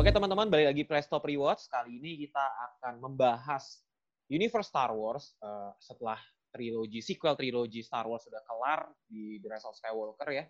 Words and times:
Oke 0.00 0.16
teman-teman, 0.16 0.48
balik 0.48 0.72
lagi 0.72 0.82
Press 0.88 1.12
Top 1.12 1.28
Rewards. 1.28 1.68
Kali 1.68 2.00
ini 2.00 2.24
kita 2.24 2.40
akan 2.40 3.04
membahas 3.04 3.84
Universe 4.32 4.72
Star 4.72 4.96
Wars 4.96 5.36
uh, 5.44 5.76
setelah 5.76 6.16
trilogi, 6.48 7.04
sequel 7.04 7.36
trilogi 7.36 7.84
Star 7.84 8.08
Wars 8.08 8.24
sudah 8.24 8.40
kelar 8.48 8.88
di 9.04 9.36
The 9.44 9.52
Rise 9.52 9.68
of 9.68 9.76
Skywalker 9.76 10.32
ya. 10.32 10.48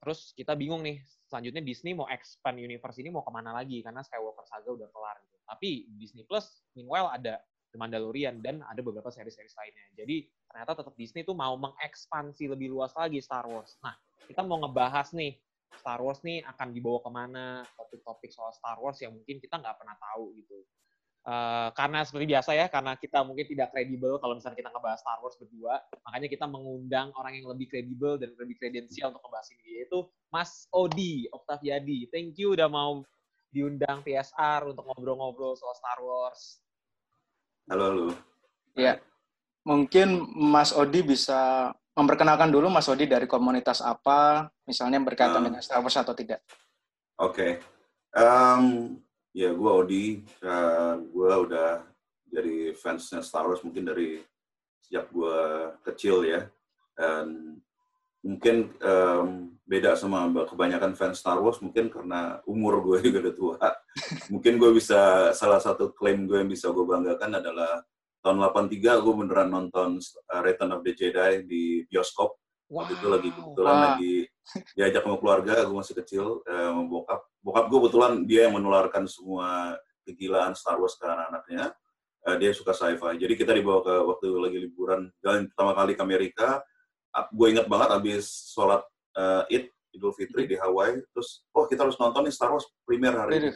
Terus 0.00 0.32
kita 0.32 0.56
bingung 0.56 0.80
nih, 0.80 1.04
selanjutnya 1.28 1.60
Disney 1.60 1.92
mau 1.92 2.08
expand 2.08 2.56
universe 2.56 2.96
ini 2.96 3.12
mau 3.12 3.20
ke 3.20 3.28
mana 3.28 3.52
lagi, 3.52 3.84
karena 3.84 4.00
Skywalker 4.00 4.48
Saga 4.48 4.72
udah 4.72 4.88
kelar. 4.88 5.20
Gitu. 5.20 5.36
Tapi 5.44 5.68
Disney 5.92 6.24
Plus, 6.24 6.48
meanwhile 6.72 7.12
ada 7.12 7.36
The 7.68 7.76
Mandalorian 7.76 8.40
dan 8.40 8.64
ada 8.64 8.80
beberapa 8.80 9.12
seri-seri 9.12 9.52
lainnya. 9.52 9.84
Jadi 10.00 10.32
ternyata 10.48 10.80
tetap 10.80 10.96
Disney 10.96 11.28
tuh 11.28 11.36
mau 11.36 11.52
mengekspansi 11.60 12.48
lebih 12.48 12.72
luas 12.72 12.96
lagi 12.96 13.20
Star 13.20 13.44
Wars. 13.44 13.76
Nah, 13.84 13.92
kita 14.24 14.40
mau 14.40 14.64
ngebahas 14.64 15.12
nih 15.12 15.36
Star 15.74 15.98
Wars 16.02 16.22
nih 16.22 16.42
akan 16.46 16.70
dibawa 16.70 16.98
ke 17.02 17.10
mana, 17.10 17.46
topik-topik 17.74 18.30
soal 18.30 18.54
Star 18.54 18.78
Wars 18.78 18.98
yang 19.02 19.14
mungkin 19.14 19.42
kita 19.42 19.58
nggak 19.58 19.76
pernah 19.78 19.96
tahu 19.98 20.34
gitu. 20.38 20.62
Uh, 21.26 21.74
karena 21.74 22.06
seperti 22.06 22.30
biasa 22.30 22.54
ya, 22.54 22.70
karena 22.70 22.94
kita 22.94 23.26
mungkin 23.26 23.50
tidak 23.50 23.74
kredibel 23.74 24.14
kalau 24.22 24.38
misalnya 24.38 24.62
kita 24.62 24.70
ngebahas 24.70 25.02
Star 25.02 25.18
Wars 25.18 25.34
berdua, 25.34 25.82
makanya 26.06 26.28
kita 26.30 26.46
mengundang 26.46 27.10
orang 27.18 27.34
yang 27.34 27.50
lebih 27.50 27.66
kredibel 27.66 28.14
dan 28.14 28.30
lebih 28.38 28.54
kredensial 28.62 29.10
untuk 29.10 29.26
ngebahas 29.26 29.48
ini, 29.58 29.82
yaitu 29.82 29.98
Mas 30.30 30.70
Odi 30.70 31.26
Octaviadi. 31.34 32.06
Thank 32.14 32.38
you 32.38 32.54
udah 32.54 32.70
mau 32.70 33.02
diundang 33.50 34.06
PSR 34.06 34.70
untuk 34.70 34.86
ngobrol-ngobrol 34.86 35.58
soal 35.58 35.74
Star 35.74 35.98
Wars. 35.98 36.62
Halo, 37.66 37.84
halo. 37.90 38.06
Ya, 38.78 39.02
mungkin 39.66 40.30
Mas 40.30 40.70
Odi 40.70 41.02
bisa 41.02 41.74
memperkenalkan 41.96 42.52
dulu 42.52 42.68
Mas 42.68 42.86
Odi 42.92 43.08
dari 43.08 43.24
komunitas 43.24 43.80
apa, 43.80 44.52
misalnya 44.68 45.00
berkaitan 45.00 45.40
dengan 45.40 45.64
Star 45.64 45.80
Wars 45.80 45.96
atau 45.96 46.12
tidak. 46.12 46.44
Oke, 47.16 47.32
okay. 47.32 48.20
um, 48.20 48.94
ya 49.32 49.56
gue 49.56 49.72
Odi, 49.72 50.04
uh, 50.44 51.00
gue 51.00 51.32
udah 51.48 51.80
jadi 52.28 52.76
fansnya 52.76 53.24
Star 53.24 53.48
Wars 53.48 53.64
mungkin 53.64 53.88
dari 53.88 54.20
sejak 54.84 55.08
gue 55.08 55.40
kecil 55.88 56.28
ya, 56.28 56.44
dan 56.92 57.56
mungkin 58.20 58.76
um, 58.84 59.56
beda 59.66 59.94
sama 59.94 60.26
kebanyakan 60.46 60.98
fans 60.98 61.22
Star 61.22 61.38
Wars 61.38 61.62
mungkin 61.62 61.88
karena 61.88 62.42
umur 62.44 62.82
gue 62.82 63.00
juga 63.08 63.18
udah 63.24 63.34
tua. 63.34 63.56
mungkin 64.28 64.60
gue 64.60 64.70
bisa 64.76 65.32
salah 65.32 65.62
satu 65.62 65.96
klaim 65.96 66.28
gue 66.28 66.44
yang 66.44 66.50
bisa 66.50 66.68
gue 66.68 66.84
banggakan 66.84 67.40
adalah 67.40 67.80
tahun 68.26 68.42
83 68.42 69.06
gue 69.06 69.14
beneran 69.14 69.48
nonton 69.54 70.02
uh, 70.02 70.40
Return 70.42 70.74
of 70.74 70.82
the 70.82 70.98
Jedi 70.98 71.46
di 71.46 71.86
bioskop. 71.86 72.34
Wow. 72.66 72.82
Waktu 72.82 72.98
itu 72.98 73.06
lagi 73.06 73.28
kebetulan 73.30 73.76
wow. 73.78 73.84
lagi 73.86 74.14
diajak 74.74 75.02
sama 75.06 75.16
keluarga, 75.22 75.54
gue 75.62 75.76
masih 75.78 75.94
kecil, 76.02 76.42
sama 76.42 76.82
bokap. 76.90 77.20
Bokap 77.38 77.64
gue 77.70 77.78
kebetulan 77.78 78.12
dia 78.26 78.50
yang 78.50 78.58
menularkan 78.58 79.06
semua 79.06 79.78
kegilaan 80.02 80.58
Star 80.58 80.82
Wars 80.82 80.98
ke 80.98 81.06
anak-anaknya. 81.06 81.70
Uh, 82.26 82.36
dia 82.42 82.50
suka 82.50 82.74
sci-fi. 82.74 83.14
Jadi 83.14 83.38
kita 83.38 83.54
dibawa 83.54 83.86
ke 83.86 83.94
waktu 83.94 84.26
lagi 84.34 84.58
liburan, 84.58 85.06
jalan 85.22 85.46
pertama 85.46 85.78
kali 85.78 85.94
ke 85.94 86.02
Amerika. 86.02 86.48
Gue 87.30 87.54
inget 87.54 87.70
banget 87.70 87.94
abis 87.94 88.50
sholat 88.50 88.82
uh, 89.14 89.46
Id, 89.46 89.70
Idul 89.94 90.10
Fitri 90.18 90.50
di 90.50 90.58
Hawaii. 90.58 90.98
Terus, 91.14 91.46
oh 91.54 91.70
kita 91.70 91.86
harus 91.86 91.94
nonton 92.02 92.26
nih 92.26 92.34
Star 92.34 92.50
Wars 92.50 92.66
premier 92.82 93.14
hari 93.14 93.38
ini. 93.38 93.50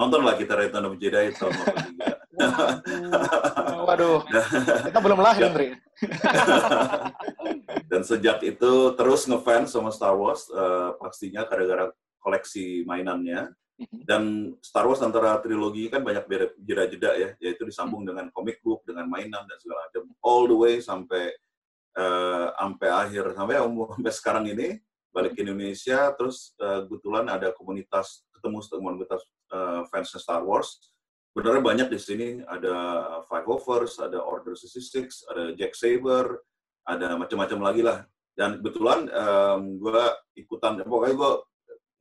Nonton 0.00 0.24
lah 0.24 0.38
kita 0.38 0.56
Return 0.56 0.88
of 0.88 0.96
the 0.96 1.04
Jedi 1.04 1.36
tahun 1.36 1.52
83. 1.52 2.18
Waduh, 3.98 4.22
kita 4.94 5.00
belum 5.02 5.18
lahir, 5.18 5.50
Andri. 5.50 5.74
Dan 7.90 8.06
sejak 8.06 8.46
itu 8.46 8.94
terus 8.94 9.26
ngefans 9.26 9.74
sama 9.74 9.90
Star 9.90 10.14
Wars, 10.14 10.46
uh, 10.54 10.94
pastinya 11.02 11.42
gara-gara 11.42 11.90
koleksi 12.22 12.86
mainannya. 12.86 13.50
Mhm. 13.74 13.98
Dan 14.06 14.22
Star 14.62 14.86
Wars 14.86 15.02
antara 15.02 15.34
trilogi 15.42 15.90
kan 15.90 16.06
banyak 16.06 16.30
jeda-jeda 16.62 17.10
ya, 17.18 17.30
yaitu 17.42 17.66
disambung 17.66 18.06
dengan 18.06 18.30
comic 18.30 18.62
book, 18.62 18.86
dengan 18.86 19.10
mainan 19.10 19.42
dan 19.42 19.58
segala 19.58 19.90
macam, 19.90 20.06
all 20.22 20.46
the 20.46 20.54
way 20.54 20.78
sampai 20.78 21.34
uh, 21.98 22.54
sampai 22.54 22.88
akhir 22.94 23.34
sampai 23.34 23.58
umur 23.66 23.98
sampai 23.98 24.14
sekarang 24.14 24.44
ini 24.46 24.78
balik 25.10 25.34
ke 25.34 25.42
Indonesia, 25.42 26.14
terus 26.14 26.54
uh, 26.62 26.86
kebetulan 26.86 27.26
ada 27.26 27.50
komunitas 27.50 28.22
ketemu 28.30 28.62
komunitas 28.62 29.26
uh, 29.50 29.82
fans 29.90 30.14
Star 30.14 30.46
Wars 30.46 30.94
sebenarnya 31.38 31.62
banyak 31.62 31.88
di 31.94 32.00
sini 32.02 32.28
ada 32.50 32.74
Five 33.30 33.46
Overs, 33.46 34.02
ada 34.02 34.18
Order 34.18 34.58
66, 34.58 35.22
ada 35.30 35.54
Jack 35.54 35.78
Saber, 35.78 36.42
ada 36.82 37.14
macam-macam 37.14 37.58
lagi 37.62 37.86
lah. 37.86 38.02
Dan 38.34 38.58
kebetulan 38.58 39.06
um, 39.06 39.78
gue 39.78 40.02
ikutan, 40.34 40.82
pokoknya 40.82 41.14
gue 41.14 41.32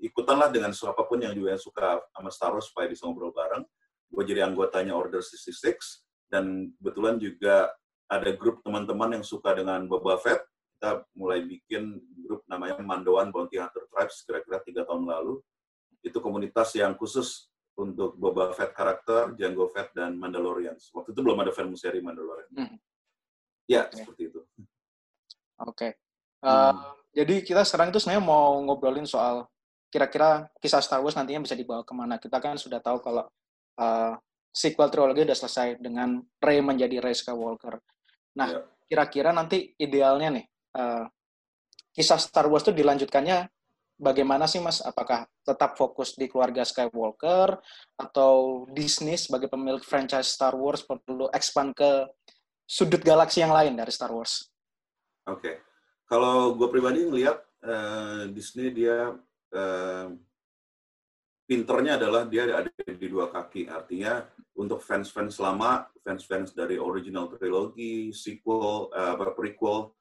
ikutan 0.10 0.42
lah 0.42 0.50
dengan 0.50 0.74
siapa 0.74 1.06
pun 1.06 1.22
yang 1.22 1.38
juga 1.38 1.54
suka 1.54 2.02
sama 2.18 2.34
Star 2.34 2.50
Wars 2.58 2.66
supaya 2.66 2.90
bisa 2.90 3.06
ngobrol 3.06 3.30
bareng. 3.30 3.62
Gue 4.10 4.26
jadi 4.26 4.42
anggotanya 4.42 4.98
Order 4.98 5.22
66 5.22 6.34
dan 6.34 6.74
kebetulan 6.82 7.22
juga 7.22 7.70
ada 8.10 8.34
grup 8.34 8.66
teman-teman 8.66 9.22
yang 9.22 9.26
suka 9.26 9.54
dengan 9.54 9.86
Boba 9.86 10.18
Fett. 10.18 10.42
Kita 10.82 11.06
mulai 11.14 11.46
bikin 11.46 11.94
grup 12.26 12.42
namanya 12.50 12.82
Mandoan 12.82 13.30
Bounty 13.30 13.62
Hunter 13.62 13.86
Tribes 13.94 14.26
kira-kira 14.26 14.66
tiga 14.66 14.82
tahun 14.82 15.06
lalu. 15.06 15.46
Itu 16.02 16.26
komunitas 16.26 16.74
yang 16.74 16.98
khusus 16.98 17.54
untuk 17.78 18.18
Boba 18.18 18.50
Fett 18.58 18.74
karakter, 18.74 19.38
Jango 19.38 19.70
Fett, 19.70 19.94
dan 19.94 20.18
Mandalorian. 20.18 20.74
Waktu 20.74 21.14
itu 21.14 21.22
belum 21.22 21.38
ada 21.46 21.54
film 21.54 21.78
seri 21.78 22.02
Mandalorian. 22.02 22.50
Hmm. 22.58 22.78
Ya, 23.70 23.86
okay. 23.86 24.02
seperti 24.02 24.22
itu. 24.34 24.42
Oke. 24.42 24.66
Okay. 25.74 25.92
Uh, 26.42 26.74
hmm. 26.74 26.82
Jadi 27.18 27.36
kita 27.46 27.62
sekarang 27.66 27.94
itu 27.94 28.02
sebenarnya 28.02 28.26
mau 28.26 28.58
ngobrolin 28.66 29.06
soal 29.06 29.46
kira-kira 29.88 30.46
kisah 30.60 30.84
Star 30.84 31.00
Wars 31.00 31.16
nantinya 31.16 31.46
bisa 31.46 31.56
dibawa 31.58 31.86
ke 31.86 31.94
mana. 31.94 32.18
Kita 32.18 32.38
kan 32.42 32.58
sudah 32.58 32.82
tahu 32.82 33.02
kalau 33.02 33.26
uh, 33.78 34.14
sequel 34.54 34.90
trilogi 34.90 35.26
udah 35.26 35.38
selesai 35.38 35.78
dengan 35.78 36.18
Rey 36.42 36.60
menjadi 36.62 36.98
Rey 36.98 37.14
Skywalker. 37.14 37.78
Nah, 38.38 38.48
yeah. 38.50 38.66
kira-kira 38.90 39.30
nanti 39.34 39.74
idealnya 39.78 40.42
nih, 40.42 40.46
uh, 40.78 41.06
kisah 41.94 42.18
Star 42.22 42.50
Wars 42.50 42.66
itu 42.66 42.74
dilanjutkannya 42.74 43.50
bagaimana 43.98 44.46
sih 44.46 44.62
Mas? 44.62 44.80
Apakah 44.80 45.26
tetap 45.44 45.76
fokus 45.76 46.14
di 46.14 46.30
keluarga 46.30 46.64
Skywalker 46.64 47.58
atau 47.98 48.64
Disney 48.72 49.18
sebagai 49.18 49.50
pemilik 49.50 49.82
franchise 49.82 50.32
Star 50.32 50.54
Wars 50.54 50.86
perlu 50.86 51.28
expand 51.34 51.74
ke 51.74 52.06
sudut 52.64 53.02
galaksi 53.02 53.42
yang 53.42 53.52
lain 53.52 53.74
dari 53.74 53.90
Star 53.90 54.14
Wars? 54.14 54.48
Oke, 55.28 55.42
okay. 55.42 55.56
kalau 56.08 56.56
gue 56.56 56.68
pribadi 56.72 57.04
ngelihat 57.04 57.38
uh, 57.68 58.32
Disney 58.32 58.72
dia 58.72 59.12
uh, 59.52 60.08
pinternya 61.44 62.00
adalah 62.00 62.24
dia 62.28 62.48
ada 62.48 62.72
di 62.72 63.08
dua 63.08 63.28
kaki, 63.32 63.68
artinya 63.68 64.24
untuk 64.56 64.80
fans-fans 64.84 65.40
lama, 65.40 65.88
fans-fans 66.04 66.56
dari 66.56 66.80
original 66.80 67.28
trilogi, 67.32 68.12
sequel, 68.16 68.92
uh, 68.92 69.16
prequel, 69.36 69.92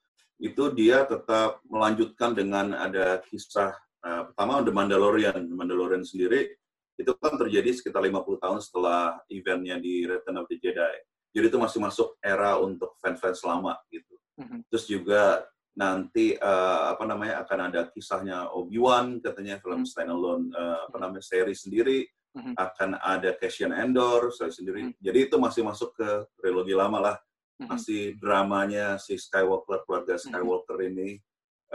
itu 0.43 0.69
dia 0.75 1.07
tetap 1.09 1.65
melanjutkan 1.67 2.37
dengan 2.37 2.77
ada 2.77 3.23
kisah 3.25 3.73
Uh, 4.05 4.29
pertama 4.33 4.65
The 4.65 4.73
Mandalorian. 4.75 5.41
The 5.49 5.57
Mandalorian 5.57 6.05
sendiri 6.05 6.53
itu 6.97 7.13
kan 7.21 7.37
terjadi 7.37 7.71
sekitar 7.77 8.01
50 8.01 8.41
tahun 8.41 8.59
setelah 8.65 9.21
eventnya 9.29 9.77
di 9.77 10.09
Return 10.09 10.41
of 10.41 10.49
the 10.49 10.57
Jedi. 10.57 10.97
Jadi 11.37 11.53
itu 11.53 11.59
masih 11.61 11.79
masuk 11.85 12.17
era 12.25 12.57
untuk 12.57 12.97
fans-fans 12.97 13.45
lama 13.45 13.77
gitu. 13.93 14.17
Mm-hmm. 14.41 14.61
Terus 14.73 14.85
juga 14.89 15.45
nanti 15.77 16.33
uh, 16.33 16.97
apa 16.97 17.05
namanya 17.05 17.45
akan 17.45 17.59
ada 17.69 17.81
kisahnya 17.93 18.49
Obi-Wan 18.49 19.21
katanya 19.21 19.61
film 19.61 19.85
mm-hmm. 19.85 19.93
standalone 19.93 20.49
uh, 20.57 20.89
apa 20.89 20.97
namanya 20.97 21.21
seri 21.21 21.53
sendiri 21.53 22.09
mm-hmm. 22.33 22.55
akan 22.57 22.91
ada 22.97 23.37
Cassian 23.37 23.77
Endor 23.77 24.33
seri 24.33 24.53
sendiri. 24.57 24.81
Mm-hmm. 24.89 25.05
Jadi 25.05 25.19
itu 25.29 25.37
masih 25.37 25.63
masuk 25.69 25.93
ke 25.93 26.09
trilogi 26.41 26.73
lama 26.73 27.13
lah. 27.13 27.17
Mm-hmm. 27.61 27.69
Masih 27.69 28.03
dramanya 28.17 28.97
si 28.97 29.21
Skywalker 29.21 29.85
keluarga 29.85 30.17
mm-hmm. 30.17 30.33
Skywalker 30.33 30.79
mm-hmm. 30.81 30.93
ini 30.97 31.09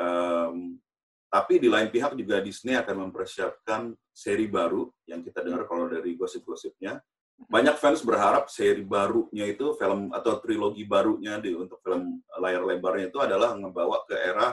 um, 0.01 0.81
tapi 1.31 1.63
di 1.63 1.72
lain 1.72 1.88
pihak 1.88 2.12
juga 2.19 2.44
Disney 2.44 2.75
akan 2.75 3.07
mempersiapkan 3.07 3.95
seri 4.12 4.51
baru 4.51 4.92
yang 5.07 5.24
kita 5.24 5.39
dengar 5.39 5.63
kalau 5.63 5.88
dari 5.88 6.19
gosip-gosipnya. 6.19 7.00
Banyak 7.48 7.80
fans 7.80 8.04
berharap 8.04 8.51
seri 8.51 8.83
barunya 8.83 9.48
itu 9.48 9.72
film 9.80 10.12
atau 10.12 10.44
trilogi 10.44 10.83
barunya 10.83 11.39
di 11.39 11.56
untuk 11.56 11.80
film 11.80 12.19
layar 12.36 12.68
lebarnya 12.68 13.10
itu 13.10 13.18
adalah 13.24 13.56
membawa 13.56 14.04
ke 14.04 14.13
era 14.13 14.51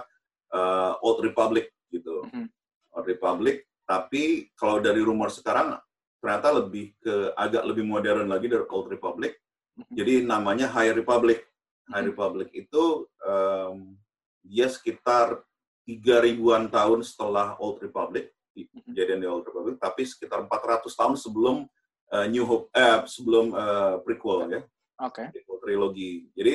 uh, 0.55 0.95
Old 1.03 1.27
Republic 1.27 1.67
gitu. 1.91 2.23
Mm-hmm. 2.31 2.47
Old 2.95 3.07
Republic. 3.11 3.67
Tapi 3.83 4.55
kalau 4.55 4.79
dari 4.79 5.03
rumor 5.03 5.35
sekarang 5.35 5.75
ternyata 6.23 6.63
lebih 6.63 6.95
ke 7.03 7.35
agak 7.35 7.67
lebih 7.67 7.85
modern 7.91 8.31
lagi 8.31 8.47
dari 8.47 8.63
Old 8.71 8.87
Republic. 8.87 9.35
Mm-hmm. 9.35 9.95
Jadi 9.99 10.15
namanya 10.23 10.71
High 10.71 10.95
Republic. 10.95 11.43
High 11.91 12.07
mm-hmm. 12.07 12.09
Republic 12.15 12.49
itu 12.55 13.03
um, 13.27 13.99
dia 14.47 14.71
sekitar 14.71 15.43
tiga 15.89 16.21
ribuan 16.21 16.69
tahun 16.69 17.01
setelah 17.01 17.57
Old 17.57 17.81
Republic, 17.81 18.37
kejadian 18.85 19.25
di 19.25 19.29
Old 19.29 19.49
Republic, 19.49 19.81
tapi 19.81 20.05
sekitar 20.05 20.45
400 20.45 20.85
tahun 20.93 21.17
sebelum 21.17 21.65
uh, 22.13 22.27
New 22.29 22.45
Hope, 22.45 22.69
eh, 22.77 23.09
sebelum 23.09 23.57
uh, 23.57 23.97
prequel 24.05 24.53
ya. 24.53 24.61
Oke. 25.01 25.25
Okay. 25.25 25.27
Prequel 25.33 25.59
trilogi. 25.65 26.13
Jadi 26.37 26.53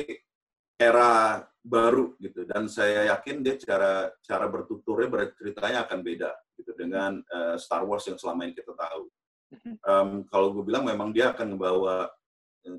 era 0.78 1.42
baru 1.64 2.14
gitu 2.20 2.44
dan 2.44 2.66
saya 2.66 3.08
yakin 3.14 3.40
dia 3.40 3.56
cara 3.56 4.10
cara 4.20 4.50
bertuturnya 4.50 5.06
berceritanya 5.06 5.86
akan 5.86 5.98
beda 6.02 6.30
gitu 6.60 6.74
dengan 6.76 7.22
uh, 7.30 7.56
Star 7.56 7.86
Wars 7.86 8.04
yang 8.06 8.18
selama 8.20 8.46
ini 8.46 8.54
kita 8.54 8.74
tahu. 8.74 9.04
um, 9.86 10.26
kalau 10.26 10.50
gue 10.50 10.66
bilang 10.66 10.82
memang 10.82 11.14
dia 11.14 11.30
akan 11.30 11.54
membawa 11.54 12.10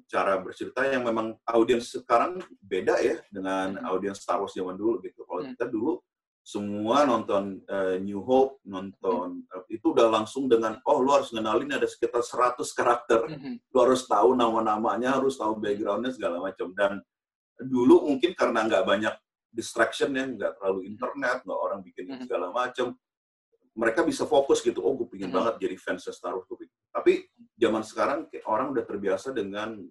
cara 0.09 0.41
bercerita 0.41 0.81
yang 0.85 1.05
memang 1.05 1.37
audiens 1.45 1.93
sekarang 1.93 2.41
beda 2.57 2.99
ya 2.99 3.21
dengan 3.29 3.79
Hmm. 3.79 3.85
audiens 3.95 4.17
Star 4.19 4.41
Wars 4.41 4.53
zaman 4.53 4.75
dulu 4.75 4.97
gitu. 5.05 5.23
Kalau 5.23 5.45
kita 5.45 5.65
dulu 5.69 6.01
semua 6.45 7.09
nonton 7.09 7.57
eh, 7.65 7.97
New 8.05 8.21
Hope, 8.21 8.61
nonton 8.69 9.41
eh, 9.49 9.81
itu 9.81 9.97
udah 9.97 10.13
langsung 10.13 10.45
dengan 10.45 10.77
oh 10.85 11.01
lu 11.01 11.09
harus 11.09 11.33
ngenalin 11.33 11.73
ada 11.73 11.89
sekitar 11.89 12.21
100 12.21 12.61
karakter. 12.77 13.25
Mhm. 13.25 13.73
Lu 13.73 13.77
harus 13.81 14.05
tahu 14.05 14.37
nama-namanya, 14.37 15.17
harus 15.17 15.41
tahu 15.41 15.57
backgroundnya 15.57 16.13
segala 16.13 16.37
macam. 16.37 16.69
Dan 16.77 17.01
dulu 17.57 18.05
mungkin 18.13 18.37
karena 18.37 18.61
nggak 18.61 18.85
banyak 18.85 19.15
distraction 19.49 20.13
ya, 20.13 20.29
nggak 20.29 20.61
terlalu 20.61 20.85
internet, 20.85 21.41
nggak 21.41 21.59
orang 21.65 21.81
bikin 21.81 22.13
Mhm. 22.13 22.29
segala 22.29 22.53
macam, 22.53 22.93
mereka 23.73 24.05
bisa 24.05 24.29
fokus 24.29 24.61
gitu. 24.61 24.85
Oh, 24.85 24.93
gue 24.93 25.09
pingin 25.09 25.33
banget 25.33 25.57
jadi 25.57 25.75
fans 25.81 26.05
Star 26.13 26.37
Wars. 26.37 26.45
Tapi 26.93 27.25
zaman 27.57 27.81
sekarang 27.81 28.29
orang 28.45 28.69
udah 28.69 28.85
terbiasa 28.85 29.33
dengan 29.33 29.81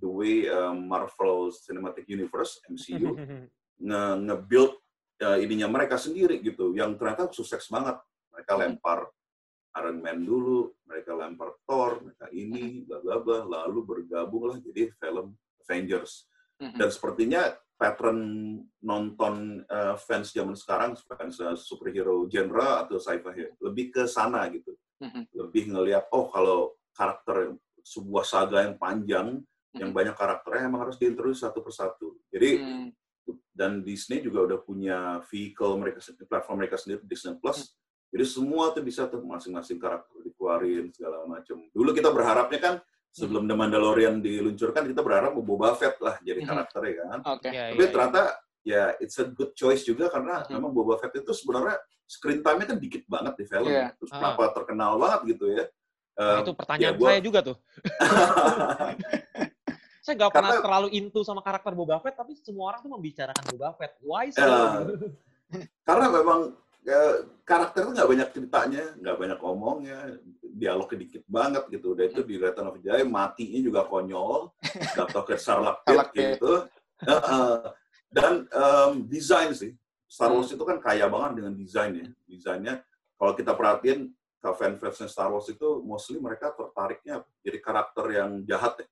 the 0.00 0.08
way 0.08 0.48
uh, 0.48 0.72
Marvel 0.72 1.52
Cinematic 1.52 2.08
Universe 2.08 2.58
MCU 2.72 3.14
nge 3.86 4.02
nge-build 4.26 4.72
uh, 5.22 5.38
ininya 5.40 5.68
mereka 5.68 5.96
sendiri 6.00 6.40
gitu, 6.40 6.72
yang 6.74 6.96
ternyata 6.96 7.30
sukses 7.32 7.64
banget. 7.68 7.96
Mereka 8.32 8.52
Mhm. 8.56 8.60
lempar 8.60 9.00
Iron 9.78 9.98
Man 10.02 10.26
dulu, 10.26 10.74
mereka 10.82 11.14
lempar 11.14 11.54
Thor, 11.62 12.02
mereka 12.02 12.26
ini, 12.34 12.82
bla 12.82 12.98
bla 12.98 13.22
bla, 13.22 13.38
lalu 13.46 13.86
bergabunglah 13.86 14.58
jadi 14.58 14.90
film 14.98 15.38
Avengers. 15.62 16.26
Mhm. 16.58 16.76
Dan 16.76 16.88
sepertinya 16.90 17.42
pattern 17.78 18.20
nonton 18.84 19.64
uh, 19.64 19.96
fans 19.96 20.34
zaman 20.34 20.58
sekarang, 20.58 20.98
fans 21.06 21.38
uh, 21.40 21.56
superhero 21.56 22.26
genre 22.28 22.84
atau 22.84 22.98
sci-fi 23.00 23.56
lebih 23.62 23.94
ke 23.94 24.02
sana 24.10 24.44
gitu. 24.52 24.74
Mhm. 25.00 25.32
Lebih 25.32 25.72
ngelihat 25.72 26.10
oh 26.12 26.28
kalau 26.28 26.74
karakter 26.92 27.56
sebuah 27.80 28.24
saga 28.26 28.66
yang 28.68 28.76
panjang, 28.76 29.40
yang 29.72 29.94
banyak 29.94 30.12
karakternya 30.18 30.66
emang 30.66 30.84
harus 30.84 30.98
diintroduksi 30.98 31.46
satu 31.46 31.62
persatu. 31.62 32.18
Jadi 32.28 32.50
Hmm. 32.58 32.88
Dan 33.50 33.82
Disney 33.82 34.20
juga 34.20 34.46
udah 34.46 34.58
punya 34.58 34.98
vehicle 35.26 35.76
mereka 35.76 36.00
sendiri, 36.00 36.26
platform 36.26 36.56
mereka 36.58 36.76
sendiri 36.76 37.00
Disney 37.04 37.36
Plus. 37.36 37.74
Jadi 38.10 38.24
semua 38.26 38.74
tuh 38.74 38.82
bisa 38.82 39.06
tuh 39.06 39.22
masing-masing 39.22 39.78
karakter 39.78 40.10
dikeluarin 40.20 40.90
segala 40.90 41.22
macam. 41.24 41.62
Dulu 41.70 41.90
kita 41.90 42.10
berharapnya 42.10 42.58
kan 42.58 42.74
sebelum 43.10 43.46
The 43.46 43.54
Mandalorian 43.54 44.18
diluncurkan 44.18 44.86
kita 44.86 45.02
berharap 45.02 45.34
Boba 45.36 45.74
Fett 45.74 45.98
lah 45.98 46.18
jadi 46.20 46.42
Mhm. 46.42 46.48
karakternya 46.48 46.94
kan. 46.96 47.18
Oke. 47.28 47.48
Iya, 47.48 47.62
Tapi 47.70 47.78
iya, 47.78 47.86
iya. 47.86 47.90
ternyata 47.90 48.22
ya 48.60 48.82
it's 48.98 49.16
a 49.16 49.26
good 49.26 49.54
choice 49.54 49.82
juga 49.82 50.10
karena 50.10 50.42
Mhm. 50.42 50.50
memang 50.52 50.70
Boba 50.72 50.98
Fett 50.98 51.14
itu 51.14 51.30
sebenarnya 51.30 51.78
screen 52.04 52.42
time-nya 52.42 52.66
kan 52.66 52.78
dikit 52.78 53.02
banget 53.06 53.34
di 53.38 53.44
film. 53.46 53.70
Iya. 53.70 53.94
Terus 53.94 54.10
Ah. 54.10 54.16
kenapa 54.18 54.42
terkenal 54.54 54.98
banget 54.98 55.20
gitu 55.30 55.46
ya. 55.50 55.64
Nah, 56.20 56.42
itu 56.42 56.52
pertanyaan 56.52 56.92
ya 56.92 56.98
gua- 56.98 57.08
saya 57.08 57.20
juga 57.22 57.40
tuh. 57.40 57.56
Saya 60.10 60.26
nggak 60.26 60.34
pernah 60.34 60.50
Karena- 60.50 60.66
terlalu 60.66 60.88
into 60.98 61.22
sama 61.22 61.38
karakter 61.38 61.70
Boba 61.70 62.02
Fett, 62.02 62.18
tapi 62.18 62.34
semua 62.34 62.74
orang 62.74 62.82
tuh 62.82 62.90
membicarakan 62.90 63.44
Boba 63.54 63.70
Fett. 63.78 63.94
Why 64.02 64.34
so? 64.34 64.42
Ya. 64.42 64.50
karena 65.86 66.06
memang 66.10 66.40
ya, 66.82 67.30
karakter 67.46 67.86
itu 67.86 67.90
nggak 67.94 68.10
banyak 68.10 68.28
ceritanya, 68.34 68.84
nggak 68.98 69.16
banyak 69.22 69.38
omongnya, 69.38 69.98
dialognya 70.42 70.98
dikit 71.06 71.22
banget 71.30 71.62
gitu. 71.70 71.94
Udah 71.94 72.10
itu 72.10 72.26
di 72.26 72.42
Return 72.42 72.74
of 72.74 72.82
Jedi 72.82 73.06
matinya 73.06 73.60
juga 73.62 73.86
konyol, 73.86 74.50
jatuh 74.98 75.22
ke 75.22 75.38
Sarlacc 75.38 75.78
Pit 75.86 75.94
Sarlacc 75.94 76.10
Pit. 76.10 76.26
gitu. 76.34 76.52
Heeh. 77.06 77.54
Dan 78.10 78.50
em, 78.50 78.92
desain 79.06 79.54
sih, 79.54 79.78
Star 80.10 80.34
Wars 80.34 80.50
itu 80.50 80.64
kan 80.66 80.82
kaya 80.82 81.06
banget 81.06 81.38
dengan 81.38 81.54
desainnya. 81.54 82.10
Desainnya 82.26 82.82
kalau 83.14 83.38
kita 83.38 83.54
perhatiin 83.54 84.10
ke 84.42 84.50
fans-fansnya 84.58 85.06
Star 85.06 85.30
Wars 85.30 85.46
itu 85.46 85.86
mostly 85.86 86.18
mereka 86.18 86.50
tertariknya 86.50 87.22
jadi 87.46 87.62
karakter 87.62 88.10
yang 88.10 88.42
jahat 88.42 88.74
ya. 88.82 88.90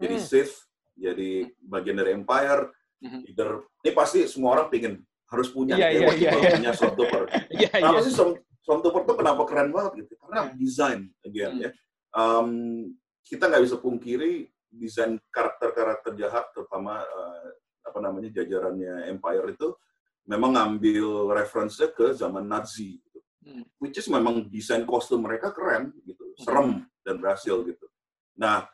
Jadi 0.00 0.16
Hmm. 0.16 0.24
Sith, 0.24 0.54
jadi 0.96 1.30
bagian 1.60 1.96
dari 2.00 2.16
Empire, 2.16 2.72
Mhm. 3.04 3.20
leader. 3.28 3.50
Ini 3.84 3.90
pasti 3.92 4.24
semua 4.24 4.56
orang 4.56 4.68
pingin 4.72 4.94
harus 5.30 5.48
punya 5.52 5.76
iya, 5.76 6.08
waktu 6.08 6.20
iya, 6.20 6.30
baru 6.32 6.42
iya. 6.42 6.52
punya 6.56 6.72
Stormtrooper. 6.74 7.22
Iya, 7.54 7.68
iya. 7.68 7.80
Kenapa 7.84 8.00
sih 8.02 8.12
Storm- 8.12 8.40
Stormtrooper 8.60 9.02
tuh 9.06 9.16
kenapa 9.16 9.42
keren 9.46 9.70
banget 9.70 9.92
gitu? 10.04 10.12
Karena 10.20 10.40
Hmm. 10.48 10.56
desain 10.58 11.00
again 11.22 11.52
Hmm. 11.54 11.62
ya. 11.64 11.70
Um, 12.10 12.50
kita 13.22 13.46
nggak 13.46 13.62
bisa 13.62 13.76
pungkiri 13.78 14.48
desain 14.70 15.20
karakter-karakter 15.30 16.14
jahat 16.16 16.50
terutama 16.50 16.98
uh, 17.02 17.48
apa 17.82 17.98
namanya 17.98 18.30
jajarannya 18.32 19.06
Empire 19.08 19.54
itu 19.54 19.68
memang 20.26 20.54
ngambil 20.54 21.30
referensinya 21.32 21.90
ke 21.90 22.14
zaman 22.14 22.46
Nazi 22.46 22.98
gitu. 22.98 23.18
Hmm. 23.40 23.64
Which 23.78 23.96
is 23.96 24.06
memang 24.06 24.46
desain 24.46 24.82
kostum 24.84 25.22
mereka 25.22 25.50
keren 25.50 25.94
gitu, 26.04 26.22
serem 26.36 26.84
dan 27.02 27.16
berhasil 27.18 27.62
gitu. 27.64 27.86
Nah, 28.36 28.66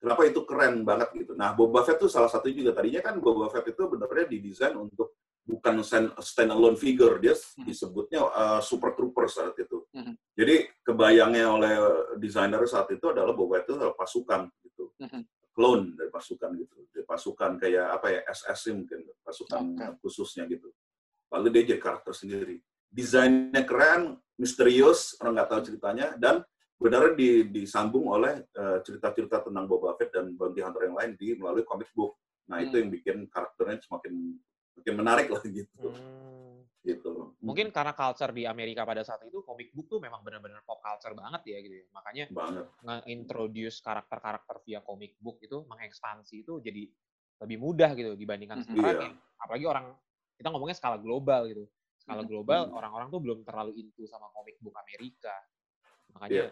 kenapa 0.00 0.22
itu 0.28 0.40
keren 0.44 0.84
banget 0.84 1.08
gitu. 1.16 1.32
Nah, 1.34 1.52
Boba 1.56 1.82
Fett 1.82 1.98
itu 2.00 2.08
salah 2.08 2.28
satu 2.28 2.48
juga 2.52 2.76
tadinya 2.76 3.00
kan 3.00 3.16
Boba 3.18 3.48
Fett 3.48 3.68
itu 3.72 3.82
benernya 3.88 4.26
didesain 4.28 4.76
untuk 4.76 5.16
bukan 5.46 5.78
stand, 5.86 6.10
standalone 6.18 6.74
figure, 6.74 7.22
dia 7.22 7.32
Hmm. 7.38 7.64
disebutnya 7.70 8.20
uh, 8.26 8.60
super 8.60 8.98
trooper 8.98 9.30
saat 9.30 9.54
itu. 9.54 9.86
Mhm. 9.94 10.14
Jadi 10.34 10.54
kebayangnya 10.82 11.44
oleh 11.46 11.74
desainer 12.18 12.58
saat 12.66 12.90
itu 12.90 13.06
adalah 13.14 13.30
Boba 13.30 13.62
Fett 13.62 13.70
itu 13.70 13.74
adalah 13.78 13.94
pasukan 13.94 14.50
gitu. 14.66 14.90
Mhm. 14.98 15.22
Clone 15.54 15.96
dari 15.96 16.10
pasukan 16.10 16.50
gitu. 16.60 16.74
Dari 16.92 17.06
pasukan 17.06 17.50
kayak 17.56 17.86
apa 17.94 18.06
ya, 18.12 18.20
SS 18.28 18.74
mungkin, 18.74 19.06
pasukan 19.24 19.62
Oke. 19.72 19.86
khususnya 20.04 20.44
gitu. 20.50 20.68
Lalu 21.32 21.46
dia 21.54 21.62
jadi 21.74 21.80
karakter 21.80 22.12
sendiri. 22.12 22.60
Desainnya 22.90 23.62
keren, 23.64 24.18
misterius, 24.36 25.16
orang 25.22 25.40
nggak 25.40 25.48
tahu 25.48 25.60
ceritanya, 25.72 26.06
dan 26.20 26.44
benar 26.76 27.16
di, 27.16 27.48
disambung 27.48 28.06
oleh 28.06 28.44
eh, 28.46 28.78
cerita-cerita 28.84 29.40
tentang 29.42 29.64
Boba 29.64 29.96
Fett 29.96 30.12
dan 30.12 30.36
bounty 30.36 30.60
hunter 30.60 30.84
yang 30.84 30.96
lain 30.96 31.16
di 31.16 31.32
melalui 31.34 31.64
comic 31.64 31.88
book. 31.92 32.16
Nah 32.46 32.60
itu 32.60 32.76
Hmm. 32.76 32.80
yang 32.84 32.90
bikin 32.92 33.16
karakternya 33.26 33.80
semakin 33.82 34.12
semakin 34.76 34.94
menarik 34.94 35.28
lah 35.32 35.42
gitu. 35.58 35.88
Hmm. 35.88 36.62
gitu. 36.86 37.34
Mungkin 37.42 37.74
karena 37.74 37.90
culture 37.90 38.30
di 38.30 38.46
Amerika 38.46 38.86
pada 38.86 39.02
saat 39.02 39.18
itu 39.26 39.42
comic 39.42 39.74
book 39.74 39.90
tuh 39.90 39.98
memang 39.98 40.22
benar-benar 40.22 40.62
pop 40.62 40.78
culture 40.78 41.18
banget 41.18 41.42
ya 41.50 41.58
gitu. 41.58 41.74
ya. 41.82 41.86
Makanya 41.90 42.24
banget. 42.30 42.64
nge-introduce 42.78 43.82
karakter-karakter 43.82 44.62
via 44.62 44.78
comic 44.80 45.18
book 45.18 45.42
itu 45.42 45.66
mengekspansi 45.66 46.46
itu 46.46 46.62
jadi 46.62 46.86
lebih 47.42 47.58
mudah 47.58 47.90
gitu 47.92 48.14
dibandingkan 48.14 48.62
Mhm. 48.62 48.66
sekarang 48.70 48.86
Iya. 48.86 49.02
yang 49.02 49.14
apalagi 49.36 49.64
orang 49.66 49.86
kita 50.36 50.48
ngomongnya 50.52 50.76
skala 50.78 50.96
global 51.00 51.42
gitu. 51.50 51.64
Skala 51.98 52.22
global 52.22 52.70
orang-orang 52.70 53.08
tuh 53.10 53.18
belum 53.18 53.38
terlalu 53.42 53.72
into 53.82 54.06
sama 54.06 54.30
comic 54.30 54.54
book 54.62 54.76
Amerika. 54.78 55.34
Makanya 56.14 56.46
Iya. 56.46 56.48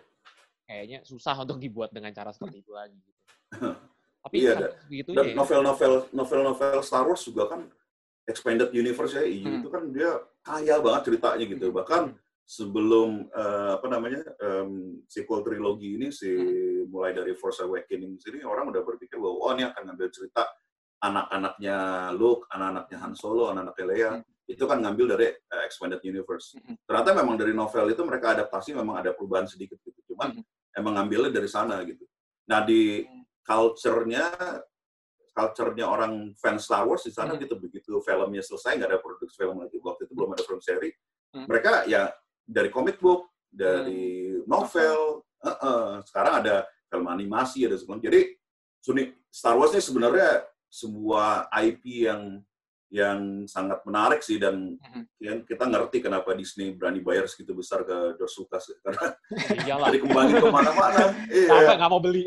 Kayaknya 0.64 0.98
susah 1.04 1.36
untuk 1.36 1.60
dibuat 1.60 1.92
dengan 1.92 2.10
cara 2.10 2.32
seperti 2.32 2.60
itu 2.60 2.72
lagi 2.72 2.96
gitu. 2.96 3.20
Tapi 4.24 4.34
Iya, 4.40 4.56
dan- 4.56 4.72
Dan 5.14 5.26
ya. 5.30 5.34
novel-novel 5.36 5.92
novel-novel 6.10 6.80
Star 6.80 7.04
Wars 7.04 7.20
juga 7.22 7.44
kan 7.46 7.68
expanded 8.24 8.72
universe 8.72 9.20
ya, 9.20 9.24
EU 9.24 9.44
Hmm. 9.44 9.60
itu 9.60 9.68
kan 9.68 9.82
dia 9.92 10.16
kaya 10.40 10.80
banget 10.80 11.12
ceritanya 11.12 11.44
gitu. 11.44 11.66
Hmm. 11.68 11.76
Bahkan 11.76 12.02
sebelum 12.44 13.28
eh, 13.28 13.70
apa 13.76 13.86
namanya 13.88 14.20
em, 14.40 15.00
sequel 15.08 15.44
trilogi 15.44 16.00
ini 16.00 16.08
si 16.08 16.28
Hmm. 16.32 16.88
mulai 16.88 17.12
dari 17.12 17.36
Force 17.36 17.60
Awakening 17.60 18.16
sini 18.16 18.40
orang 18.42 18.72
udah 18.72 18.80
berpikir 18.80 19.20
bahwa 19.20 19.36
oh 19.44 19.50
ini 19.52 19.64
akan 19.64 19.92
ngambil 19.92 20.08
cerita 20.08 20.48
anak-anaknya 21.04 21.76
Luke, 22.16 22.48
anak-anaknya 22.48 22.96
Han 23.04 23.12
Solo, 23.12 23.52
anak-anaknya 23.52 23.84
Leia. 23.92 24.10
Hmm. 24.16 24.24
Itu 24.44 24.68
kan 24.68 24.80
ngambil 24.84 25.16
dari 25.16 25.26
eh, 25.32 25.62
expanded 25.64 26.00
universe. 26.04 26.56
Hmm. 26.60 26.76
Ternyata 26.84 27.10
memang 27.16 27.36
dari 27.40 27.52
novel 27.56 27.90
itu 27.92 28.02
mereka 28.04 28.36
adaptasi 28.36 28.76
memang 28.76 29.00
ada 29.00 29.16
perubahan 29.16 29.48
sedikit 29.48 29.80
gitu. 29.80 29.96
Cuman 30.12 30.36
Hmm. 30.40 30.44
emang 30.76 30.92
ngambilnya 31.00 31.32
dari 31.32 31.48
sana 31.48 31.80
gitu. 31.86 32.04
Nah 32.50 32.60
di 32.64 33.04
Hmm. 33.04 33.24
culture-nya 33.44 34.24
culture-nya 35.34 35.86
orang 35.90 36.30
fans 36.38 36.62
Star 36.64 36.86
Wars 36.86 37.02
di 37.02 37.10
sana 37.10 37.34
gitu 37.34 37.58
begitu 37.58 37.90
filmnya 38.06 38.38
selesai 38.38 38.78
nggak 38.78 38.90
ada 38.94 39.00
produksi 39.02 39.34
film 39.34 39.58
lagi 39.58 39.82
waktu 39.82 40.06
itu 40.06 40.14
belum 40.14 40.30
ada 40.30 40.46
film 40.46 40.62
seri 40.62 40.94
mereka 41.34 41.82
ya 41.90 42.06
dari 42.46 42.70
comic 42.70 43.02
book 43.02 43.26
dari 43.50 44.38
novel 44.46 45.26
eh, 45.42 45.50
eh, 45.50 45.92
sekarang 46.06 46.34
ada 46.38 46.62
film 46.86 47.06
animasi 47.10 47.66
ada 47.66 47.74
segala 47.74 47.98
jadi 47.98 48.30
Suni 48.78 49.10
Star 49.26 49.58
Wars 49.58 49.74
ini 49.74 49.82
sebenarnya 49.82 50.46
sebuah 50.70 51.50
IP 51.50 52.06
yang 52.06 52.38
yang 52.94 53.42
sangat 53.50 53.82
menarik 53.82 54.22
sih 54.22 54.38
dan 54.38 54.78
Mhm. 54.78 55.02
ya, 55.18 55.32
kita 55.42 55.66
ngerti 55.66 55.98
kenapa 55.98 56.30
Disney 56.32 56.78
berani 56.78 57.02
bayar 57.02 57.26
segitu 57.26 57.50
besar 57.50 57.82
ke 57.82 58.14
George 58.14 58.36
Lucas 58.38 58.70
karena 58.78 59.06
Iyalah. 59.66 59.88
dikembangin 59.98 60.38
ke 60.38 60.46
mana-mana 60.46 61.02
iya. 61.34 61.48
Capek 61.50 61.74
nggak 61.74 61.90
mau 61.90 61.98
beli. 61.98 62.22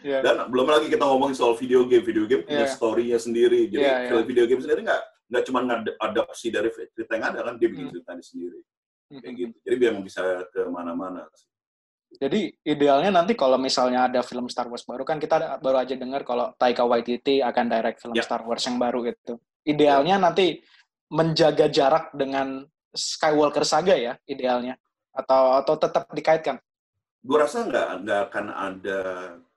Iya. 0.00 0.20
Dan 0.20 0.36
belum 0.52 0.68
lagi 0.68 0.86
kita 0.88 1.04
ngomongin 1.04 1.36
soal 1.36 1.56
video 1.56 1.88
game, 1.88 2.04
video 2.04 2.24
game 2.28 2.44
punya 2.44 2.68
Iya. 2.68 2.72
story-nya 2.72 3.16
sendiri. 3.16 3.68
Jadi 3.68 3.80
Iya, 3.80 3.96
iya. 3.96 4.08
film 4.12 4.24
video 4.28 4.44
game 4.44 4.60
sendiri 4.60 4.80
nggak 4.84 5.02
nggak 5.30 5.44
cuma 5.46 5.60
adaptasi 5.96 6.50
dari 6.50 6.68
cerita 6.90 7.12
yang 7.16 7.26
ada 7.30 7.40
kan, 7.40 7.54
dia 7.56 7.68
bikin 7.70 7.86
Hmm. 7.88 7.94
ceritanya 7.94 8.24
sendiri. 8.24 8.60
Kayak 9.10 9.24
Mhm. 9.24 9.38
gitu. 9.40 9.56
Jadi 9.64 9.76
dia 9.78 9.90
bisa 9.96 10.22
ke 10.50 10.60
mana-mana. 10.68 11.22
Jadi 12.10 12.50
idealnya 12.66 13.14
nanti 13.14 13.38
kalau 13.38 13.54
misalnya 13.54 14.10
ada 14.10 14.20
film 14.26 14.50
Star 14.50 14.66
Wars 14.66 14.82
baru 14.82 15.06
kan 15.06 15.22
kita 15.22 15.62
baru 15.62 15.78
aja 15.84 15.94
dengar 15.94 16.26
kalau 16.26 16.50
Taika 16.58 16.82
Waititi 16.82 17.38
akan 17.38 17.64
direct 17.70 18.02
film 18.02 18.18
Ya. 18.18 18.26
Star 18.26 18.42
Wars 18.42 18.66
yang 18.66 18.82
baru 18.82 19.06
gitu. 19.06 19.38
Idealnya 19.62 20.18
nanti 20.18 20.58
menjaga 21.12 21.70
jarak 21.70 22.10
dengan 22.16 22.66
Skywalker 22.90 23.62
saga 23.62 23.94
ya 23.94 24.18
idealnya 24.26 24.74
atau 25.14 25.58
atau 25.62 25.74
tetap 25.78 26.10
dikaitkan. 26.10 26.58
gue 27.20 27.36
rasa 27.38 27.68
nggak 27.68 27.88
nggak 28.02 28.20
akan 28.32 28.46
ada 28.48 29.00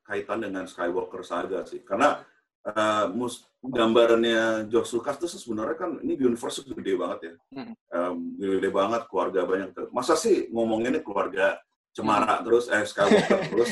kaitan 0.04 0.44
dengan 0.44 0.68
Skywalker 0.68 1.24
saga 1.24 1.64
sih, 1.64 1.80
karena 1.82 2.20
uh, 2.68 3.08
mus 3.10 3.48
gambarannya 3.64 4.68
George 4.68 4.92
Lucas 5.00 5.16
itu 5.18 5.28
sebenarnya 5.40 5.78
kan 5.80 5.92
ini 6.04 6.20
universe 6.20 6.60
gede 6.68 6.94
banget 7.00 7.20
ya, 7.24 7.34
um, 7.96 8.36
gede 8.36 8.70
banget 8.70 9.02
keluarga 9.08 9.48
banyak. 9.48 9.70
Masa 9.96 10.20
sih 10.20 10.52
ngomonginnya 10.52 11.00
keluarga 11.00 11.56
cemara 11.94 12.42
hmm. 12.42 12.44
terus 12.50 12.66
eh 12.74 12.84
Skywalker 12.84 13.42
terus 13.54 13.72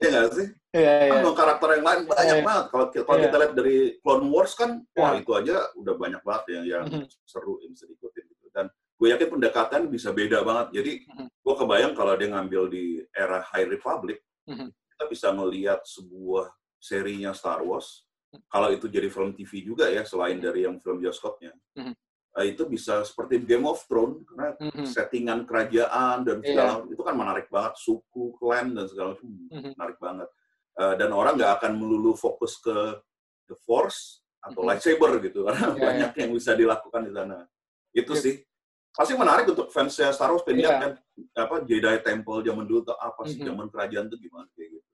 ya 0.00 0.08
nggak 0.12 0.32
sih 0.36 0.48
Iya, 0.70 0.92
iya. 1.02 1.18
Kan 1.18 1.34
karakter 1.34 1.68
yang 1.78 1.86
lain 1.86 2.00
banyak 2.06 2.36
yeah. 2.38 2.46
banget. 2.46 2.66
Kalau 2.70 2.84
kalau 2.94 3.18
yeah. 3.18 3.26
kita 3.26 3.36
lihat 3.42 3.52
dari 3.58 3.76
Clone 3.98 4.26
Wars 4.30 4.52
kan, 4.54 4.70
yeah. 4.94 5.02
wah 5.02 5.12
itu 5.18 5.30
aja 5.34 5.66
udah 5.74 5.94
banyak 5.98 6.22
banget 6.22 6.44
yang 6.54 6.64
yang 6.64 6.84
mm 6.86 6.94
-hmm. 7.02 7.26
seru 7.26 7.58
yang 7.58 7.74
bisa 7.74 7.90
diikutin 7.90 8.24
gitu. 8.30 8.46
Dan 8.54 8.66
gue 8.70 9.08
yakin 9.10 9.28
pendekatan 9.34 9.90
bisa 9.90 10.14
beda 10.14 10.46
banget. 10.46 10.66
Jadi 10.78 10.92
mm 11.10 11.10
-hmm. 11.10 11.26
gue 11.26 11.54
kebayang 11.58 11.92
kalau 11.98 12.14
dia 12.14 12.28
ngambil 12.30 12.62
di 12.70 13.02
era 13.10 13.42
High 13.50 13.66
Republic, 13.66 14.22
mm 14.46 14.54
-hmm. 14.54 14.68
kita 14.70 15.04
bisa 15.10 15.28
melihat 15.34 15.82
sebuah 15.82 16.54
serinya 16.78 17.34
Star 17.34 17.66
Wars. 17.66 18.06
Kalau 18.46 18.70
itu 18.70 18.86
jadi 18.86 19.10
film 19.10 19.34
TV 19.34 19.66
juga 19.66 19.90
ya, 19.90 20.06
selain 20.06 20.38
dari 20.38 20.62
yang 20.62 20.78
film 20.78 21.02
bioskopnya. 21.02 21.50
-hmm 22.30 22.46
itu 22.46 22.62
bisa 22.70 23.02
seperti 23.02 23.42
Game 23.42 23.66
of 23.66 23.82
Thrones 23.90 24.22
karena 24.22 24.54
mm-hmm. 24.54 24.86
settingan 24.86 25.38
kerajaan 25.44 26.22
dan 26.22 26.38
segala 26.40 26.72
yeah. 26.86 26.92
itu 26.94 27.02
kan 27.02 27.14
menarik 27.18 27.46
banget 27.50 27.74
suku 27.76 28.38
klan 28.38 28.70
dan 28.74 28.86
segala 28.86 29.18
macam 29.18 29.28
mm-hmm. 29.28 29.72
menarik 29.74 29.98
banget 29.98 30.28
uh, 30.78 30.94
dan 30.94 31.10
orang 31.10 31.34
nggak 31.34 31.52
akan 31.58 31.72
melulu 31.74 32.14
fokus 32.14 32.62
ke 32.62 32.76
the 33.50 33.56
Force 33.66 34.22
atau 34.40 34.62
mm-hmm. 34.62 34.68
lightsaber 34.70 35.12
gitu 35.26 35.42
karena 35.46 35.66
yeah, 35.74 35.82
banyak 35.82 36.10
yeah. 36.14 36.20
yang 36.22 36.30
bisa 36.30 36.50
dilakukan 36.54 37.02
di 37.02 37.12
sana 37.12 37.38
itu 37.90 38.12
yeah. 38.14 38.22
sih 38.22 38.34
pasti 38.90 39.14
menarik 39.14 39.46
untuk 39.50 39.70
fansnya 39.70 40.10
Star 40.10 40.30
Wars 40.30 40.46
pengen 40.46 40.66
yeah. 40.66 40.78
kan 40.78 40.92
apa 41.34 41.62
Jedi 41.66 41.96
Temple 42.02 42.42
zaman 42.46 42.64
dulu 42.66 42.86
atau 42.86 42.96
apa 42.98 43.22
sih 43.26 43.38
mm-hmm. 43.38 43.48
zaman 43.50 43.66
kerajaan 43.70 44.06
itu 44.06 44.16
gimana 44.30 44.46
kayak 44.54 44.68
gitu 44.78 44.88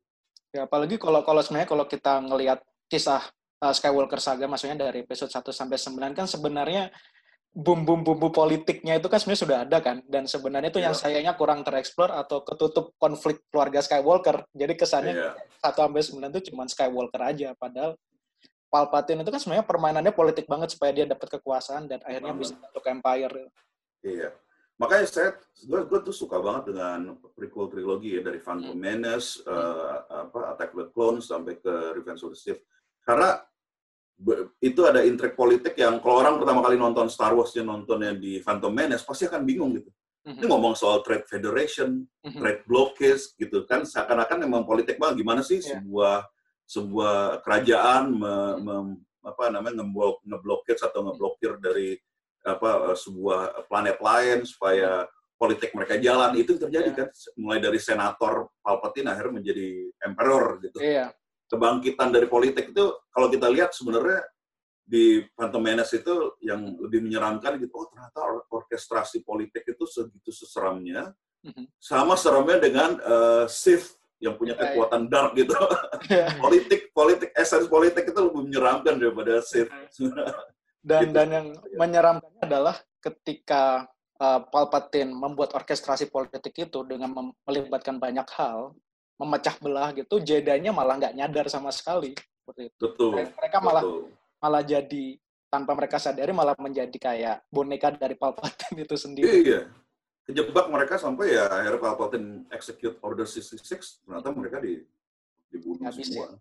ya 0.57 0.61
apalagi 0.65 0.97
kalau 0.97 1.21
kalau 1.21 1.45
sebenarnya 1.45 1.69
kalau 1.69 1.85
kita 1.85 2.17
ngelihat 2.25 2.65
kisah 2.89 3.21
uh, 3.61 3.73
Skywalker 3.77 4.21
saga 4.21 4.49
maksudnya 4.49 4.89
dari 4.89 5.05
episode 5.05 5.29
1 5.29 5.53
sampai 5.53 5.77
9 5.77 6.17
kan 6.17 6.27
sebenarnya 6.29 6.89
bumbu-bumbu 7.57 8.29
politiknya 8.37 9.01
itu 9.01 9.09
kan 9.09 9.17
sebenarnya 9.17 9.43
sudah 9.49 9.59
ada 9.65 9.79
kan 9.81 10.05
dan 10.05 10.29
sebenarnya 10.29 10.69
itu 10.69 10.77
yeah. 10.77 10.93
yang 10.93 10.95
iya. 10.95 11.01
sayangnya 11.01 11.35
kurang 11.41 11.65
tereksplor 11.65 12.13
atau 12.13 12.45
ketutup 12.45 12.93
konflik 13.01 13.41
keluarga 13.49 13.81
Skywalker 13.81 14.45
jadi 14.53 14.77
kesannya 14.77 15.15
yeah. 15.17 15.33
satu 15.65 15.89
sampai 15.89 16.05
sembilan 16.05 16.31
itu 16.37 16.53
cuma 16.53 16.69
Skywalker 16.69 17.23
aja 17.25 17.57
padahal 17.57 17.97
Palpatine 18.69 19.25
itu 19.25 19.33
kan 19.33 19.41
sebenarnya 19.41 19.65
permainannya 19.65 20.13
politik 20.13 20.45
banget 20.45 20.77
supaya 20.77 20.93
dia 20.93 21.09
dapat 21.09 21.41
kekuasaan 21.41 21.89
dan 21.89 22.05
akhirnya 22.05 22.37
bisa 22.37 22.61
bentuk 22.61 22.85
empire 22.85 23.49
iya 24.05 24.29
makanya 24.77 25.09
saya 25.09 25.31
gue, 25.65 25.81
gue 25.89 26.01
tuh 26.05 26.13
suka 26.13 26.37
banget 26.37 26.77
dengan 26.77 27.17
prequel 27.33 27.73
trilogi 27.73 28.21
ya 28.21 28.23
dari 28.23 28.37
Phantom 28.37 28.77
hmm. 28.77 28.85
Menace 28.85 29.41
hmm. 29.41 29.49
Uh, 29.49 30.29
apa 30.29 30.41
Attack 30.53 30.77
the 30.77 30.93
Clones 30.93 31.25
sampai 31.33 31.57
ke 31.57 31.97
Revenge 31.97 32.21
of 32.21 32.37
the 32.37 32.39
Sith 32.39 32.61
karena 33.01 33.41
itu 34.65 34.81
ada 34.89 35.05
intrik 35.05 35.37
politik 35.37 35.77
yang 35.77 36.01
kalau 36.01 36.25
orang 36.25 36.41
pertama 36.41 36.65
kali 36.65 36.81
nonton 36.81 37.13
Star 37.13 37.37
Wars 37.37 37.53
dia 37.53 37.61
nontonnya 37.61 38.17
di 38.17 38.41
Phantom 38.41 38.73
Menace 38.73 39.05
pasti 39.05 39.29
akan 39.29 39.45
bingung 39.45 39.77
gitu. 39.77 39.93
Mm-hmm. 40.27 40.41
Ini 40.43 40.47
ngomong 40.49 40.75
soal 40.75 41.05
trade 41.05 41.29
federation, 41.29 42.03
mm-hmm. 42.03 42.41
trade 42.41 42.63
blockage 42.65 43.37
gitu 43.37 43.69
kan 43.69 43.85
seakan-akan 43.85 44.49
memang 44.49 44.65
politik 44.65 44.97
banget 44.97 45.21
gimana 45.21 45.45
sih 45.45 45.61
yeah. 45.61 45.79
sebuah 45.79 46.15
sebuah 46.67 47.45
kerajaan 47.47 48.05
me, 48.11 48.35
me, 48.59 48.75
apa 49.23 49.53
namanya 49.53 49.85
ngeblok 49.85 50.25
ngeblokir 50.27 50.77
atau 50.81 51.01
ngeblokir 51.07 51.53
dari 51.63 51.95
apa 52.43 52.97
sebuah 52.97 53.69
planet 53.69 53.99
lain 54.03 54.39
supaya 54.49 55.05
politik 55.37 55.77
mereka 55.77 56.01
jalan 56.01 56.33
itu 56.41 56.57
terjadi 56.57 56.91
yeah. 56.91 56.99
kan 57.05 57.09
mulai 57.37 57.61
dari 57.61 57.79
senator 57.79 58.49
Palpatine 58.65 59.13
akhirnya 59.13 59.45
menjadi 59.45 59.69
emperor 60.01 60.65
gitu. 60.65 60.81
Yeah 60.81 61.13
kebangkitan 61.47 62.11
dari 62.11 62.27
politik 62.27 62.75
itu 62.75 62.85
kalau 63.11 63.31
kita 63.31 63.47
lihat 63.51 63.71
sebenarnya 63.73 64.23
di 64.87 65.27
Phantom 65.35 65.59
Menace 65.59 65.99
itu 65.99 66.39
yang 66.47 66.79
lebih 66.79 67.03
menyeramkan 67.03 67.59
gitu 67.59 67.75
oh 67.75 67.91
ternyata 67.91 68.23
or 68.23 68.47
orkestrasi 68.51 69.27
politik 69.27 69.67
itu 69.67 69.83
segitu 69.83 70.31
seseramnya 70.31 71.11
mm-hmm. 71.43 71.67
sama 71.83 72.15
seramnya 72.15 72.63
dengan 72.63 72.91
uh, 73.03 73.45
Sith 73.51 73.99
yang 74.23 74.39
punya 74.39 74.55
iya, 74.57 74.63
iya. 74.63 74.67
kekuatan 74.73 75.03
dark 75.11 75.35
gitu 75.35 75.59
iya. 76.07 76.31
politik 76.43 76.81
politik 76.95 77.31
esensi 77.35 77.67
politik 77.67 78.07
itu 78.07 78.21
lebih 78.23 78.43
menyeramkan 78.47 78.95
daripada 78.95 79.43
Sith 79.43 79.71
dan 80.87 81.11
gitu. 81.11 81.15
dan 81.19 81.29
yang 81.35 81.47
menyeramkannya 81.75 82.43
adalah 82.47 82.77
ketika 83.03 83.91
uh, 84.23 84.41
Palpatine 84.47 85.11
membuat 85.11 85.51
orkestrasi 85.59 86.07
politik 86.15 86.55
itu 86.55 86.87
dengan 86.87 87.35
melibatkan 87.43 87.99
banyak 87.99 88.27
hal 88.39 88.71
memecah 89.17 89.57
belah 89.59 89.91
gitu, 89.97 90.21
jedanya 90.21 90.71
malah 90.71 91.01
nggak 91.01 91.17
nyadar 91.17 91.47
sama 91.49 91.73
sekali 91.73 92.13
seperti 92.47 92.63
itu. 92.71 92.79
Betul. 92.79 93.11
Mereka 93.27 93.59
malah 93.59 93.83
betul. 93.83 94.03
malah 94.39 94.63
jadi 94.63 95.05
tanpa 95.51 95.73
mereka 95.73 95.97
sadari 95.97 96.33
malah 96.35 96.55
menjadi 96.59 96.97
kayak 97.01 97.37
boneka 97.51 97.95
dari 97.97 98.15
Palpatine 98.15 98.83
itu 98.87 98.97
sendiri. 98.99 99.33
Iya. 99.43 99.61
Kejebak 100.27 100.67
mereka 100.69 100.99
sampai 100.99 101.39
ya 101.39 101.47
akhirnya 101.47 101.81
Palpatine 101.83 102.51
execute 102.51 102.99
Order 103.03 103.27
66, 103.27 104.05
ternyata 104.05 104.29
mereka 104.35 104.59
di, 104.59 104.83
dibunuh 105.51 105.87
Habis 105.87 106.11
semua. 106.11 106.35
Ya. 106.35 106.39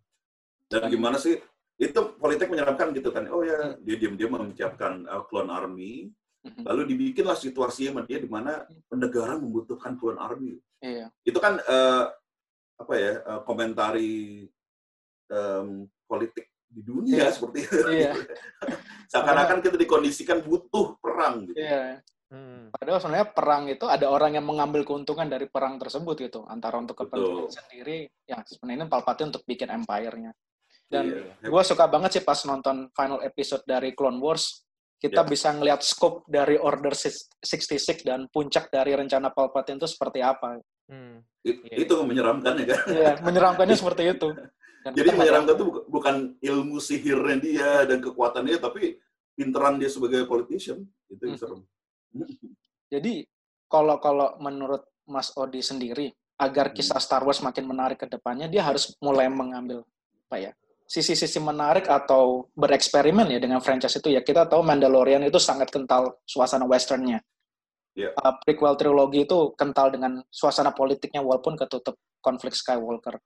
Dan 0.69 0.81
gimana 0.89 1.17
sih? 1.21 1.37
Itu 1.75 2.17
politik 2.17 2.49
menyeramkan 2.49 2.95
gitu 2.95 3.13
kan. 3.13 3.29
Oh 3.29 3.45
ya, 3.45 3.77
dia 3.83 3.95
diam-diam 3.99 4.31
menyiapkan 4.33 5.05
uh, 5.05 5.23
clone 5.27 5.51
army, 5.53 6.09
mhm. 6.41 6.65
lalu 6.65 6.95
dibikinlah 6.95 7.37
situasinya 7.37 8.01
dia 8.07 8.17
di 8.17 8.31
mana 8.31 8.65
negara 8.89 9.37
membutuhkan 9.37 9.99
clone 9.99 10.17
army. 10.17 10.57
Iya. 10.81 11.13
Itu 11.21 11.37
kan 11.37 11.61
uh, 11.61 12.09
apa 12.75 12.93
ya 12.99 13.13
uh, 13.23 13.41
komentari 13.47 14.45
um, 15.31 15.87
politik 16.05 16.51
di 16.67 16.81
dunia 16.83 17.27
yeah. 17.27 17.31
seperti 17.31 17.59
itu. 17.63 17.77
Yeah. 17.87 18.15
Seakan-akan 19.11 19.63
kita 19.63 19.79
dikondisikan 19.79 20.43
butuh 20.43 20.99
perang 20.99 21.47
gitu. 21.47 21.55
Yeah. 21.55 22.03
Hmm. 22.25 22.73
Padahal 22.73 22.99
sebenarnya 22.99 23.29
perang 23.31 23.63
itu 23.69 23.85
ada 23.85 24.09
orang 24.09 24.35
yang 24.35 24.43
mengambil 24.43 24.81
keuntungan 24.83 25.29
dari 25.29 25.47
perang 25.47 25.77
tersebut 25.77 26.15
gitu 26.25 26.41
antara 26.49 26.81
untuk 26.81 27.05
kepentingan 27.05 27.53
sendiri, 27.53 28.09
ya 28.25 28.41
sebenarnya 28.43 28.89
Palpatine 28.89 29.29
untuk 29.31 29.45
bikin 29.45 29.69
empire-nya. 29.71 30.33
Dan 30.89 31.05
yeah. 31.09 31.47
gue 31.47 31.63
suka 31.63 31.85
banget 31.87 32.19
sih 32.19 32.23
pas 32.25 32.37
nonton 32.43 32.91
final 32.91 33.21
episode 33.21 33.63
dari 33.63 33.93
Clone 33.93 34.19
Wars, 34.19 34.65
kita 34.97 35.21
yeah. 35.21 35.29
bisa 35.29 35.53
ngelihat 35.53 35.85
scope 35.85 36.25
dari 36.25 36.57
Order 36.57 36.91
66 36.91 38.03
dan 38.03 38.25
puncak 38.27 38.73
dari 38.73 38.97
rencana 38.97 39.29
Palpatine 39.29 39.77
itu 39.79 39.87
seperti 39.87 40.19
apa. 40.25 40.57
Hmm. 40.85 41.25
It, 41.41 41.61
yeah. 41.65 41.77
Itu 41.85 42.01
menyeramkan 42.05 42.53
ya 42.61 42.65
kan? 42.73 42.81
Iya, 42.89 43.11
menyeramkannya 43.21 43.75
seperti 43.77 44.03
itu. 44.13 44.27
Dan 44.85 44.91
Jadi 44.97 45.09
menyeramkan 45.17 45.53
itu 45.57 45.65
bukan 45.89 46.15
ilmu 46.41 46.77
sihirnya 46.77 47.37
dia 47.41 47.69
dan 47.89 48.01
kekuatannya, 48.01 48.57
tapi 48.61 48.97
pinteran 49.33 49.81
dia 49.81 49.89
sebagai 49.89 50.25
politician 50.29 50.85
itu 51.09 51.21
yang 51.25 51.37
hmm. 51.37 51.41
serem. 51.41 51.61
Jadi 52.93 53.25
kalau 53.65 53.97
kalau 53.97 54.37
menurut 54.37 54.85
Mas 55.09 55.33
Odi 55.37 55.61
sendiri, 55.61 56.13
agar 56.37 56.69
hmm. 56.69 56.75
kisah 56.77 57.01
Star 57.01 57.25
Wars 57.25 57.41
makin 57.41 57.65
menarik 57.65 58.01
ke 58.01 58.07
depannya, 58.09 58.45
dia 58.45 58.61
harus 58.61 58.93
mulai 59.01 59.29
mengambil 59.29 59.85
apa 60.25 60.37
ya 60.41 60.51
sisi-sisi 60.85 61.41
menarik 61.41 61.89
atau 61.89 62.45
bereksperimen 62.53 63.25
ya 63.33 63.41
dengan 63.41 63.57
franchise 63.57 63.97
itu 63.97 64.13
ya 64.13 64.21
kita 64.21 64.45
tahu 64.45 64.61
Mandalorian 64.61 65.25
itu 65.25 65.41
sangat 65.41 65.73
kental 65.73 66.21
suasana 66.29 66.69
westernnya 66.69 67.25
yeah. 67.95 68.11
uh, 68.19 68.35
prequel 68.43 68.75
trilogi 68.75 69.23
itu 69.25 69.55
kental 69.55 69.89
dengan 69.89 70.21
suasana 70.29 70.75
politiknya 70.75 71.23
walaupun 71.23 71.55
ketutup 71.55 71.97
konflik 72.19 72.53
Skywalker. 72.53 73.17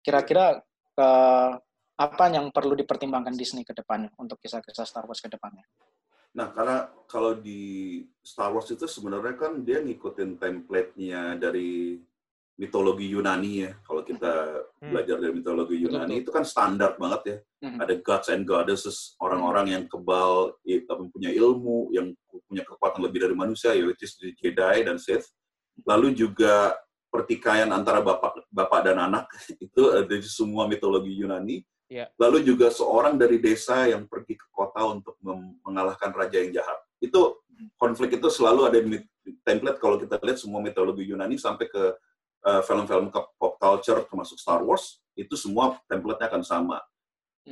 Kira-kira 0.00 0.58
uh, 0.98 1.50
apa 1.94 2.24
yang 2.32 2.50
perlu 2.50 2.74
dipertimbangkan 2.74 3.36
Disney 3.38 3.62
ke 3.62 3.70
depannya 3.70 4.10
untuk 4.18 4.42
kisah-kisah 4.42 4.88
Star 4.88 5.06
Wars 5.06 5.22
ke 5.22 5.30
depannya? 5.30 5.62
Nah, 6.34 6.50
karena 6.50 6.90
kalau 7.06 7.38
di 7.38 8.02
Star 8.18 8.50
Wars 8.50 8.66
itu 8.66 8.90
sebenarnya 8.90 9.38
kan 9.38 9.62
dia 9.62 9.78
ngikutin 9.78 10.34
template-nya 10.42 11.38
dari 11.38 12.02
mitologi 12.54 13.10
Yunani 13.10 13.66
ya. 13.66 13.72
Kalau 13.82 14.02
kita 14.06 14.32
hmm. 14.78 14.90
belajar 14.94 15.16
dari 15.18 15.32
mitologi 15.34 15.76
Yunani 15.82 16.14
Betul. 16.18 16.22
itu 16.22 16.30
kan 16.30 16.44
standar 16.46 16.94
banget 16.94 17.22
ya. 17.26 17.36
Hmm. 17.66 17.78
Ada 17.82 17.94
gods 17.98 18.28
and 18.30 18.44
goddesses, 18.46 19.18
orang-orang 19.18 19.74
yang 19.74 19.84
kebal, 19.90 20.54
punya 21.10 21.30
ilmu, 21.30 21.90
yang 21.94 22.14
punya 22.50 22.62
kekuatan 22.62 23.02
lebih 23.02 23.26
dari 23.26 23.34
manusia, 23.34 23.74
yaitu 23.74 24.06
Jedi 24.38 24.76
dan 24.86 24.98
Sith. 24.98 25.30
Lalu 25.82 26.14
juga 26.14 26.78
pertikaian 27.10 27.70
antara 27.70 28.02
bapak 28.02 28.50
bapak 28.50 28.80
dan 28.82 28.98
anak 28.98 29.30
itu 29.64 29.82
dari 30.06 30.26
semua 30.26 30.66
mitologi 30.66 31.14
Yunani. 31.14 31.62
Yeah. 31.86 32.10
Lalu 32.18 32.42
juga 32.48 32.72
seorang 32.72 33.20
dari 33.20 33.38
desa 33.38 33.86
yang 33.86 34.08
pergi 34.08 34.34
ke 34.40 34.46
kota 34.50 34.82
untuk 34.88 35.14
mengalahkan 35.62 36.10
raja 36.10 36.40
yang 36.40 36.50
jahat. 36.50 36.80
Itu 36.98 37.44
konflik 37.78 38.18
itu 38.18 38.26
selalu 38.32 38.60
ada 38.66 38.78
di 38.80 38.98
template 39.46 39.78
kalau 39.78 40.00
kita 40.00 40.18
lihat 40.22 40.38
semua 40.40 40.58
mitologi 40.64 41.06
Yunani 41.06 41.38
sampai 41.38 41.70
ke 41.70 41.94
film-film 42.44 43.08
uh, 43.08 43.24
pop 43.40 43.56
culture 43.56 44.04
termasuk 44.04 44.36
Star 44.36 44.60
Wars 44.60 45.00
itu 45.16 45.32
semua 45.38 45.80
template-nya 45.88 46.28
akan 46.28 46.42
sama. 46.44 46.78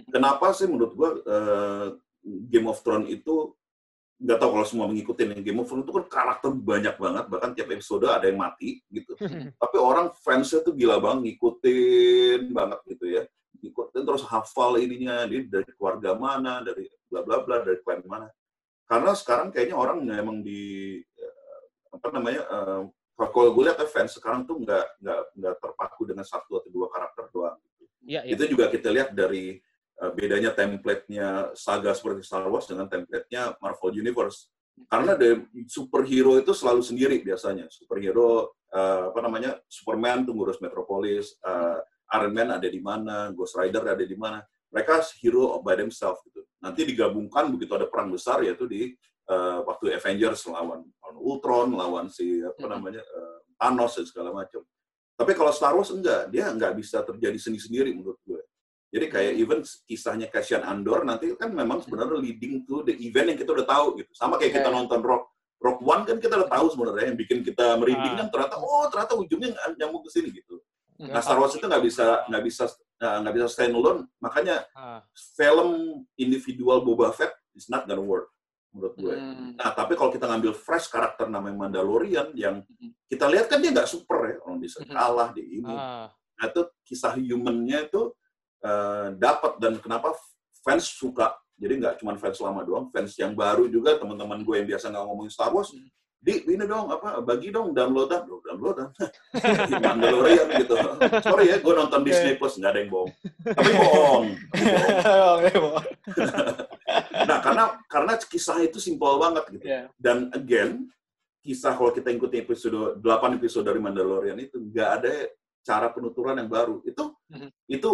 Kenapa 0.08 0.52
sih 0.56 0.68
menurut 0.68 0.92
gua 0.96 1.10
uh, 1.24 1.86
Game 2.22 2.68
of 2.68 2.80
Thrones 2.80 3.08
itu 3.08 3.52
nggak 4.22 4.38
tahu 4.38 4.50
kalau 4.54 4.66
semua 4.68 4.86
mengikuti 4.86 5.26
Game 5.42 5.58
of 5.58 5.66
Thrones 5.66 5.82
itu 5.82 5.92
kan 5.98 6.06
karakter 6.06 6.54
banyak 6.54 6.94
banget 6.94 7.24
bahkan 7.26 7.50
tiap 7.58 7.68
episode 7.74 8.06
ada 8.06 8.30
yang 8.30 8.38
mati 8.38 8.78
gitu. 8.92 9.18
Tapi 9.58 9.76
orang 9.82 10.14
fansnya 10.22 10.62
tuh 10.62 10.76
gila 10.78 11.02
banget 11.02 11.34
ngikutin 11.34 12.54
banget 12.54 12.80
gitu 12.86 13.04
ya. 13.18 13.22
Ngikutin 13.58 14.02
terus 14.06 14.22
hafal 14.30 14.78
ininya 14.78 15.26
dia 15.26 15.42
dari 15.48 15.70
keluarga 15.74 16.14
mana 16.14 16.62
dari 16.62 16.86
bla 17.10 17.26
bla 17.26 17.42
bla 17.42 17.66
dari 17.66 17.82
klan 17.82 18.00
mana. 18.06 18.30
Karena 18.86 19.12
sekarang 19.16 19.50
kayaknya 19.50 19.76
orang 19.76 20.04
memang 20.06 20.44
di 20.44 21.00
eh, 21.02 21.60
apa 21.90 22.06
namanya 22.12 22.42
uh, 22.46 22.82
kalau 23.16 23.54
gue 23.54 23.64
lihat 23.68 23.78
ya, 23.78 23.88
fans 23.88 24.16
sekarang 24.16 24.48
tuh 24.48 24.60
nggak 24.60 24.86
nggak 25.04 25.20
nggak 25.36 25.54
terpaku 25.60 26.02
dengan 26.08 26.24
satu 26.24 26.58
atau 26.58 26.70
dua 26.72 26.88
karakter 26.88 27.28
doang 27.30 27.56
gitu. 27.60 27.84
Ya, 28.02 28.20
ya. 28.26 28.34
itu 28.34 28.56
juga 28.56 28.66
kita 28.72 28.88
lihat 28.90 29.14
dari 29.14 29.62
Eh, 30.02 30.10
bedanya 30.18 30.50
template-nya 30.50 31.54
saga 31.54 31.94
seperti 31.94 32.26
Star 32.26 32.42
Wars 32.50 32.66
dengan 32.66 32.90
template-nya 32.90 33.54
Marvel 33.62 34.02
Universe. 34.02 34.50
Karena 34.90 35.14
the 35.14 35.46
superhero 35.70 36.34
itu 36.42 36.50
selalu 36.50 36.82
sendiri 36.82 37.22
biasanya. 37.22 37.70
Superhero 37.70 38.56
uh, 38.72 39.14
apa 39.14 39.20
namanya? 39.22 39.62
Superman 39.70 40.26
tuh 40.26 40.34
ngurus 40.34 40.58
Metropolis, 40.58 41.38
uh, 41.46 41.78
Iron 42.18 42.34
Man 42.34 42.50
ada 42.50 42.66
di 42.66 42.80
mana, 42.82 43.30
Ghost 43.30 43.54
Rider 43.54 43.84
ada 43.84 44.02
di 44.02 44.16
mana. 44.18 44.42
Mereka 44.74 45.06
hero 45.22 45.60
by 45.62 45.78
themselves 45.78 46.24
gitu. 46.26 46.42
Nanti 46.58 46.82
digabungkan 46.88 47.52
begitu 47.52 47.76
ada 47.76 47.86
perang 47.86 48.10
besar 48.10 48.42
yaitu 48.42 48.64
di 48.66 48.96
uh, 49.30 49.62
waktu 49.68 49.92
Avengers 49.92 50.50
lawan, 50.50 50.82
lawan 51.12 51.20
Ultron, 51.20 51.68
lawan 51.76 52.06
si 52.08 52.40
apa 52.40 52.64
namanya 52.64 53.04
uh, 53.04 53.38
Thanos 53.60 53.92
dan 54.00 54.06
segala 54.08 54.30
macam. 54.32 54.64
Tapi 55.12 55.32
kalau 55.36 55.52
Star 55.52 55.76
Wars 55.76 55.92
enggak, 55.92 56.32
dia 56.32 56.48
enggak 56.48 56.72
bisa 56.74 57.04
terjadi 57.04 57.36
sendiri-sendiri 57.36 57.92
menurut 57.92 58.18
gue. 58.24 58.40
Jadi 58.92 59.06
kayak 59.08 59.32
even 59.40 59.60
kisahnya 59.88 60.28
Cassian 60.28 60.64
Andor 60.64 61.04
nanti 61.04 61.32
kan 61.36 61.48
memang 61.48 61.80
sebenarnya 61.80 62.20
leading 62.20 62.64
to 62.68 62.84
the 62.84 62.92
event 63.00 63.32
yang 63.32 63.38
kita 63.40 63.52
udah 63.56 63.64
tahu 63.64 64.00
gitu. 64.00 64.10
Sama 64.12 64.36
kayak 64.36 64.60
kita 64.60 64.68
nonton 64.68 65.00
Rock 65.00 65.32
Rock 65.62 65.78
One 65.80 66.02
kan 66.04 66.20
kita 66.20 66.36
udah 66.36 66.50
tahu 66.50 66.66
sebenarnya 66.74 67.14
yang 67.14 67.16
bikin 67.16 67.40
kita 67.40 67.78
merinding 67.80 68.18
kan 68.18 68.26
ternyata 68.28 68.58
oh 68.60 68.84
ternyata 68.92 69.16
ujungnya 69.16 69.56
nyambung 69.80 70.04
ke 70.04 70.10
sini 70.12 70.28
gitu. 70.34 70.60
Nah 71.00 71.24
Star 71.24 71.40
Wars 71.40 71.56
itu 71.56 71.64
nggak 71.64 71.84
bisa 71.88 72.26
nggak 72.28 72.42
bisa 72.44 72.64
nggak 73.00 73.32
bisa 73.32 73.46
stand 73.48 73.72
alone. 73.72 74.00
Makanya 74.20 74.68
film 75.40 76.02
individual 76.20 76.84
Boba 76.84 77.16
Fett 77.16 77.32
is 77.56 77.72
not 77.72 77.88
gonna 77.88 78.04
work 78.04 78.28
menurut 78.72 78.94
gue. 78.96 79.14
Hmm. 79.14 79.52
Nah 79.54 79.70
tapi 79.76 79.92
kalau 79.94 80.10
kita 80.10 80.24
ngambil 80.26 80.52
fresh 80.56 80.88
karakter 80.88 81.28
namanya 81.28 81.68
Mandalorian 81.68 82.32
yang 82.32 82.64
kita 83.06 83.28
lihat 83.28 83.46
kan 83.52 83.60
dia 83.60 83.70
nggak 83.70 83.88
super 83.88 84.18
ya 84.24 84.36
orang 84.42 84.58
bisa 84.58 84.80
kalah 84.88 85.30
di 85.36 85.60
ini. 85.60 85.68
Nah 85.68 86.44
itu 86.48 86.62
kisah 86.88 87.12
humannya 87.14 87.86
itu 87.86 88.10
uh, 88.64 89.12
dapat 89.14 89.60
dan 89.60 89.76
kenapa 89.78 90.16
fans 90.64 90.88
suka. 90.88 91.36
Jadi 91.60 91.78
nggak 91.78 91.94
cuma 92.02 92.16
fans 92.16 92.40
lama 92.42 92.64
doang, 92.64 92.88
fans 92.90 93.12
yang 93.20 93.36
baru 93.36 93.68
juga 93.68 94.00
teman-teman 94.00 94.42
gue 94.42 94.56
yang 94.56 94.66
biasa 94.66 94.90
nggak 94.90 95.04
ngomongin 95.04 95.30
Star 95.30 95.52
Wars, 95.54 95.70
hmm. 95.70 95.86
di 96.18 96.42
ini 96.48 96.64
dong 96.66 96.90
apa 96.90 97.22
bagi 97.22 97.54
dong 97.54 97.70
downloadan, 97.70 98.26
downloadan, 98.26 98.88
Mandalorian 99.84 100.48
gitu. 100.58 100.74
Sorry 101.22 101.54
ya, 101.54 101.62
gue 101.62 101.74
nonton 101.76 102.02
Disney 102.02 102.34
Plus 102.34 102.58
nggak 102.58 102.72
ada 102.72 102.80
yang 102.82 102.90
bohong, 102.90 103.12
tapi 103.46 103.70
bohong. 103.78 104.26
nah 105.06 105.38
karena 108.12 108.28
kisah 108.28 108.58
itu 108.60 108.78
simpel 108.78 109.16
banget 109.16 109.44
gitu. 109.56 109.64
Yeah. 109.64 109.86
Dan 109.96 110.28
again 110.36 110.92
kisah 111.42 111.74
kalau 111.74 111.90
kita 111.90 112.12
ikuti 112.12 112.44
episode 112.44 113.00
8 113.00 113.38
episode 113.40 113.66
dari 113.66 113.80
Mandalorian 113.80 114.38
itu 114.38 114.60
nggak 114.60 114.90
ada 115.00 115.14
cara 115.64 115.88
penuturan 115.90 116.36
yang 116.36 116.50
baru. 116.52 116.84
Itu 116.84 117.16
mm 117.32 117.36
-hmm. 117.40 117.50
itu 117.72 117.90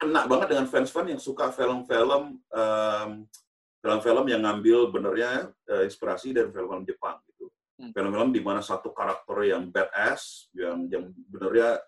kena 0.00 0.26
banget 0.26 0.56
dengan 0.56 0.66
fans-fans 0.66 1.08
yang 1.12 1.22
suka 1.22 1.52
film-film 1.52 2.40
um, 2.40 3.10
film-film 3.80 4.24
yang 4.28 4.42
ngambil 4.44 4.92
benernya 4.92 5.52
uh, 5.70 5.82
inspirasi 5.84 6.34
dari 6.34 6.48
film-film 6.50 6.84
Jepang 6.88 7.20
gitu. 7.28 7.48
Hmm. 7.80 7.92
Film-film 7.96 8.28
di 8.32 8.40
mana 8.44 8.60
satu 8.60 8.92
karakter 8.92 9.56
yang 9.56 9.68
badass, 9.72 10.52
yang 10.52 10.88
yang 10.88 11.12
benernya 11.28 11.80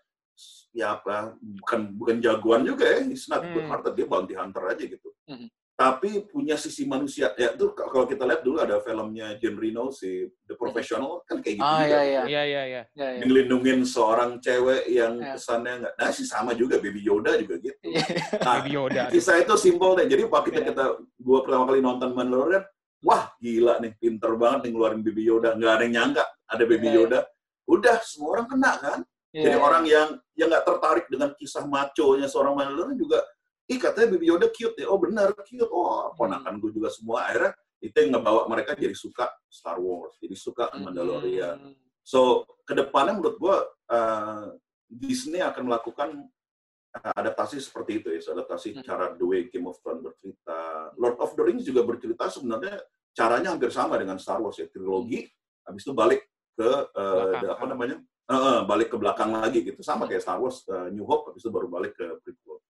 ya 0.73 0.97
apa 0.97 1.37
bukan 1.37 1.93
bukan 2.01 2.17
jagoan 2.25 2.65
juga 2.65 2.89
ya, 2.89 3.05
he's 3.05 3.29
not 3.29 3.45
hmm. 3.45 3.53
good 3.53 3.69
hearted 3.69 3.93
dia 3.97 4.09
bounty 4.09 4.33
hunter 4.37 4.65
aja 4.73 4.85
gitu. 4.85 5.09
Hmm 5.29 5.49
tapi 5.83 6.23
punya 6.31 6.55
sisi 6.55 6.87
manusia. 6.87 7.35
Ya 7.35 7.59
itu 7.59 7.75
kalau 7.75 8.07
kita 8.07 8.23
lihat 8.23 8.47
dulu 8.47 8.63
ada 8.63 8.79
filmnya 8.79 9.35
Jim 9.43 9.59
Reno 9.59 9.91
si 9.91 10.31
The 10.47 10.55
Professional 10.55 11.27
kan 11.27 11.43
kayak 11.43 11.59
gitu 11.59 11.67
ah, 11.67 11.83
juga. 11.83 11.91
Iya 11.91 12.01
iya. 12.07 12.23
Iya 12.23 12.43
iya 12.47 12.63
iya. 12.63 12.83
Ya, 12.95 13.09
Ngelindungin 13.27 13.83
seorang 13.83 14.39
cewek 14.39 14.87
yang 14.87 15.19
ya. 15.19 15.35
kesannya 15.35 15.83
nggak. 15.83 15.95
Nah 15.99 16.09
sih 16.15 16.23
sama 16.23 16.55
juga 16.55 16.79
Baby 16.79 17.03
Yoda 17.03 17.35
juga 17.35 17.59
gitu. 17.59 17.75
Iya. 17.83 18.05
Nah, 18.47 18.63
Baby 18.63 18.71
Yoda. 18.79 19.03
Kisah 19.11 19.43
itu 19.43 19.55
simpel 19.59 19.99
deh. 19.99 20.07
Jadi 20.07 20.23
waktu 20.31 20.49
kita 20.55 20.63
ya. 20.63 20.67
kita 20.71 20.85
gua 21.19 21.39
pertama 21.43 21.65
kali 21.67 21.79
nonton 21.83 22.11
Mandalorian, 22.15 22.65
wah 23.03 23.35
gila 23.43 23.83
nih, 23.83 23.93
pinter 23.99 24.31
banget 24.39 24.59
nih 24.63 24.71
ngeluarin 24.71 25.03
Baby 25.03 25.23
Yoda. 25.27 25.59
Nggak 25.59 25.73
ada 25.75 25.83
yang 25.83 25.95
nyangka 25.99 26.25
ada 26.47 26.65
Baby 26.71 26.89
ya, 26.89 26.95
Yoda. 26.95 27.21
Udah 27.67 27.97
semua 28.07 28.39
orang 28.39 28.47
kena 28.47 28.73
kan. 28.79 29.01
Ya, 29.35 29.51
Jadi 29.51 29.57
orang 29.59 29.85
yang 29.91 30.09
yang 30.39 30.47
nggak 30.47 30.63
tertarik 30.63 31.07
dengan 31.11 31.35
kisah 31.35 31.67
maco-nya 31.67 32.31
seorang 32.31 32.55
Mandalorian 32.55 32.95
juga 32.95 33.19
ih 33.73 33.81
katanya 33.81 34.13
Baby 34.13 34.29
Yoda 34.29 34.53
cute 34.53 34.77
ya, 34.77 34.87
oh 34.93 35.01
benar 35.01 35.33
cute, 35.49 35.65
oh 35.73 36.13
ponakan 36.13 36.61
gue 36.61 36.77
juga 36.77 36.93
semua 36.93 37.25
akhirnya 37.25 37.57
itu 37.83 37.97
yang 37.99 38.15
ngebawa 38.15 38.47
mereka 38.47 38.79
jadi 38.79 38.95
suka 38.95 39.27
Star 39.51 39.81
Wars, 39.81 40.15
jadi 40.21 40.37
suka 40.37 40.71
hmm. 40.71 40.87
Mandalorian. 40.87 41.59
So 42.05 42.47
ke 42.63 42.79
depannya 42.79 43.19
menurut 43.19 43.37
gue 43.41 43.57
uh, 43.91 44.55
Disney 44.87 45.43
akan 45.43 45.67
melakukan 45.67 46.09
uh, 46.95 47.15
adaptasi 47.17 47.59
seperti 47.59 48.05
itu 48.05 48.09
ya, 48.15 48.21
adaptasi 48.39 48.79
hmm. 48.79 48.85
cara 48.87 49.17
The 49.19 49.25
Way 49.27 49.51
Game 49.51 49.67
of 49.67 49.81
Thrones 49.83 50.05
bercerita. 50.05 50.93
Lord 50.95 51.19
of 51.19 51.35
the 51.35 51.43
Rings 51.43 51.67
juga 51.67 51.83
bercerita 51.83 52.31
sebenarnya 52.31 52.79
caranya 53.17 53.57
hampir 53.57 53.75
sama 53.75 53.99
dengan 53.99 54.21
Star 54.23 54.39
Wars 54.39 54.61
ya, 54.63 54.71
trilogi, 54.71 55.27
hmm. 55.27 55.67
habis 55.67 55.83
itu 55.83 55.93
balik 55.97 56.23
ke 56.53 56.71
uh, 56.71 57.51
apa 57.51 57.65
namanya, 57.67 57.97
uh, 58.29 58.35
uh, 58.37 58.59
balik 58.63 58.93
ke 58.93 58.97
belakang 59.01 59.33
lagi 59.35 59.65
gitu, 59.65 59.83
sama 59.83 60.07
kayak 60.07 60.23
Star 60.23 60.39
Wars 60.39 60.63
uh, 60.71 60.87
New 60.93 61.03
Hope, 61.03 61.35
habis 61.35 61.43
itu 61.43 61.51
baru 61.51 61.67
balik 61.67 61.99
ke 61.99 62.07
prequel 62.23 62.63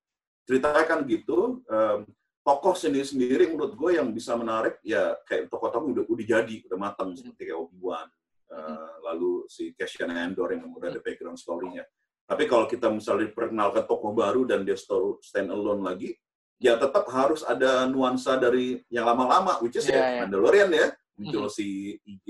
ceritanya 0.46 0.84
kan 0.84 1.06
gitu 1.06 1.62
um, 1.66 1.98
tokoh 2.42 2.74
sendiri 2.74 3.06
sendiri 3.06 3.44
menurut 3.54 3.78
gue 3.78 3.90
yang 4.02 4.10
bisa 4.10 4.34
menarik 4.34 4.82
ya 4.82 5.14
kayak 5.26 5.46
tokoh-tokoh 5.46 5.94
udah 5.94 6.04
udah 6.10 6.26
jadi 6.26 6.56
udah 6.66 6.78
matang 6.78 7.14
hmm. 7.14 7.18
seperti 7.22 7.42
kayak 7.50 7.58
Obi 7.62 7.78
Wan 7.78 8.08
uh, 8.50 8.92
lalu 9.06 9.46
si 9.46 9.70
Cassian 9.78 10.10
Andor 10.10 10.50
yang 10.50 10.66
udah 10.74 10.90
ada 10.90 10.98
hmm. 10.98 11.06
background 11.06 11.38
story-nya 11.38 11.86
tapi 12.26 12.50
kalau 12.50 12.66
kita 12.66 12.90
misalnya 12.90 13.30
diperkenalkan 13.30 13.86
tokoh 13.86 14.10
baru 14.10 14.42
dan 14.42 14.66
dia 14.66 14.74
stand 14.78 15.50
alone 15.54 15.86
lagi 15.86 16.18
ya 16.62 16.78
tetap 16.78 17.06
harus 17.10 17.42
ada 17.46 17.86
nuansa 17.86 18.38
dari 18.38 18.82
yang 18.90 19.06
lama-lama 19.06 19.58
which 19.62 19.78
is 19.78 19.86
yeah, 19.86 19.98
ya 19.98 20.02
yeah. 20.02 20.20
Mandalorian 20.26 20.70
ya 20.70 20.86
muncul 21.18 21.46
mm 21.46 21.50
-hmm. 21.50 21.56
si 21.58 21.66
IG 22.02 22.28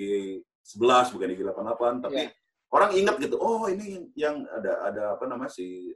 11 0.65 1.13
bukan 1.17 1.29
IG 1.33 1.41
88 1.45 2.05
tapi 2.05 2.21
yeah. 2.29 2.31
orang 2.73 2.91
ingat 2.97 3.17
gitu 3.21 3.37
oh 3.41 3.69
ini 3.69 3.97
yang, 3.97 4.05
yang 4.17 4.37
ada 4.49 4.73
ada 4.89 5.03
apa 5.17 5.25
namanya 5.29 5.53
si 5.53 5.93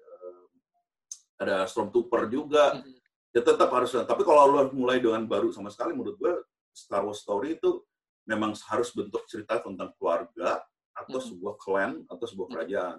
ada 1.36 1.68
Stormtrooper 1.68 2.28
juga. 2.28 2.80
Mm-hmm. 2.80 2.94
Ya 3.36 3.40
tetap 3.44 3.68
harus. 3.72 3.92
Tapi 3.92 4.22
kalau 4.24 4.48
lo 4.48 4.62
mulai 4.72 4.96
dengan 5.00 5.24
baru 5.28 5.52
sama 5.52 5.68
sekali, 5.68 5.92
menurut 5.92 6.16
gue 6.16 6.34
Star 6.72 7.04
Wars 7.04 7.20
story 7.20 7.60
itu 7.60 7.84
memang 8.24 8.56
harus 8.72 8.90
bentuk 8.96 9.22
cerita 9.28 9.60
tentang 9.60 9.92
keluarga 10.00 10.64
atau 10.96 11.20
mm-hmm. 11.20 11.28
sebuah 11.36 11.54
clan 11.60 11.92
atau 12.08 12.24
sebuah 12.24 12.48
mm-hmm. 12.48 12.54
kerajaan. 12.56 12.98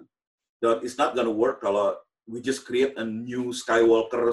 Dan 0.58 0.76
it's 0.82 0.98
not 0.98 1.14
gonna 1.14 1.30
work 1.30 1.62
kalau 1.62 1.94
we 2.26 2.42
just 2.42 2.66
create 2.66 2.94
a 2.98 3.04
new 3.04 3.54
Skywalker 3.54 4.30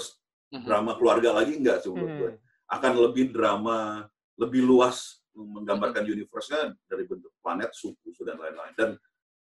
drama 0.63 0.95
keluarga 0.95 1.35
lagi 1.35 1.57
enggak 1.57 1.83
sih 1.83 1.89
menurut 1.91 2.13
gue. 2.15 2.31
Akan 2.65 2.97
lebih 2.97 3.29
drama, 3.29 4.09
lebih 4.37 4.65
luas 4.65 5.21
menggambarkan 5.35 6.07
universe-nya 6.07 6.73
dari 6.87 7.03
bentuk 7.03 7.33
planet, 7.43 7.75
suku, 7.75 8.15
dan 8.23 8.39
lain-lain. 8.39 8.73
Dan 8.79 8.89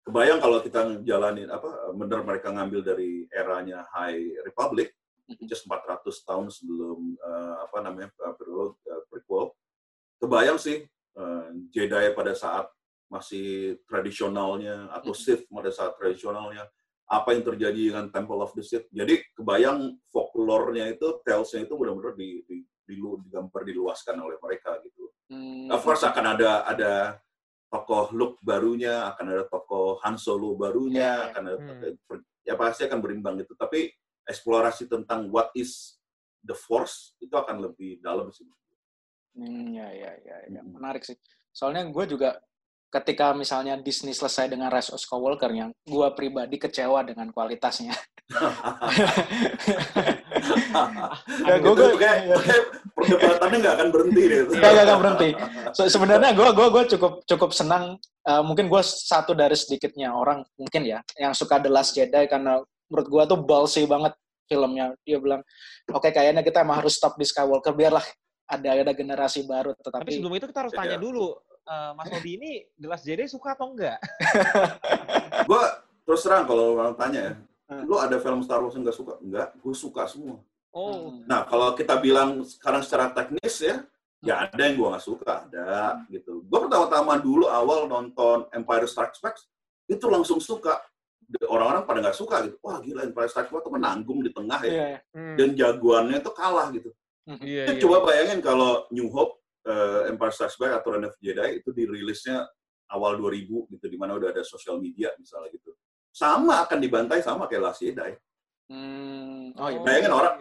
kebayang 0.08 0.40
kalau 0.40 0.64
kita 0.64 1.04
jalanin 1.04 1.52
apa 1.52 1.92
benar 1.92 2.24
mereka 2.24 2.48
ngambil 2.56 2.80
dari 2.80 3.28
eranya 3.28 3.84
High 3.92 4.40
Republic 4.48 4.96
just 5.44 5.68
400 5.68 6.08
tahun 6.24 6.48
sebelum 6.48 7.20
uh, 7.20 7.68
apa 7.68 7.84
namanya 7.84 8.08
uh, 8.24 8.32
prequel, 8.40 8.80
uh, 8.88 9.04
prequel 9.12 9.52
kebayang 10.24 10.56
sih 10.56 10.88
uh, 11.20 11.52
Jedi 11.76 12.16
pada 12.16 12.32
saat 12.32 12.72
masih 13.12 13.80
tradisionalnya 13.84 14.88
atau 14.96 15.12
Sith 15.12 15.44
pada 15.52 15.76
saat 15.76 16.00
tradisionalnya 16.00 16.64
apa 17.08 17.36
yang 17.36 17.44
terjadi 17.44 17.92
dengan 17.92 18.08
Temple 18.08 18.40
of 18.40 18.56
the 18.56 18.64
Sith 18.64 18.88
jadi 18.88 19.20
kebayang 19.36 20.00
folklore-nya 20.08 20.88
itu 20.88 21.20
tales-nya 21.28 21.68
itu 21.68 21.76
benar-benar 21.76 22.16
di, 22.16 22.48
di, 22.48 22.64
di, 22.64 22.96
digambar 22.96 23.62
diluaskan 23.68 24.16
oleh 24.24 24.40
mereka 24.40 24.80
gitu. 24.84 25.12
Hmm. 25.28 25.68
Of 25.68 25.84
course 25.84 26.08
akan 26.08 26.40
ada 26.40 26.64
ada 26.64 26.92
tokoh 27.68 28.16
Luke 28.16 28.40
barunya, 28.40 29.08
akan 29.12 29.26
ada 29.32 29.44
tokoh 29.48 30.00
Han 30.04 30.16
Solo 30.16 30.56
barunya, 30.56 31.28
yeah. 31.28 31.28
akan 31.32 31.42
ada 31.52 31.58
hmm. 31.60 32.24
ya 32.48 32.56
pasti 32.56 32.88
akan 32.88 33.00
berimbang 33.04 33.36
gitu. 33.44 33.54
Tapi 33.60 33.92
eksplorasi 34.28 34.88
tentang 34.88 35.28
what 35.32 35.52
is 35.56 36.00
the 36.44 36.56
Force 36.56 37.16
itu 37.20 37.36
akan 37.36 37.64
lebih 37.64 38.00
dalam 38.00 38.32
sih. 38.32 38.48
Hmm, 39.38 39.70
ya, 39.70 39.88
ya, 39.94 40.12
ya, 40.24 40.38
ya. 40.50 40.62
Hmm. 40.64 40.80
menarik 40.80 41.04
sih. 41.04 41.16
Soalnya 41.52 41.86
gue 41.90 42.06
juga 42.08 42.40
ketika 42.88 43.36
misalnya 43.36 43.76
Disney 43.80 44.16
selesai 44.16 44.48
dengan 44.48 44.72
Rise 44.72 44.96
of 44.96 45.04
Skywalker 45.04 45.52
yang 45.52 45.76
gue 45.84 46.08
pribadi 46.16 46.56
kecewa 46.56 47.04
dengan 47.04 47.28
kualitasnya. 47.36 47.92
ya, 51.48 51.56
gue 51.60 51.74
gue 51.76 51.90
kayak, 52.00 52.20
perdebatannya 52.96 53.58
nggak 53.60 53.76
akan 53.76 53.88
berhenti 53.92 54.22
deh. 54.28 54.40
Nggak 54.48 54.84
nggak 54.88 55.00
berhenti. 55.00 55.30
So, 55.76 55.82
sebenarnya 55.92 56.32
gue 56.32 56.50
gue 56.56 56.68
gue 56.72 56.84
cukup 56.96 57.14
cukup 57.28 57.52
senang. 57.52 58.00
Uh, 58.28 58.44
mungkin 58.44 58.68
gue 58.68 58.82
satu 58.84 59.32
dari 59.32 59.56
sedikitnya 59.56 60.12
orang 60.12 60.44
mungkin 60.60 60.84
ya 60.84 61.00
yang 61.16 61.32
suka 61.32 61.64
The 61.64 61.72
Last 61.72 61.96
Jedi 61.96 62.28
karena 62.28 62.60
menurut 62.92 63.08
gue 63.08 63.24
tuh 63.36 63.40
ballsy 63.44 63.84
banget 63.88 64.16
filmnya. 64.48 64.96
Dia 65.04 65.20
bilang, 65.20 65.44
oke 65.92 66.08
okay, 66.08 66.12
kayaknya 66.16 66.44
kita 66.44 66.64
emang 66.64 66.84
harus 66.84 66.96
stop 66.96 67.20
di 67.20 67.28
Skywalker 67.28 67.76
biarlah 67.76 68.04
ada 68.48 68.70
ada 68.80 68.94
generasi 68.96 69.44
baru. 69.44 69.76
Tetapi 69.76 70.04
Tapi 70.08 70.16
sebelum 70.16 70.34
itu 70.40 70.46
kita 70.48 70.60
harus 70.64 70.74
tanya 70.74 70.98
dulu, 71.00 71.36
uh, 71.68 71.92
Mas 71.94 72.10
Obi 72.16 72.40
ini 72.40 72.52
The 72.80 72.88
Last 72.88 73.04
Jedi 73.04 73.28
suka 73.28 73.54
atau 73.54 73.76
enggak? 73.76 74.00
gue 75.50 75.64
terus 76.08 76.24
terang 76.24 76.48
kalau 76.48 76.80
orang 76.80 76.96
tanya 76.96 77.20
ya, 77.20 77.34
lu 77.84 78.00
ada 78.00 78.16
film 78.18 78.40
Star 78.42 78.64
Wars 78.64 78.74
yang 78.74 78.88
gak 78.88 78.96
suka? 78.98 79.20
Enggak, 79.20 79.54
gue 79.60 79.74
suka 79.76 80.08
semua. 80.08 80.40
Oh. 80.72 81.20
Nah, 81.28 81.44
kalau 81.44 81.76
kita 81.76 82.00
bilang 82.00 82.44
sekarang 82.48 82.82
secara 82.86 83.12
teknis 83.12 83.60
ya, 83.60 83.84
ya 84.24 84.48
ada 84.48 84.62
yang 84.62 84.80
gue 84.80 84.88
gak 84.88 85.06
suka, 85.06 85.34
ada 85.50 86.02
gitu. 86.08 86.44
Gue 86.48 86.60
pertama-tama 86.64 87.20
dulu 87.20 87.52
awal 87.52 87.92
nonton 87.92 88.48
Empire 88.56 88.88
Strikes 88.88 89.20
Back, 89.20 89.36
itu 89.92 90.06
langsung 90.08 90.40
suka. 90.40 90.80
Orang-orang 91.44 91.84
pada 91.84 92.00
nggak 92.00 92.16
suka 92.16 92.40
gitu. 92.48 92.56
Wah 92.64 92.80
gila 92.80 93.04
Empire 93.04 93.28
Strikes 93.28 93.52
Back 93.52 93.60
tuh 93.68 93.76
menanggung 93.76 94.24
di 94.24 94.32
tengah 94.32 94.64
ya. 94.64 94.72
Iya, 94.72 94.88
Hmm. 95.12 95.36
Dan 95.36 95.50
jagoannya 95.60 96.24
tuh 96.24 96.32
kalah 96.32 96.72
gitu. 96.72 96.88
Iya, 97.44 97.68
Ya, 97.68 97.76
iya. 97.76 97.82
Coba 97.84 98.08
bayangin 98.08 98.40
kalau 98.40 98.88
New 98.96 99.12
Hope, 99.12 99.44
eh, 99.68 100.02
Empire 100.10 100.32
Strikes 100.34 100.56
Back 100.56 100.80
atau 100.80 100.96
Return 100.96 101.12
of 101.12 101.16
Jedi 101.20 101.60
itu 101.60 101.70
dirilisnya 101.76 102.48
awal 102.88 103.20
2000 103.20 103.68
gitu, 103.76 103.86
di 103.92 103.98
mana 104.00 104.16
udah 104.16 104.32
ada 104.32 104.44
sosial 104.48 104.80
media 104.80 105.12
misalnya 105.20 105.52
gitu. 105.52 105.76
Sama 106.16 106.64
akan 106.64 106.80
dibantai 106.80 107.20
sama 107.20 107.46
kayak 107.52 107.64
Last 107.68 107.84
Jedi. 107.84 108.16
Hmm, 108.72 109.52
oh 109.56 109.68
iya. 109.72 109.80
Bayangin 109.84 110.12
orang, 110.12 110.36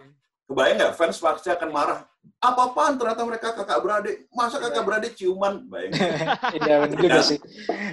kebayang 0.47 0.75
nggak 0.79 0.93
fans 0.95 1.19
pasti 1.19 1.51
akan 1.51 1.69
marah. 1.71 2.01
Apa-apaan 2.43 2.99
ternyata 2.99 3.23
mereka 3.23 3.55
kakak 3.55 3.79
beradik. 3.79 4.15
Masa 4.35 4.59
kakak 4.59 4.83
beradik 4.83 5.13
ciuman? 5.15 5.63
Bayangin. 5.67 5.95
Iya 6.59 6.75
benar 6.87 6.97
juga 6.99 7.21
sih. 7.23 7.39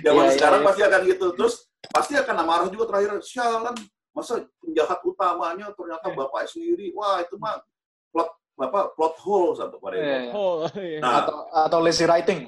Zaman 0.02 0.22
Iya, 0.26 0.30
iya, 0.30 0.34
sekarang 0.38 0.60
iya. 0.62 0.66
pasti 0.66 0.82
akan 0.82 1.00
gitu. 1.06 1.26
Terus 1.38 1.54
pasti 1.90 2.12
akan 2.18 2.34
marah 2.42 2.68
juga 2.70 2.84
terakhir. 2.90 3.22
Sialan, 3.22 3.74
masa 4.10 4.42
penjahat 4.62 4.98
utamanya 5.06 5.66
ternyata 5.74 6.06
Iya. 6.10 6.16
bapak 6.18 6.42
sendiri. 6.50 6.86
Wah 6.98 7.22
itu 7.22 7.34
mah 7.38 7.62
apa 8.54 8.94
plot 8.94 9.14
hole 9.18 9.50
satu 9.52 9.76
pada 9.76 9.94
itu. 9.94 10.04
Iya, 10.04 10.18
iya. 10.20 10.32
Oh, 10.32 10.62
iya. 10.76 10.98
Nah, 10.98 11.12
Atau 11.20 11.36
atau 11.50 11.78
lazy 11.80 12.04
writing. 12.04 12.40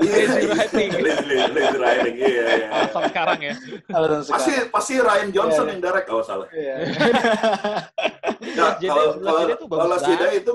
Iya, 0.00 0.14
Lazy 0.24 0.48
writing. 0.48 0.90
lazy, 0.96 1.24
lazy 1.52 1.76
writing, 1.76 2.14
iya, 2.16 2.28
iya. 2.56 2.66
Alasan 2.74 3.02
sekarang 3.06 3.40
ya. 3.42 3.54
Alasan 3.90 4.20
Pasti 4.26 4.50
sekarang. 4.50 4.70
pasti 4.70 4.94
Ryan 4.98 5.28
Johnson 5.30 5.64
Iya, 5.64 5.70
yang 5.70 5.80
direct 5.82 6.06
kalau 6.06 6.22
salah. 6.22 6.46
Iya. 6.50 6.74
Ya, 8.42 8.76
Jedi- 8.76 8.90
kalau 8.90 9.06
kalau 9.16 9.40
kalau 9.48 9.68
bagus 9.70 9.88
Last 9.88 10.04
Jedi 10.04 10.18
banget. 10.26 10.40
itu 10.42 10.52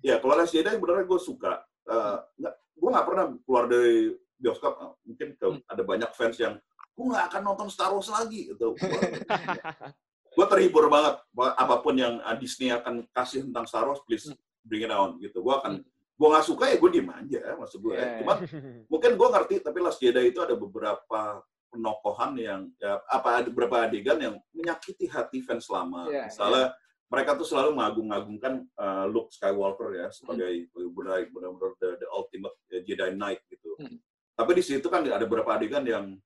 ya 0.00 0.14
kalau 0.18 0.34
Last 0.34 0.50
Jedi 0.50 0.72
beneran 0.74 1.04
gue 1.04 1.20
suka. 1.20 1.52
Eh, 1.84 2.16
nggak, 2.36 2.54
gue 2.74 2.88
nggak 2.90 3.06
pernah 3.06 3.24
keluar 3.40 3.64
dari 3.66 3.96
bioskop. 4.36 4.72
Eh, 4.76 4.90
Mungkin 5.04 5.28
ke- 5.32 5.46
Hmm. 5.46 5.60
ada 5.64 5.82
banyak 5.82 6.10
fans 6.12 6.36
yang 6.36 6.54
gue 6.92 7.04
nggak 7.04 7.24
akan 7.28 7.42
nonton 7.44 7.68
Star 7.68 7.90
Wars 7.90 8.08
lagi 8.08 8.50
gitu. 8.50 8.72
gue 10.36 10.46
terhibur 10.46 10.92
banget. 10.92 11.16
Apa 11.56 11.80
pun 11.80 11.96
yang 11.96 12.20
uh, 12.20 12.36
Disney 12.36 12.68
akan 12.68 13.08
kasih 13.10 13.48
tentang 13.48 13.64
Star 13.64 13.88
Wars, 13.88 14.04
please 14.04 14.28
Hmm. 14.28 14.36
bring 14.62 14.84
it 14.84 14.92
on 14.92 15.16
gitu. 15.16 15.40
Gue 15.40 15.54
akan 15.56 15.80
gue 16.16 16.28
nggak 16.28 16.44
suka 16.44 16.64
ya 16.68 16.76
gue 16.76 16.90
diem 16.90 17.08
aja 17.08 17.40
maksud 17.56 17.78
gue. 17.80 17.94
Iya, 17.94 18.20
Cuma 18.20 18.34
mungkin 18.92 19.10
gue 19.16 19.28
ngerti 19.30 19.54
tapi 19.62 19.78
Last 19.80 20.02
Jedi 20.02 20.28
itu 20.28 20.40
ada 20.42 20.52
beberapa 20.52 21.40
penokohan 21.70 22.32
yang 22.36 22.60
ya, 22.76 22.98
apa 23.06 23.42
ada 23.42 23.48
beberapa 23.48 23.84
adegan 23.84 24.18
yang 24.18 24.34
menyakiti 24.52 25.08
hati 25.08 25.40
fans 25.40 25.70
lama. 25.70 26.08
Iya, 26.08 26.28
Misalnya 26.28 26.66
mereka 27.06 27.38
tuh 27.38 27.46
selalu 27.46 27.78
mengagung-agungkan 27.78 28.66
uh, 28.74 29.06
Luke 29.06 29.30
Skywalker 29.30 29.94
ya 29.94 30.10
sebagai 30.10 30.66
benar- 30.74 31.30
benar-benar 31.30 31.72
the, 31.78 32.02
the 32.02 32.08
ultimate 32.10 32.56
uh, 32.74 32.82
Jedi 32.82 33.14
Knight 33.14 33.46
gitu. 33.46 33.78
Hmm. 33.78 34.02
Tapi 34.34 34.50
di 34.52 34.62
situ 34.66 34.84
kan 34.90 35.06
ada 35.06 35.22
beberapa 35.22 35.54
adegan 35.54 35.86
yang 35.86 36.18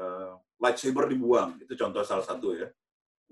uh, 0.00 0.32
lightsaber 0.56 1.12
dibuang. 1.12 1.60
Itu 1.60 1.76
contoh 1.76 2.00
salah 2.02 2.24
satu 2.24 2.56
ya. 2.56 2.72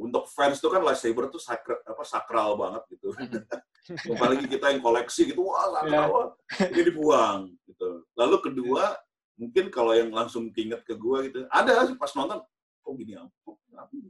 Untuk 0.01 0.25
fans 0.33 0.57
tuh 0.59 0.73
kan 0.73 0.81
lightsaber 0.81 1.29
tuh 1.29 1.37
sakral, 1.37 1.77
apa 1.85 2.03
sakral 2.09 2.57
banget 2.57 2.83
gitu. 2.97 3.13
Apalagi 4.17 4.49
kita 4.49 4.73
yang 4.73 4.81
koleksi 4.81 5.29
gitu, 5.29 5.45
wah 5.45 5.69
sakral, 5.77 5.93
Iya. 5.93 6.09
wah, 6.09 6.27
ini 6.73 6.81
dibuang 6.89 7.41
gitu. 7.69 7.89
Lalu 8.17 8.37
kedua, 8.41 8.97
mungkin 9.37 9.69
kalau 9.69 9.93
yang 9.93 10.09
langsung 10.09 10.49
keinget 10.49 10.81
ke 10.89 10.97
gua 10.97 11.21
gitu, 11.29 11.45
ada 11.53 11.85
sih 11.85 11.97
pas 12.01 12.13
nonton, 12.17 12.41
kok 12.81 12.93
gini 12.97 13.13
ini? 13.13 14.09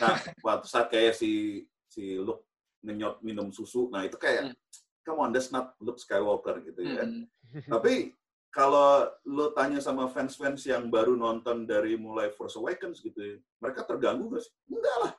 Nah, 0.00 0.16
waktu 0.46 0.66
saat 0.68 0.92
kayak 0.92 1.16
si 1.16 1.64
si 1.88 2.16
Luke 2.16 2.44
ngenyot 2.84 3.24
minum 3.24 3.48
susu, 3.48 3.88
nah 3.88 4.04
itu 4.04 4.16
kayak, 4.20 4.52
Hmm. 4.52 4.56
come 5.00 5.18
on, 5.22 5.30
that's 5.32 5.48
not 5.48 5.72
Luke 5.80 6.00
Skywalker 6.00 6.60
gitu 6.60 6.80
ya. 6.82 7.04
Hmm. 7.08 7.24
Tapi 7.68 8.12
kalau 8.52 9.08
lu 9.24 9.48
tanya 9.56 9.80
sama 9.80 10.08
fans-fans 10.12 10.60
yang 10.68 10.92
baru 10.92 11.16
nonton 11.16 11.64
dari 11.64 11.96
mulai 11.96 12.28
Force 12.36 12.58
Awakens 12.60 13.00
gitu, 13.00 13.16
ya, 13.16 13.36
mereka 13.64 13.80
terganggu 13.86 14.28
nggak 14.28 14.42
sih? 14.44 14.52
Enggak 14.68 14.96
lah. 15.00 15.12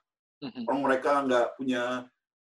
Hmm. 0.44 0.68
Orang 0.68 0.82
mereka 0.84 1.24
nggak 1.24 1.48
punya 1.56 1.84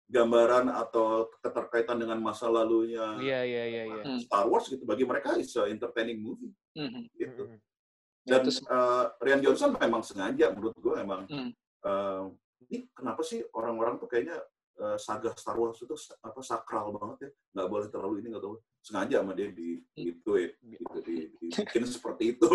gambaran 0.08 0.70
atau 0.70 1.28
keterkaitan 1.42 1.98
dengan 1.98 2.16
masa 2.22 2.46
lalunya 2.46 3.18
Iya, 3.18 3.40
iya, 3.44 3.64
iya, 3.66 3.82
iya. 3.90 4.02
Hmm. 4.06 4.20
Star 4.22 4.46
Wars 4.46 4.70
gitu. 4.70 4.86
Bagi 4.86 5.02
mereka 5.02 5.34
it's 5.34 5.58
a 5.58 5.66
entertaining 5.66 6.22
movie 6.22 6.54
Hmm. 6.78 7.10
gitu. 7.12 7.42
Hmm. 7.50 7.58
Dan 8.22 8.46
eh, 8.46 9.04
Rian 9.18 9.42
Johnson 9.42 9.74
memang 9.74 10.06
sengaja 10.06 10.54
menurut 10.54 10.78
gue 10.78 10.94
memang 10.94 11.26
Hmm. 11.26 11.50
eh, 11.84 12.24
ini 12.68 12.86
kenapa 12.94 13.20
sih 13.26 13.42
orang-orang 13.50 13.98
tuh 13.98 14.06
kayaknya 14.06 14.38
eh, 14.78 14.98
saga 14.98 15.34
Star 15.34 15.58
Wars 15.58 15.78
itu 15.82 15.94
apa 16.22 16.40
sakral 16.40 16.94
banget 16.94 17.18
ya. 17.26 17.30
Nggak 17.58 17.68
boleh 17.68 17.86
terlalu 17.90 18.14
ini 18.22 18.26
nggak 18.34 18.44
tahu 18.46 18.56
sengaja 18.78 19.20
sama 19.20 19.34
dia 19.34 19.50
di 19.50 19.82
gitu 19.98 20.38
ya 20.38 20.48
gitu 20.62 20.98
di, 21.02 21.16
dibikin 21.42 21.84
seperti 21.84 22.38
itu. 22.38 22.50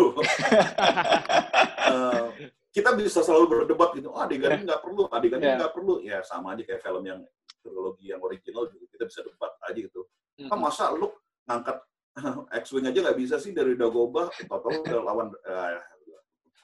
Eh, 1.84 2.26
kita 2.74 2.90
bisa 2.98 3.20
selalu 3.22 3.44
berdebat 3.62 3.94
gitu. 3.94 4.10
Oh 4.10 4.18
adegan 4.18 4.58
ini 4.58 4.64
nggak 4.66 4.82
perlu 4.82 5.06
adegan 5.12 5.38
ini 5.38 5.46
Yeah. 5.46 5.58
nggak 5.60 5.72
perlu. 5.76 5.94
Ya 6.02 6.18
sama 6.26 6.56
aja 6.56 6.62
kayak 6.66 6.82
film 6.82 7.04
yang 7.06 7.20
trilogi 7.62 8.10
yang 8.10 8.20
original 8.20 8.66
juga 8.68 8.84
kita 8.90 9.04
bisa 9.06 9.20
debat 9.22 9.52
aja 9.68 9.78
gitu. 9.78 10.02
Kan 10.48 10.58
masa 10.58 10.90
lu 10.90 11.12
ngangkat 11.46 11.78
X-wing 12.64 12.86
aja 12.88 12.98
nggak 13.04 13.18
bisa 13.18 13.36
sih 13.38 13.54
dari 13.54 13.76
Dagobah? 13.78 14.30
Atau 14.50 14.70
udah 14.82 15.00
lawan 15.02 15.28
eh, 15.34 15.78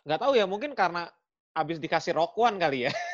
Nggak 0.00 0.20
tahu 0.24 0.32
ya, 0.32 0.48
mungkin 0.48 0.72
karena 0.72 1.04
abis 1.52 1.76
dikasih 1.76 2.16
Rock 2.16 2.32
One 2.40 2.56
kali 2.56 2.88
ya. 2.88 2.92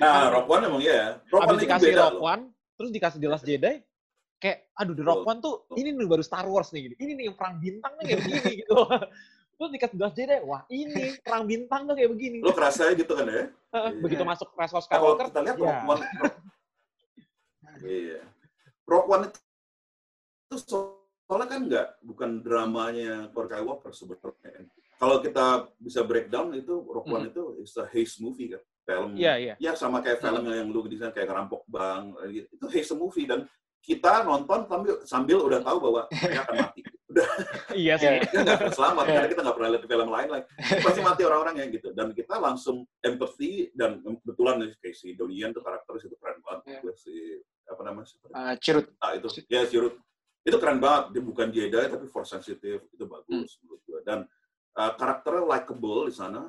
Nah, 0.00 0.30
Rock 0.30 0.46
One 0.46 0.62
emang 0.64 0.82
iya. 0.82 1.18
Rock 1.28 1.42
Abis 1.44 1.50
One 1.50 1.62
dikasih 1.66 1.88
beda 1.90 2.02
Rock 2.02 2.14
loh. 2.14 2.22
One, 2.24 2.42
terus 2.78 2.90
dikasih 2.94 3.18
The 3.18 3.28
Last 3.28 3.46
Jedi, 3.46 3.74
kayak 4.38 4.58
aduh 4.78 4.94
The 4.94 5.04
Rock 5.04 5.20
Betul. 5.22 5.30
One 5.30 5.38
tuh 5.42 5.54
ini 5.76 5.88
nih 5.92 6.06
baru 6.08 6.22
Star 6.24 6.46
Wars 6.46 6.68
nih, 6.70 6.80
gini. 6.90 6.94
ini 7.02 7.12
nih 7.18 7.24
yang 7.30 7.36
perang 7.36 7.54
bintang 7.58 7.92
nih 7.98 8.04
kayak 8.06 8.20
begini 8.24 8.52
gitu. 8.64 8.76
Terus 9.60 9.70
dikasih 9.76 9.96
The 9.98 10.04
Last 10.06 10.16
Jedi, 10.16 10.36
wah 10.46 10.62
ini 10.72 11.02
perang 11.20 11.44
bintang 11.44 11.80
tuh 11.84 11.94
kayak 11.98 12.10
begini. 12.16 12.38
Lo 12.40 12.52
kerasa 12.56 12.82
gitu 12.96 13.12
kan 13.12 13.26
ya? 13.28 13.44
Iya. 13.50 14.00
Begitu 14.00 14.22
masuk 14.24 14.48
Rise 14.56 14.74
of 14.74 14.86
Kalau 14.88 15.14
Skywalker, 15.18 15.26
kita 15.28 15.40
lihat 15.44 15.56
ya. 15.60 15.64
Rock 15.68 15.80
One, 15.84 16.02
iya. 17.84 18.20
Rock 18.88 19.06
One 19.06 19.24
itu 19.28 19.38
itu 20.50 20.56
soalnya 20.66 21.46
kan 21.46 21.60
nggak 21.62 21.86
bukan 22.02 22.30
dramanya 22.42 23.30
Thor 23.30 23.46
Skywalker 23.46 23.92
sebetulnya. 23.94 24.66
Kalau 24.98 25.16
kita 25.22 25.70
bisa 25.80 26.02
breakdown 26.02 26.52
itu 26.56 26.82
Rock 26.88 27.06
One 27.06 27.30
itu 27.30 27.60
is 27.62 27.76
a 27.78 27.86
haze 27.86 28.18
movie 28.18 28.56
kan, 28.56 28.62
film. 28.90 29.10
Iya, 29.14 29.32
iya. 29.38 29.54
Ya 29.62 29.72
sama 29.72 30.02
kayak 30.02 30.18
film 30.18 30.42
yang 30.44 30.66
lu 30.66 30.82
di 30.84 30.98
sana 30.98 31.10
kayak 31.10 31.30
ngerampok 31.30 31.62
bank, 31.66 32.04
gitu. 32.28 32.46
itu 32.50 32.66
haze 32.66 32.94
movie 32.94 33.24
dan 33.24 33.46
kita 33.80 34.22
nonton 34.22 34.66
sambil 34.66 34.94
sambil 35.04 35.38
udah 35.40 35.60
tahu 35.62 35.78
bahwa 35.80 36.00
mereka 36.10 36.42
akan 36.44 36.56
mati. 36.66 36.80
Udah 37.10 37.26
Iya 37.74 37.94
sih. 37.98 38.06
Iya. 38.06 38.22
kita 38.22 38.38
nggak 38.46 38.54
akan 38.54 38.70
selamat 38.70 39.02
Iya. 39.02 39.10
karena 39.10 39.28
kita 39.28 39.40
nggak 39.42 39.56
pernah 39.58 39.70
lihat 39.74 39.82
di 39.82 39.90
film 39.90 40.08
lain 40.14 40.28
lagi 40.30 40.44
pasti 40.78 41.00
mati 41.02 41.22
orang-orangnya 41.26 41.66
gitu 41.66 41.88
dan 41.90 42.06
kita 42.14 42.34
langsung 42.38 42.76
empathy 43.02 43.50
dan 43.74 43.90
kebetulan 43.98 44.54
nih, 44.62 44.70
kayak 44.78 44.94
si 44.94 45.18
Donian 45.18 45.50
tuh 45.50 45.58
karakter 45.58 45.90
itu 45.98 46.14
keren 46.22 46.38
banget 46.38 46.62
Iya. 46.70 46.78
Gue 46.86 46.94
si 46.94 47.14
apa 47.66 47.82
namanya? 47.82 48.06
Ah, 48.30 48.54
Cirut. 48.62 48.94
ah, 49.02 49.10
itu 49.18 49.26
ya 49.50 49.66
Sirut 49.66 49.98
itu 50.40 50.56
keren 50.56 50.78
banget 50.78 51.04
dia 51.10 51.22
bukan 51.26 51.46
Jedi 51.50 51.82
tapi 51.90 52.06
force 52.06 52.30
sensitive 52.30 52.86
itu 52.88 53.04
bagus 53.04 53.26
Hmm. 53.26 53.58
menurut 53.66 53.82
gue 53.82 54.00
dan 54.06 54.18
uh, 54.78 54.92
karakternya 54.94 55.44
likable 55.44 56.06
di 56.06 56.14
sana 56.14 56.46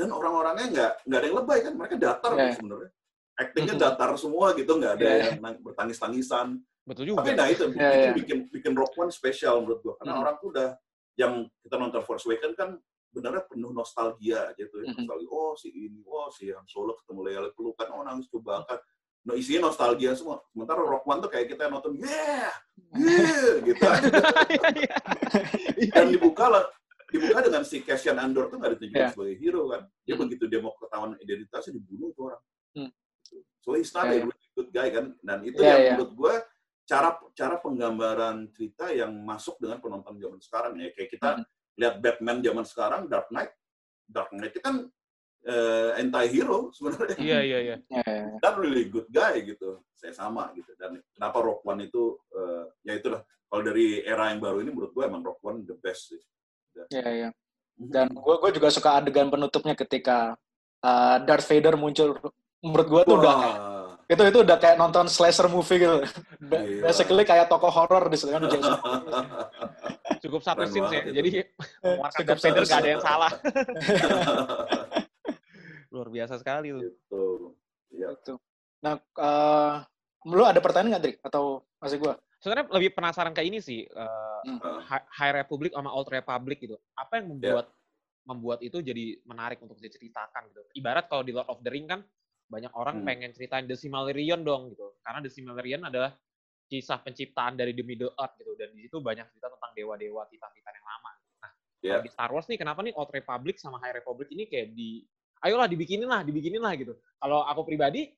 dan 0.00 0.08
orang-orangnya 0.08 0.66
nggak 0.72 0.92
nggak 1.04 1.18
ada 1.20 1.26
yang 1.28 1.38
lebay 1.44 1.58
kan 1.60 1.72
mereka 1.76 1.94
datar 2.00 2.32
Iya. 2.32 2.56
sebenarnya 2.56 2.90
actingnya 3.36 3.74
datar 3.76 4.10
semua 4.16 4.46
gitu 4.56 4.72
nggak 4.74 4.92
ada 4.96 5.04
Iya. 5.04 5.20
yang 5.28 5.38
nang- 5.38 5.60
bertangis-tangisan 5.60 6.56
Betul 6.88 7.04
juga. 7.12 7.20
tapi 7.20 7.30
nah 7.36 7.46
itu 7.46 7.64
Iya, 7.64 7.72
bikin, 7.76 7.92
iya. 7.92 8.10
bikin 8.16 8.38
bikin 8.48 8.72
Rock 8.72 8.96
One 8.96 9.12
spesial 9.12 9.60
menurut 9.60 9.80
gua 9.84 9.94
karena 10.00 10.16
Mhm. 10.16 10.22
orang 10.24 10.34
tuh 10.40 10.48
udah 10.50 10.68
yang 11.16 11.32
kita 11.60 11.76
nonton 11.76 12.00
Force 12.00 12.24
Awakens 12.24 12.56
kan 12.56 12.70
benernya 13.10 13.42
penuh 13.44 13.74
nostalgia 13.74 14.54
tuh 14.56 14.80
ya. 14.80 14.88
Mhm. 14.88 15.02
Nostalgia, 15.02 15.28
oh 15.28 15.52
si 15.52 15.68
ini, 15.68 16.00
oh 16.06 16.30
si 16.30 16.46
Han 16.48 16.62
Solo 16.64 16.94
ketemu 16.94 17.20
Leia 17.26 17.40
pelukan, 17.52 17.86
oh 17.90 18.06
nangis 18.06 18.30
coba 18.30 18.62
kan. 18.64 18.78
Nah, 19.20 19.34
isinya 19.34 19.66
nostalgia 19.66 20.14
semua. 20.14 20.40
Sementara 20.48 20.80
Rock 20.80 21.04
One 21.04 21.20
tuh 21.20 21.28
kayak 21.28 21.50
kita 21.50 21.68
nonton, 21.68 21.98
yeah, 21.98 22.54
yeah, 22.96 23.58
gitu. 23.60 23.82
Iya, 24.54 24.68
iya. 24.78 24.96
Dan 25.92 26.06
dibuka 26.08 26.46
lah, 26.48 26.64
dibuka 27.10 27.38
dengan 27.42 27.62
si 27.66 27.82
Cassian 27.82 28.16
Andor 28.16 28.48
tuh 28.48 28.56
nggak 28.58 28.78
ditunjukin 28.78 29.02
Yeah. 29.02 29.12
sebagai 29.12 29.36
hero 29.36 29.62
kan. 29.68 29.82
Dia 30.06 30.14
Hmm. 30.14 30.22
begitu 30.24 30.44
dia 30.46 30.60
mau 30.62 30.72
ketahuan 30.78 31.12
identitasnya 31.18 31.72
dibunuh 31.74 32.10
tuh 32.14 32.22
orang. 32.30 32.42
Hmm. 32.78 32.90
So 33.60 33.74
he's 33.76 33.90
not 33.92 34.08
Yeah, 34.08 34.22
a 34.22 34.30
really 34.30 34.48
good 34.56 34.70
guy 34.70 34.88
kan. 34.88 35.06
Dan 35.20 35.38
itu 35.44 35.58
Yeah, 35.60 35.68
yang 35.68 35.80
yeah. 35.82 35.92
menurut 35.98 36.12
gue 36.14 36.34
cara 36.86 37.08
cara 37.34 37.54
penggambaran 37.58 38.50
cerita 38.50 38.90
yang 38.90 39.12
masuk 39.22 39.58
dengan 39.58 39.78
penonton 39.78 40.16
zaman 40.16 40.40
sekarang 40.40 40.72
ya. 40.78 40.88
Kayak 40.94 41.10
kita 41.10 41.28
Hmm. 41.38 41.44
lihat 41.76 41.94
Batman 41.98 42.38
zaman 42.40 42.64
sekarang, 42.64 43.02
Dark 43.06 43.28
Knight. 43.30 43.52
Dark 44.06 44.30
Knight 44.32 44.54
itu 44.54 44.62
kan 44.62 44.86
eh, 45.40 45.96
anti-hero 45.96 46.68
sebenarnya. 46.76 47.16
Iya 47.16 47.38
iya 47.40 47.58
iya. 47.64 47.76
Ya, 47.88 48.02
ya, 48.04 48.12
ya. 48.28 48.36
Dan 48.44 48.52
really 48.60 48.92
good 48.92 49.08
guy 49.08 49.40
gitu. 49.40 49.80
Saya 49.96 50.12
sama 50.12 50.52
gitu. 50.52 50.68
Dan 50.76 51.00
kenapa 51.16 51.40
Rock 51.40 51.64
One 51.64 51.88
itu 51.88 52.20
eh, 52.36 52.64
ya 52.84 53.00
itulah 53.00 53.24
kalau 53.48 53.62
dari 53.64 54.04
era 54.04 54.28
yang 54.28 54.38
baru 54.38 54.60
ini 54.60 54.68
menurut 54.68 54.92
gue 54.92 55.00
emang 55.00 55.24
Rock 55.24 55.40
One 55.40 55.64
the 55.64 55.80
best 55.80 56.12
sih. 56.12 56.20
Ya, 56.90 57.06
ya. 57.10 57.28
Dan 57.80 58.12
gue 58.12 58.34
gue 58.36 58.50
juga 58.60 58.68
suka 58.68 59.00
adegan 59.00 59.32
penutupnya 59.32 59.72
ketika 59.72 60.36
uh, 60.84 61.16
Darth 61.24 61.48
Vader 61.48 61.80
muncul. 61.80 62.12
Menurut 62.60 62.88
gue 62.92 63.02
tuh 63.08 63.16
udah 63.24 63.36
Wah. 63.40 63.56
itu 64.04 64.20
itu 64.20 64.38
udah 64.44 64.56
kayak 64.60 64.76
nonton 64.76 65.08
slasher 65.08 65.48
movie 65.48 65.80
gitu. 65.80 66.04
Gila. 66.44 66.84
Basically 66.84 67.24
kayak 67.24 67.48
tokoh 67.48 67.72
horor 67.72 68.12
di 68.12 68.20
sana 68.20 68.44
Jason. 68.44 68.76
Cukup 70.22 70.44
satu 70.44 70.68
scene 70.68 70.84
ya. 70.84 70.88
banget 70.92 71.04
itu. 71.08 71.16
Jadi 71.16 71.30
mengeluarkan 71.80 72.20
Cukup 72.20 72.28
Darth 72.28 72.44
Vader 72.44 72.64
satu 72.64 72.68
nggak 72.68 72.82
ada 72.84 72.90
yang 72.90 73.02
salah. 73.02 73.32
Luar 75.94 76.08
biasa 76.12 76.34
sekali 76.36 76.68
tuh. 76.76 76.80
gitu. 76.84 77.24
Ya. 77.96 78.08
Gitu. 78.12 78.34
Nah, 78.84 78.94
uh, 79.16 79.72
lu 80.28 80.44
ada 80.44 80.60
pertanyaan 80.60 80.96
nggak, 80.96 81.02
Drik? 81.02 81.16
Atau 81.24 81.64
masih 81.80 81.96
gue? 81.96 82.12
Sebenarnya 82.40 82.72
lebih 82.72 82.90
penasaran 82.96 83.36
kayak 83.36 83.48
ini 83.52 83.58
sih. 83.60 83.84
Hmm. 83.92 84.56
Uh, 84.58 84.80
Hi- 84.88 85.06
High 85.12 85.34
Republic 85.36 85.76
sama 85.76 85.92
Old 85.92 86.08
Republic 86.08 86.58
gitu. 86.60 86.76
Apa 86.96 87.20
yang 87.20 87.36
membuat 87.36 87.68
membuat 88.20 88.60
itu 88.60 88.80
jadi 88.80 89.16
menarik 89.24 89.60
untuk 89.60 89.76
diceritakan 89.76 90.48
gitu. 90.48 90.60
Ibarat 90.76 91.08
kalau 91.08 91.24
di 91.24 91.32
Lord 91.32 91.48
of 91.48 91.60
the 91.60 91.72
Ring 91.72 91.84
kan 91.84 92.00
banyak 92.48 92.72
orang 92.72 93.00
Hmm. 93.00 93.06
pengen 93.06 93.30
ceritain 93.32 93.64
The 93.64 93.76
Silmarillion 93.76 94.40
dong 94.40 94.72
gitu. 94.72 94.96
Karena 95.00 95.20
The 95.20 95.30
Silmarillion 95.30 95.84
adalah 95.84 96.16
kisah 96.66 97.02
penciptaan 97.02 97.58
dari 97.58 97.74
The 97.74 97.82
Middle 97.82 98.14
Earth 98.14 98.38
gitu 98.38 98.54
dan 98.54 98.70
di 98.72 98.86
situ 98.86 99.02
banyak 99.02 99.26
cerita 99.28 99.50
tentang 99.50 99.72
dewa-dewa 99.74 100.22
titan-titan 100.30 100.72
yang 100.72 100.86
lama. 100.86 101.10
Nah, 101.42 101.50
Ya. 101.80 101.90
kalau 101.98 102.02
di 102.06 102.10
Star 102.12 102.30
Wars 102.30 102.46
nih 102.46 102.58
kenapa 102.60 102.80
nih 102.80 102.94
Old 102.94 103.10
Republic 103.10 103.58
sama 103.58 103.82
High 103.82 103.98
Republic 103.98 104.28
ini 104.30 104.46
kayak 104.46 104.70
di 104.72 105.02
ayolah 105.42 105.66
dibikinin 105.66 106.06
lah, 106.06 106.22
dibikinin 106.22 106.62
lah 106.62 106.76
gitu. 106.78 106.94
Kalau 107.18 107.42
aku 107.42 107.66
pribadi 107.66 108.14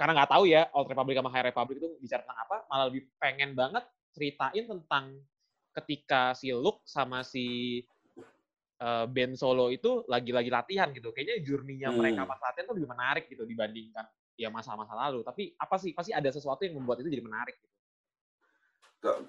karena 0.00 0.16
nggak 0.16 0.32
tahu 0.32 0.44
ya 0.48 0.64
Old 0.72 0.88
Republic 0.88 1.20
sama 1.20 1.28
High 1.28 1.52
Republic 1.52 1.76
itu 1.76 1.88
bicara 2.00 2.24
tentang 2.24 2.40
apa, 2.40 2.56
malah 2.72 2.88
lebih 2.88 3.04
pengen 3.20 3.52
banget 3.52 3.84
ceritain 4.16 4.64
tentang 4.64 5.04
ketika 5.76 6.32
si 6.32 6.56
Luke 6.56 6.80
sama 6.88 7.20
si 7.20 7.78
eh, 8.80 9.06
Ben 9.12 9.36
Solo 9.36 9.68
itu 9.68 10.00
lagi-lagi 10.08 10.48
latihan 10.48 10.88
gitu. 10.96 11.12
Kayaknya 11.12 11.36
journey-nya 11.44 11.92
Hmm. 11.92 12.00
mereka 12.00 12.24
pas 12.24 12.40
latihan 12.40 12.64
tuh 12.64 12.80
lebih 12.80 12.88
menarik 12.88 13.28
gitu 13.28 13.44
dibandingkan 13.44 14.08
ya 14.40 14.48
masa-masa 14.48 14.96
lalu. 14.96 15.20
Tapi 15.20 15.52
apa 15.60 15.76
sih 15.76 15.92
pasti 15.92 16.16
ada 16.16 16.32
sesuatu 16.32 16.64
yang 16.64 16.80
membuat 16.80 17.04
itu 17.04 17.12
jadi 17.12 17.20
menarik 17.20 17.60
gitu. 17.60 17.76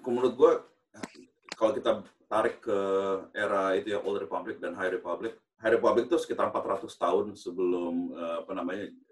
Menurut 0.08 0.32
gue 0.40 0.52
kalau 1.52 1.72
kita 1.76 2.00
tarik 2.32 2.64
ke 2.64 2.78
era 3.36 3.76
itu 3.76 3.92
ya 3.92 4.00
Old 4.00 4.24
Republic 4.24 4.56
dan 4.56 4.72
High 4.72 4.96
Republic, 4.96 5.36
High 5.60 5.76
Republic 5.76 6.08
itu 6.08 6.16
sekitar 6.16 6.48
400 6.48 6.88
tahun 6.96 7.36
sebelum 7.36 8.16
eh, 8.16 8.36
apa 8.40 8.52
namanya 8.56 8.88
ya, 8.88 9.11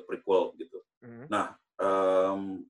prequel 0.00 0.56
gitu. 0.56 0.80
Hmm. 1.04 1.26
Nah, 1.28 1.52
em, 1.76 2.64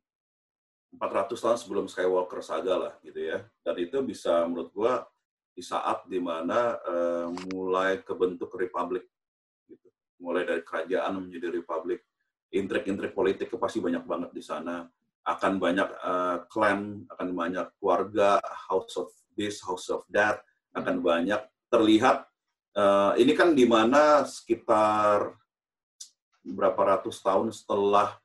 400 0.96 1.40
tahun 1.40 1.58
sebelum 1.58 1.87
Skywalker 1.88 2.44
saga 2.44 2.74
lah 2.76 2.92
gitu 3.00 3.16
ya. 3.16 3.44
Dan 3.64 3.74
itu 3.80 3.96
bisa 4.04 4.44
menurut 4.44 4.70
gua 4.76 4.94
di 5.52 5.64
saat 5.64 6.04
di 6.08 6.20
mana 6.20 6.76
eh, 6.80 7.28
mulai 7.52 8.00
kebentuk 8.04 8.52
republik 8.56 9.08
gitu. 9.68 9.88
Mulai 10.20 10.44
dari 10.44 10.62
kerajaan 10.64 11.16
menjadi 11.16 11.48
republik. 11.52 12.04
Intrik-intrik 12.52 13.16
politik 13.16 13.48
pasti 13.56 13.80
banyak 13.80 14.04
banget 14.04 14.30
di 14.37 14.44
sana. 14.44 14.85
Akan 15.24 15.56
banyak 15.56 15.88
eh, 15.88 16.38
clan, 16.52 17.08
akan 17.08 17.28
banyak 17.32 17.66
keluarga, 17.80 18.40
house 18.68 19.00
of 19.00 19.08
this, 19.32 19.64
house 19.64 19.88
of 19.88 20.04
that, 20.12 20.44
akan 20.76 21.00
banyak 21.00 21.40
terlihat 21.72 22.28
eh, 22.76 23.12
ini 23.16 23.32
kan 23.32 23.56
di 23.56 23.64
mana 23.64 24.28
sekitar 24.28 25.40
berapa 26.42 26.76
ratus 26.98 27.22
tahun 27.22 27.55
setelah 27.55 28.18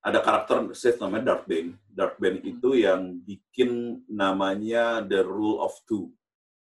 ada 0.00 0.18
karakter 0.18 0.64
Sith 0.72 0.98
namanya 0.98 1.34
Darth 1.34 1.46
Bane. 1.46 1.76
Darth 1.86 2.16
Bane 2.16 2.40
itu 2.42 2.72
yang 2.74 3.20
bikin 3.20 4.02
namanya 4.08 5.04
The 5.04 5.20
Rule 5.22 5.60
of 5.60 5.76
Two. 5.84 6.10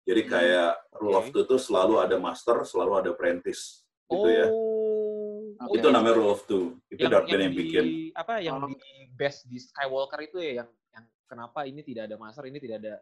Jadi 0.04 0.22
Hmm, 0.24 0.30
kayak 0.30 0.70
Rule 1.00 1.16
of. 1.16 1.26
Two 1.32 1.42
itu 1.42 1.56
selalu 1.56 1.96
ada 1.98 2.16
master, 2.20 2.60
selalu 2.62 2.92
ada 3.00 3.08
apprentice. 3.16 3.82
Gitu 4.04 4.28
ya. 4.28 4.46
Oh, 4.52 5.56
Oke. 5.64 5.80
Itu 5.80 5.88
namanya 5.88 6.20
Rule 6.20 6.32
of 6.36 6.44
Two. 6.44 6.76
Itu 6.92 7.08
Darth 7.08 7.24
Bane 7.24 7.48
yang 7.48 7.54
di, 7.56 7.60
bikin. 7.64 7.84
apa 8.12 8.34
yang 8.44 8.60
Oh. 8.60 8.68
di 8.68 8.76
best 9.16 9.48
di 9.48 9.56
Skywalker 9.56 10.20
itu 10.20 10.36
ya 10.38 10.60
yang 10.60 10.68
yang 10.92 11.04
kenapa 11.24 11.64
ini 11.64 11.80
tidak 11.80 12.12
ada 12.12 12.16
master 12.20 12.44
ini 12.44 12.60
tidak 12.60 12.76
ada 12.84 12.94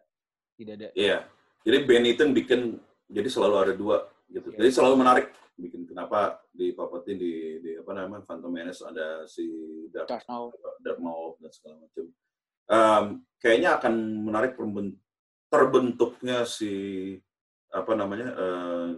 tidak 0.55 0.75
ada 0.79 0.89
Iya. 0.95 1.27
Jadi 1.67 1.77
Bane 1.83 2.07
itu 2.15 2.21
yang 2.23 2.35
bikin, 2.35 2.61
jadi 3.11 3.27
selalu 3.27 3.55
ada 3.59 3.75
dua. 3.75 3.97
Gitu. 4.33 4.49
Iya. 4.53 4.59
Jadi 4.65 4.71
selalu 4.73 4.97
menarik. 4.99 5.27
Bikin 5.53 5.85
kenapa 5.85 6.41
di 6.49 6.73
Palpatine 6.73 7.21
di, 7.21 7.33
di 7.61 7.71
apa 7.77 7.93
namanya 7.93 8.25
Phantom 8.25 8.49
Menace 8.49 8.81
ada 8.89 9.29
si 9.29 9.45
Darth 9.93 10.09
Darth 10.09 10.25
Maul. 10.25 10.49
Darth 10.81 11.03
Maul 11.05 11.37
dan 11.39 11.53
segala 11.53 11.77
macam. 11.85 12.05
Em, 12.73 13.05
kayaknya 13.37 13.71
akan 13.77 13.95
menarik 14.25 14.57
terbentuknya 15.53 16.49
si 16.49 16.73
apa 17.69 17.93
namanya 17.93 18.29
eh, 18.33 18.91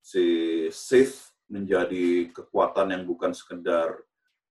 si 0.00 0.24
Sith 0.72 1.36
menjadi 1.52 2.32
kekuatan 2.32 2.92
yang 2.96 3.04
bukan 3.04 3.36
sekedar 3.36 4.00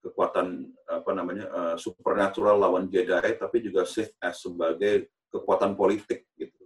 kekuatan 0.05 0.69
apa 0.85 1.11
namanya 1.17 1.45
eh, 1.49 1.75
supernatural 1.81 2.61
lawan 2.61 2.85
Jedi, 2.85 3.33
tapi 3.33 3.65
juga 3.65 3.81
Sith 3.81 4.13
as 4.21 4.45
sebagai 4.45 5.09
kekuatan 5.33 5.73
politik 5.73 6.29
gitu. 6.37 6.56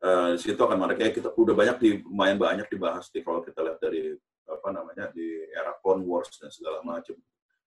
Eh, 0.00 0.28
di 0.32 0.40
situ 0.40 0.56
akan 0.56 0.80
menarik 0.80 0.96
ya 1.04 1.12
kita 1.12 1.28
udah 1.36 1.52
banyak 1.52 1.76
di 1.76 1.90
lumayan 2.00 2.40
banyak 2.40 2.72
dibahas 2.72 3.12
di 3.12 3.20
kalau 3.20 3.44
kita 3.44 3.60
lihat 3.60 3.84
dari 3.84 4.16
apa 4.48 4.68
namanya 4.72 5.12
di 5.12 5.44
era 5.52 5.76
Clone 5.76 6.08
Wars 6.08 6.40
dan 6.40 6.48
segala 6.48 6.80
macam. 6.80 7.20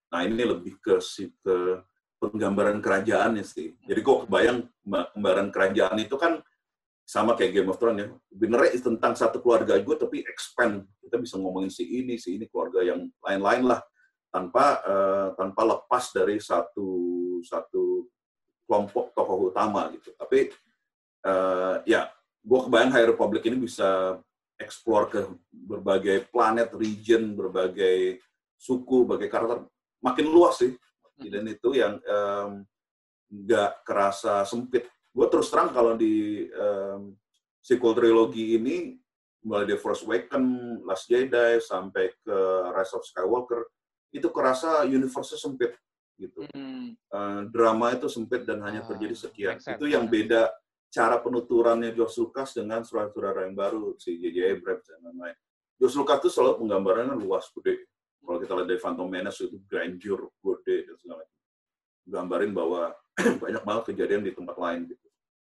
Nah 0.09 0.25
ini 0.25 0.41
lebih 0.41 0.81
ke 0.81 0.97
si 0.97 1.29
ke 1.29 1.85
penggambaran 2.17 2.81
kerajaannya 2.81 3.45
sih. 3.45 3.77
Jadi 3.85 4.01
kok 4.01 4.25
kebayang 4.25 4.65
penggambaran 4.81 5.53
kerajaan 5.53 5.97
itu 6.01 6.17
kan 6.17 6.41
sama 7.05 7.37
kayak 7.37 7.53
Game 7.53 7.69
of 7.69 7.77
Thrones 7.77 8.01
ya. 8.01 8.07
Benernya 8.33 8.81
tentang 8.81 9.13
satu 9.13 9.37
keluarga 9.37 9.77
gue 9.77 9.93
tapi 9.93 10.25
expand. 10.25 10.89
Kita 11.05 11.21
bisa 11.21 11.37
ngomongin 11.37 11.69
si 11.69 11.85
ini, 11.85 12.17
si 12.17 12.41
ini 12.41 12.49
keluarga 12.49 12.81
yang 12.81 13.13
lain-lain 13.21 13.77
lah 13.77 13.81
tanpa 14.33 14.81
eh, 14.81 15.27
tanpa 15.37 15.61
lepas 15.69 16.09
dari 16.09 16.41
satu 16.41 16.89
satu 17.45 18.09
kelompok 18.65 19.13
tokoh 19.13 19.53
utama 19.53 19.85
gitu. 19.93 20.17
Tapi 20.17 20.49
eh, 21.29 21.75
ya 21.85 22.09
gue 22.43 22.59
kebayang 22.67 22.91
High 22.91 23.09
Republic 23.15 23.41
ini 23.47 23.57
bisa 23.57 24.19
explore 24.59 25.05
ke 25.09 25.19
berbagai 25.49 26.27
planet, 26.29 26.75
region, 26.75 27.33
berbagai 27.33 28.19
suku, 28.59 29.07
berbagai 29.07 29.31
karakter 29.31 29.59
makin 30.03 30.27
luas 30.27 30.59
sih. 30.59 30.75
Dan 31.23 31.47
itu 31.47 31.73
yang 31.73 32.03
nggak 33.31 33.87
kerasa 33.87 34.43
sempit. 34.43 34.85
Gue 35.13 35.25
terus 35.29 35.49
terang 35.49 35.71
kalau 35.71 35.93
di 35.95 36.45
em, 36.49 37.15
sequel 37.61 37.93
trilogi 37.95 38.57
ini, 38.57 38.97
mulai 39.45 39.69
dari 39.69 39.79
Force 39.79 40.03
Awaken, 40.03 40.43
Last 40.83 41.05
Jedi, 41.07 41.61
sampai 41.61 42.11
ke 42.21 42.37
Rise 42.73 42.93
of 42.97 43.05
Skywalker, 43.05 43.69
itu 44.13 44.27
kerasa 44.29 44.85
universe 44.85 45.37
sempit 45.37 45.73
gitu. 46.17 46.45
Hmm. 46.53 46.93
Eh, 46.93 47.41
drama 47.49 47.93
itu 47.93 48.05
sempit 48.09 48.45
dan 48.45 48.61
hanya 48.61 48.85
Ah, 48.85 48.87
terjadi 48.93 49.15
sekian. 49.17 49.57
Itu 49.57 49.85
yang 49.89 50.05
beda 50.05 50.49
cara 50.93 51.17
penuturannya 51.17 51.89
George 51.97 52.21
Lucas 52.21 52.53
dengan 52.53 52.85
saudara-saudara 52.85 53.49
yang 53.49 53.57
baru, 53.57 53.97
si 53.97 54.13
J.J. 54.21 54.37
Abrams 54.45 54.85
dan 54.85 55.01
lain-lain. 55.01 55.37
George 55.81 55.97
Lucas 55.97 56.21
itu 56.21 56.29
selalu 56.29 56.53
penggambarannya 56.61 57.17
luas, 57.17 57.49
gede. 57.49 57.89
Kalau 58.21 58.37
kita 58.37 58.53
lihat 58.53 58.67
dari 58.69 58.79
Phantom 58.79 59.09
Menace 59.09 59.49
itu 59.49 59.57
grandeur, 59.65 60.29
gede, 60.37 60.85
dan 60.85 60.95
segala 61.01 61.25
macam. 61.25 61.39
Gambarin 62.05 62.51
bahwa 62.53 62.81
banyak 63.43 63.63
banget 63.65 63.83
kejadian 63.89 64.21
di 64.21 64.31
tempat 64.37 64.55
lain 64.61 64.85
gitu. 64.93 65.07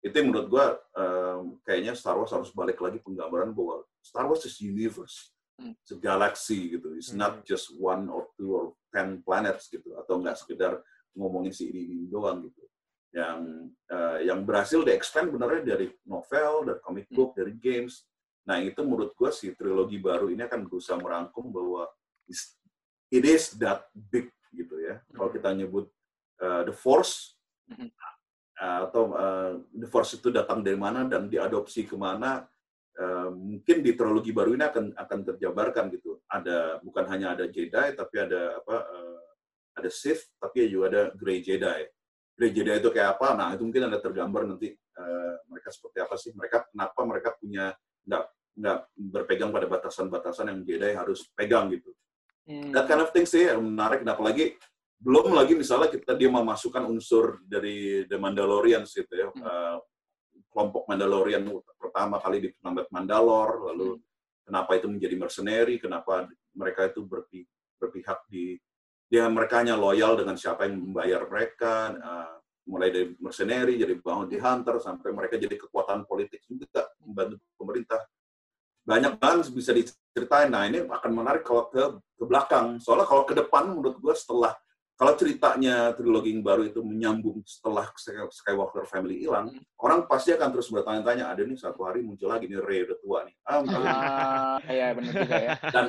Itu 0.00 0.14
yang 0.16 0.28
menurut 0.32 0.48
gua 0.48 0.66
em, 0.96 1.60
kayaknya 1.68 1.92
Star 1.92 2.16
Wars 2.16 2.32
harus 2.32 2.48
balik 2.56 2.80
lagi 2.80 2.96
penggambaran 3.04 3.52
bahwa 3.52 3.84
Star 4.00 4.24
Wars 4.24 4.40
is 4.48 4.56
universe. 4.64 5.36
Hmm. 5.60 5.76
It's 5.84 5.92
a 5.92 6.00
galaxy 6.00 6.80
gitu. 6.80 6.96
It's 6.96 7.12
not 7.12 7.42
Hmm. 7.42 7.44
just 7.44 7.76
one 7.76 8.08
or 8.08 8.32
two 8.40 8.56
or 8.56 8.64
ten 8.88 9.20
planets 9.20 9.68
gitu. 9.68 9.92
Atau 10.00 10.16
nggak 10.24 10.36
sekedar 10.40 10.80
ngomongin 11.12 11.52
si 11.52 11.68
ini, 11.68 11.92
ini 11.92 12.04
doang 12.08 12.44
gitu 12.44 12.66
yang 13.14 13.70
eh, 13.90 14.18
yang 14.28 14.42
berhasil 14.42 14.82
di-expand 14.82 15.32
benernya 15.32 15.76
dari 15.76 15.86
novel, 16.04 16.66
dari 16.66 16.80
comic 16.82 17.06
book, 17.10 17.34
dari 17.38 17.54
games. 17.56 18.04
Nah 18.46 18.62
itu 18.62 18.78
menurut 18.82 19.14
gue 19.14 19.30
si 19.34 19.50
trilogi 19.54 19.98
baru 19.98 20.30
ini 20.30 20.46
akan 20.46 20.66
berusaha 20.66 20.98
merangkum 20.98 21.50
bahwa 21.50 21.90
it 23.10 23.24
is 23.24 23.54
that 23.58 23.86
big 23.92 24.30
gitu 24.54 24.76
ya. 24.82 25.00
Kalau 25.12 25.30
kita 25.32 25.50
nyebut 25.54 25.88
eh, 26.42 26.62
the 26.66 26.74
force 26.74 27.34
eh, 27.72 27.90
atau 28.58 29.14
eh, 29.16 29.52
the 29.74 29.88
force 29.88 30.18
itu 30.18 30.28
datang 30.30 30.62
dari 30.62 30.76
mana 30.76 31.06
dan 31.08 31.26
diadopsi 31.30 31.88
ke 31.88 31.96
mana, 31.96 32.44
uh, 32.96 33.30
mungkin 33.32 33.84
di 33.84 33.92
trilogi 33.92 34.32
baru 34.32 34.56
ini 34.56 34.64
akan 34.66 34.84
akan 34.96 35.18
terjabarkan 35.32 35.92
gitu. 35.94 36.20
Ada 36.26 36.80
bukan 36.82 37.04
hanya 37.12 37.36
ada 37.36 37.44
Jedi 37.48 37.92
tapi 37.94 38.16
ada 38.20 38.60
apa 38.60 38.76
uh, 38.88 39.20
ada 39.76 39.90
Sith 39.92 40.32
tapi 40.40 40.66
juga 40.68 40.86
ada 40.92 41.02
Grey 41.14 41.44
Jedi. 41.44 41.86
Jedi 42.36 42.72
itu 42.76 42.92
kayak 42.92 43.16
apa? 43.16 43.32
Nah 43.32 43.48
itu 43.56 43.64
mungkin 43.64 43.88
ada 43.88 43.96
tergambar 43.96 44.44
nanti 44.44 44.76
uh, 44.76 45.34
mereka 45.48 45.72
seperti 45.72 45.98
apa 46.04 46.14
sih? 46.20 46.30
Mereka 46.36 46.68
kenapa 46.68 47.00
mereka 47.08 47.28
punya 47.40 47.72
nggak 48.04 48.24
nggak 48.56 48.78
berpegang 48.96 49.50
pada 49.52 49.66
batasan-batasan 49.68 50.52
yang 50.52 50.60
Jedi 50.64 50.92
harus 50.92 51.28
pegang 51.32 51.72
gitu. 51.72 51.92
Hmm. 52.46 52.72
That 52.72 52.86
kind 52.88 53.00
of 53.00 53.10
thing 53.12 53.24
sih 53.24 53.48
yang 53.48 53.64
menarik. 53.64 54.04
Nah, 54.04 54.14
apalagi 54.14 54.56
belum 54.96 55.36
lagi 55.36 55.52
misalnya 55.52 55.92
kita 55.92 56.16
dia 56.16 56.32
memasukkan 56.32 56.88
unsur 56.88 57.44
dari 57.44 58.08
The 58.08 58.16
Mandalorian 58.16 58.84
gitu 58.88 59.12
ya. 59.12 59.28
Hmm. 59.32 59.42
Uh, 59.44 59.76
kelompok 60.52 60.88
Mandalorian 60.88 61.44
pertama 61.76 62.16
kali 62.16 62.40
di 62.40 62.48
planet 62.56 62.88
Mandalore, 62.88 63.72
lalu 63.72 63.88
hmm. 63.96 64.02
kenapa 64.48 64.72
itu 64.76 64.88
menjadi 64.88 65.14
mercenary, 65.20 65.76
kenapa 65.76 66.28
mereka 66.56 66.88
itu 66.88 67.04
berpi, 67.04 67.44
berpihak 67.76 68.24
di 68.28 68.56
dia 69.06 69.24
mereka 69.30 69.62
hanya 69.62 69.78
loyal 69.78 70.18
dengan 70.18 70.34
siapa 70.34 70.66
yang 70.66 70.82
membayar 70.82 71.22
mereka, 71.30 71.94
uh, 71.94 72.36
mulai 72.66 72.90
dari 72.90 73.14
mercenary 73.22 73.78
jadi 73.78 73.94
bounty 74.02 74.42
hunter 74.42 74.82
sampai 74.82 75.14
mereka 75.14 75.38
jadi 75.38 75.54
kekuatan 75.54 76.02
politik 76.04 76.42
juga 76.50 76.90
membantu 76.98 77.38
pemerintah. 77.54 78.02
Banyak 78.86 79.18
banget 79.18 79.50
bisa 79.54 79.70
diceritain. 79.70 80.50
Nah 80.50 80.66
ini 80.66 80.82
akan 80.82 81.10
menarik 81.14 81.46
kalau 81.46 81.70
ke 81.70 81.82
ke 82.18 82.24
belakang. 82.26 82.82
Soalnya 82.82 83.06
kalau 83.06 83.22
ke 83.26 83.34
depan 83.34 83.70
menurut 83.70 83.98
gue 83.98 84.14
setelah 84.14 84.54
kalau 84.96 85.12
ceritanya 85.12 85.92
trilogi 85.92 86.32
yang 86.32 86.40
baru 86.40 86.72
itu 86.72 86.80
menyambung 86.80 87.44
setelah 87.44 87.84
Skywalker 88.32 88.88
family 88.88 89.20
hilang, 89.20 89.52
hmm. 89.52 89.84
orang 89.84 90.08
pasti 90.08 90.32
akan 90.32 90.48
terus 90.56 90.72
bertanya-tanya, 90.72 91.28
ada 91.28 91.44
nih 91.44 91.52
satu 91.60 91.84
hari 91.84 92.00
muncul 92.00 92.32
lagi 92.32 92.48
nih 92.48 92.64
Rey 92.64 92.88
udah 92.88 92.98
tua 93.04 93.18
nih. 93.28 93.34
Ah, 93.44 94.56
iya 94.72 94.96
benar 94.96 95.12
juga 95.12 95.36
ya. 95.36 95.54
Dan, 95.68 95.86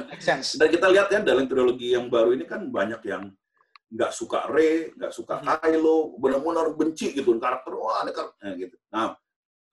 dan 0.60 0.68
kita 0.68 0.88
lihat 0.92 1.08
ya 1.08 1.20
dalam 1.24 1.48
trilogi 1.48 1.96
yang 1.96 2.12
baru 2.12 2.36
ini 2.36 2.44
kan 2.44 2.68
banyak 2.68 3.00
yang 3.08 3.32
nggak 3.88 4.12
suka 4.12 4.52
Rey, 4.52 4.92
nggak 4.92 5.16
suka 5.16 5.40
hmm. 5.40 5.56
Kylo, 5.64 6.20
benar-benar 6.20 6.76
benci 6.76 7.16
gitu 7.16 7.32
karakter 7.40 7.72
wah 7.80 8.04
ini 8.04 8.12
karakter 8.12 8.60
gitu. 8.60 8.76
Nah, 8.92 9.16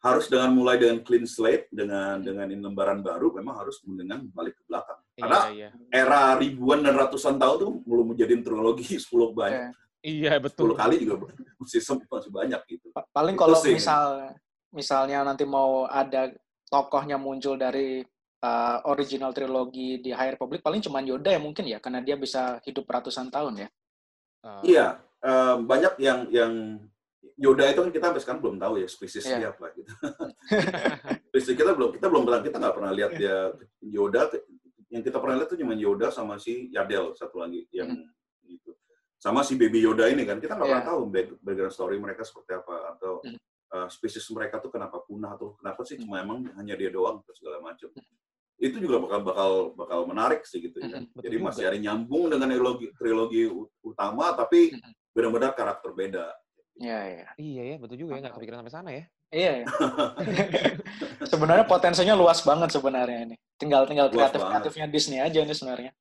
harus 0.04 0.28
dengan 0.28 0.52
mulai 0.52 0.76
dengan 0.76 1.00
clean 1.00 1.24
slate 1.24 1.72
dengan 1.72 2.20
dengan 2.20 2.44
ini 2.52 2.60
lembaran 2.60 3.00
baru 3.00 3.32
memang 3.40 3.56
harus 3.56 3.80
dengan 3.80 4.20
balik 4.36 4.52
ke 4.60 4.62
belakang. 4.68 5.00
Iya, 5.16 5.22
karena 5.24 5.38
iya, 5.48 5.68
iya. 5.72 5.88
era 5.88 6.36
ribuan 6.36 6.84
dan 6.84 6.92
ratusan 7.00 7.40
tahun 7.40 7.56
tuh 7.56 7.72
belum 7.88 8.12
menjadi 8.12 8.44
trilogi 8.44 9.00
10 9.00 9.08
banyak. 9.40 9.72
Iya. 10.04 10.36
Betul. 10.44 10.76
10 10.76 10.82
kali 10.84 10.94
juga 11.00 11.32
masih 11.64 11.80
masih 11.80 12.30
banyak 12.30 12.60
gitu. 12.68 12.92
Paling 13.16 13.36
kalau 13.40 13.56
misal 13.64 14.36
misalnya 14.76 15.24
nanti 15.24 15.48
mau 15.48 15.88
ada 15.88 16.28
tokohnya 16.68 17.16
muncul 17.16 17.56
dari 17.56 18.04
uh, 18.44 18.78
original 18.92 19.32
trilogi 19.32 20.04
di 20.04 20.12
High 20.12 20.36
Republic 20.36 20.60
paling 20.60 20.84
cuma 20.84 21.00
Yoda 21.00 21.32
ya 21.32 21.40
mungkin 21.40 21.64
ya 21.64 21.80
karena 21.80 22.04
dia 22.04 22.20
bisa 22.20 22.60
hidup 22.68 22.84
ratusan 22.84 23.32
tahun 23.32 23.64
ya. 23.64 23.68
Uh. 24.44 24.60
iya 24.60 24.86
uh, 25.24 25.56
banyak 25.64 25.96
yang 25.96 26.28
yang 26.28 26.52
Yoda 27.34 27.66
itu 27.66 27.80
kan 27.82 27.90
kita 27.90 28.04
sampai 28.10 28.22
sekarang 28.22 28.40
belum 28.46 28.56
tahu 28.62 28.74
ya 28.78 28.86
spesiesnya 28.86 29.38
yeah. 29.42 29.50
apa 29.50 29.66
gitu. 29.74 29.90
Spesies 31.34 31.58
kita 31.58 31.74
belum 31.74 31.90
kita 31.98 32.06
belum 32.06 32.22
pernah 32.30 32.40
kita 32.46 32.56
nggak 32.62 32.74
pernah 32.78 32.92
lihat 32.94 33.12
dia 33.18 33.36
Yoda 33.82 34.30
yang 34.94 35.02
kita 35.02 35.18
pernah 35.18 35.42
lihat 35.42 35.50
itu 35.50 35.58
cuma 35.66 35.74
Yoda 35.74 36.08
sama 36.14 36.38
si 36.38 36.70
Yadel 36.70 37.10
satu 37.18 37.42
lagi 37.42 37.66
yang 37.74 37.90
hmm. 37.90 38.46
gitu. 38.46 38.70
Sama 39.18 39.42
si 39.42 39.58
baby 39.58 39.82
Yoda 39.82 40.06
ini 40.06 40.22
kan 40.22 40.38
kita 40.38 40.54
nggak 40.54 40.68
yeah. 40.70 40.78
pernah 40.78 40.90
tahu 40.94 41.00
background 41.42 41.74
story 41.74 41.98
mereka 41.98 42.22
seperti 42.22 42.54
apa 42.54 42.94
atau 42.94 43.18
hmm. 43.26 43.38
uh, 43.74 43.88
spesies 43.90 44.30
mereka 44.30 44.62
tuh 44.62 44.70
kenapa 44.70 45.02
punah 45.02 45.34
atau 45.34 45.58
kenapa 45.58 45.82
sih 45.82 45.98
cuma 45.98 46.22
emang 46.22 46.46
hanya 46.54 46.78
dia 46.78 46.94
doang 46.94 47.18
atau 47.18 47.34
segala 47.34 47.58
macam. 47.58 47.90
Hmm. 47.90 48.14
Itu 48.62 48.78
juga 48.78 49.02
bakal 49.02 49.20
bakal 49.26 49.50
bakal 49.74 50.00
menarik 50.06 50.46
sih 50.46 50.62
gitu 50.62 50.78
ya. 50.78 51.02
Hmm, 51.02 51.10
Jadi 51.18 51.36
masih 51.42 51.66
ada 51.66 51.78
nyambung 51.82 52.30
dengan 52.30 52.46
trilogi 52.46 52.86
trilogi 52.94 53.42
utama 53.82 54.30
tapi 54.38 54.70
hmm. 54.70 55.10
benar-benar 55.10 55.58
karakter 55.58 55.90
beda 55.90 56.30
Iya, 56.74 56.98
iya. 57.06 57.26
Iya 57.38 57.62
ya, 57.74 57.76
betul 57.78 57.96
juga 58.02 58.18
ya, 58.18 58.26
nggak 58.26 58.34
kepikiran 58.34 58.58
sampai 58.62 58.74
sana 58.74 58.90
ya. 58.90 59.04
Iya, 59.30 59.52
iya. 59.62 59.66
sebenarnya 61.32 61.66
potensinya 61.66 62.14
luas 62.18 62.42
banget 62.42 62.74
sebenarnya 62.74 63.18
ini. 63.30 63.36
Tinggal 63.58 63.86
tinggal 63.86 64.10
kreatif-kreatifnya 64.10 64.86
Disney 64.90 65.18
aja 65.22 65.42
nih 65.42 65.54
sebenarnya. 65.54 65.92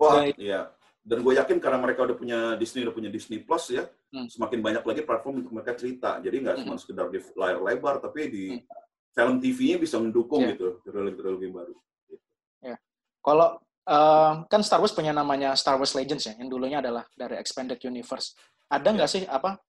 Wah, 0.00 0.24
Dan, 0.24 0.36
iya. 0.40 0.60
Dan 1.04 1.20
gue 1.20 1.36
yakin 1.36 1.60
karena 1.60 1.76
mereka 1.76 2.08
udah 2.08 2.16
punya 2.16 2.38
Disney, 2.56 2.80
udah 2.88 2.96
punya 2.96 3.12
Disney 3.12 3.44
Plus 3.44 3.68
ya, 3.76 3.84
hmm. 3.84 4.32
semakin 4.32 4.60
banyak 4.64 4.84
lagi 4.88 5.02
platform 5.04 5.44
untuk 5.44 5.52
mereka 5.52 5.76
cerita. 5.76 6.16
Jadi 6.24 6.36
nggak 6.40 6.54
hmm. 6.56 6.64
cuma 6.64 6.74
sekedar 6.80 7.06
di 7.12 7.20
layar 7.36 7.60
lebar, 7.60 8.00
tapi 8.00 8.20
di 8.32 8.44
hmm. 8.56 8.64
film 9.12 9.36
TV-nya 9.36 9.76
bisa 9.76 10.00
mendukung 10.00 10.40
yeah. 10.40 10.56
gitu, 10.56 10.80
trilogi-trilogi 10.88 11.48
baru. 11.52 11.76
Gitu. 12.08 12.24
Ya. 12.64 12.76
Kalau 13.20 13.60
uh, 13.84 14.32
kan 14.48 14.60
Star 14.64 14.80
Wars 14.80 14.96
punya 14.96 15.12
namanya 15.12 15.52
Star 15.52 15.76
Wars 15.76 15.92
Legends 15.92 16.24
ya, 16.24 16.40
yang 16.40 16.48
dulunya 16.48 16.80
adalah 16.80 17.04
dari 17.12 17.36
Expanded 17.36 17.76
Universe. 17.84 18.32
Ada 18.72 18.88
nggak 18.88 19.08
yeah. 19.12 19.16
sih 19.20 19.22
apa 19.28 19.60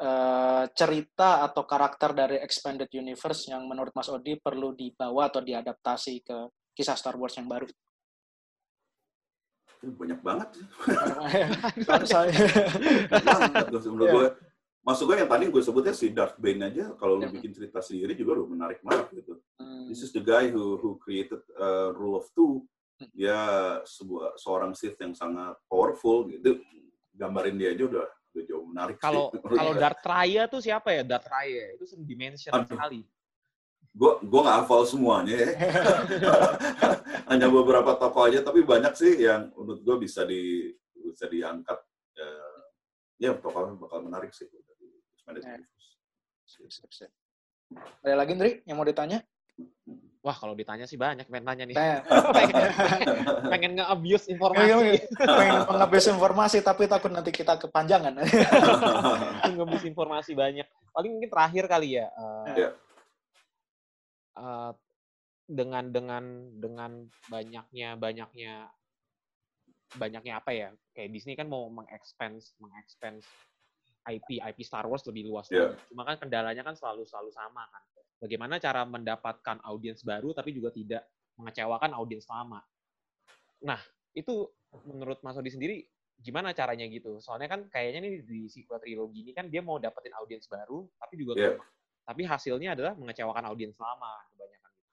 uh, 0.00 0.64
cerita 0.76 1.44
atau 1.44 1.64
karakter 1.64 2.12
dari 2.12 2.36
expanded 2.40 2.88
universe 2.92 3.48
yang 3.48 3.64
menurut 3.64 3.92
Mas 3.96 4.08
Odi 4.12 4.36
perlu 4.36 4.76
dibawa 4.76 5.28
atau 5.32 5.40
diadaptasi 5.40 6.14
ke 6.24 6.38
kisah 6.76 6.96
Star 6.96 7.16
Wars 7.16 7.36
yang 7.40 7.48
baru? 7.48 7.68
Banyak 9.86 10.20
banget. 10.20 10.48
banget 11.88 13.84
menurut 13.86 14.08
gue. 14.08 14.28
Maksud 14.86 15.04
gue 15.10 15.16
yang 15.18 15.30
tadi 15.30 15.44
gue 15.50 15.62
sebutnya 15.62 15.90
si 15.90 16.14
Darth 16.14 16.38
Bane 16.38 16.70
aja 16.70 16.94
kalau 16.94 17.18
lu 17.18 17.26
bikin 17.26 17.50
cerita 17.50 17.82
sendiri 17.82 18.14
juga 18.14 18.38
udah 18.38 18.46
menarik 18.46 18.78
banget 18.86 19.18
gitu. 19.18 19.42
Hmm. 19.58 19.90
This 19.90 20.06
is 20.06 20.14
the 20.14 20.22
guy 20.22 20.46
who 20.46 20.78
who 20.78 20.94
created 21.02 21.42
uh, 21.58 21.90
Rule 21.90 22.22
of 22.22 22.30
Two. 22.38 22.62
Hmm. 23.02 23.10
Dia 23.10 23.38
sebuah 23.82 24.38
seorang 24.38 24.78
Sith 24.78 24.94
yang 25.02 25.10
sangat 25.10 25.58
powerful 25.66 26.30
gitu. 26.30 26.62
Gambarin 27.18 27.58
dia 27.58 27.74
aja 27.74 27.82
udah 27.82 28.06
udah 28.36 28.44
jauh 28.44 28.64
menarik 28.68 28.96
kalau 29.00 29.32
kalau 29.32 29.72
Darth 29.72 30.04
Raya 30.04 30.44
tuh 30.44 30.60
siapa 30.60 30.92
ya? 30.92 31.02
Darth 31.08 31.32
Raya. 31.32 31.72
Itu 31.80 31.88
sering 31.88 32.04
dimention 32.04 32.52
sekali. 32.52 33.00
Gue 33.96 34.12
gue 34.20 34.40
nggak 34.44 34.58
hafal 34.60 34.84
semuanya 34.84 35.32
ya. 35.40 35.48
Hanya 37.32 37.48
beberapa 37.48 37.96
tokoh 37.96 38.28
aja 38.28 38.44
tapi 38.44 38.60
banyak 38.60 38.92
sih 38.92 39.24
yang 39.24 39.48
menurut 39.56 39.80
gue 39.80 39.96
bisa 40.04 40.28
di 40.28 40.68
bisa 40.92 41.24
diangkat 41.32 41.80
ya, 42.12 42.30
ya 43.24 43.30
tokoh 43.40 43.80
bakal 43.80 44.04
menarik 44.04 44.36
sih 44.36 44.44
dari 45.24 45.48
ya. 45.48 47.08
Ada 48.06 48.14
lagi, 48.14 48.32
Ndri, 48.38 48.62
yang 48.62 48.78
mau 48.78 48.86
ditanya? 48.86 49.18
Wah, 50.22 50.34
kalau 50.34 50.54
ditanya 50.58 50.86
sih 50.86 50.98
banyak 50.98 51.26
pengen 51.26 51.46
tanya 51.46 51.64
nih. 51.66 51.76
pengen 52.36 52.54
nge-abuse 53.76 54.26
informasi. 54.32 54.68
Iya, 54.68 54.76
iya. 54.80 55.02
pengen 55.38 55.54
nge-abuse 55.68 56.08
informasi, 56.12 56.58
tapi 56.64 56.82
takut 56.88 57.12
nanti 57.12 57.30
kita 57.30 57.60
kepanjangan. 57.60 58.16
nge-abuse 59.52 59.86
informasi 59.86 60.32
banyak. 60.32 60.66
Paling 60.90 61.10
mungkin 61.16 61.30
terakhir 61.30 61.64
kali 61.68 62.00
ya. 62.00 62.06
Uh, 62.16 62.46
eh, 62.48 62.56
yeah. 62.56 62.72
uh, 64.40 64.72
dengan 65.46 65.84
dengan 65.94 66.24
dengan 66.58 66.90
banyaknya 67.30 67.88
banyaknya 67.94 68.52
banyaknya 69.94 70.32
apa 70.40 70.50
ya? 70.50 70.68
Kayak 70.96 71.10
Disney 71.12 71.36
kan 71.36 71.46
mau 71.46 71.68
mengexpand 71.68 72.40
mengexpand 72.58 73.20
IP 74.06 74.40
IP 74.40 74.58
Star 74.64 74.88
Wars 74.88 75.04
lebih 75.06 75.28
luas. 75.28 75.46
Yeah. 75.52 75.76
Cuma 75.92 76.02
kan 76.08 76.16
kendalanya 76.18 76.64
kan 76.66 76.74
selalu 76.74 77.04
selalu 77.04 77.30
sama 77.30 77.68
kan 77.68 77.82
bagaimana 78.20 78.56
cara 78.56 78.82
mendapatkan 78.88 79.60
audiens 79.64 80.00
baru 80.00 80.32
tapi 80.32 80.56
juga 80.56 80.72
tidak 80.72 81.04
mengecewakan 81.36 81.92
audiens 81.96 82.24
lama. 82.28 82.64
Nah, 83.66 83.80
itu 84.14 84.46
menurut 84.86 85.18
Mas 85.26 85.34
Odi 85.34 85.50
sendiri 85.50 85.76
gimana 86.22 86.54
caranya 86.54 86.86
gitu? 86.86 87.18
Soalnya 87.18 87.50
kan 87.50 87.60
kayaknya 87.66 88.06
nih 88.06 88.12
di 88.22 88.40
sequel 88.46 88.78
trilogi 88.78 89.26
ini 89.26 89.32
kan 89.34 89.50
dia 89.50 89.60
mau 89.60 89.76
dapetin 89.82 90.14
audiens 90.16 90.46
baru 90.46 90.86
tapi 90.96 91.14
juga 91.18 91.32
yeah. 91.36 91.58
tapi 92.06 92.22
hasilnya 92.24 92.78
adalah 92.78 92.94
mengecewakan 92.94 93.44
audiens 93.50 93.76
lama 93.76 94.14
kebanyakan 94.32 94.70
gitu. 94.72 94.88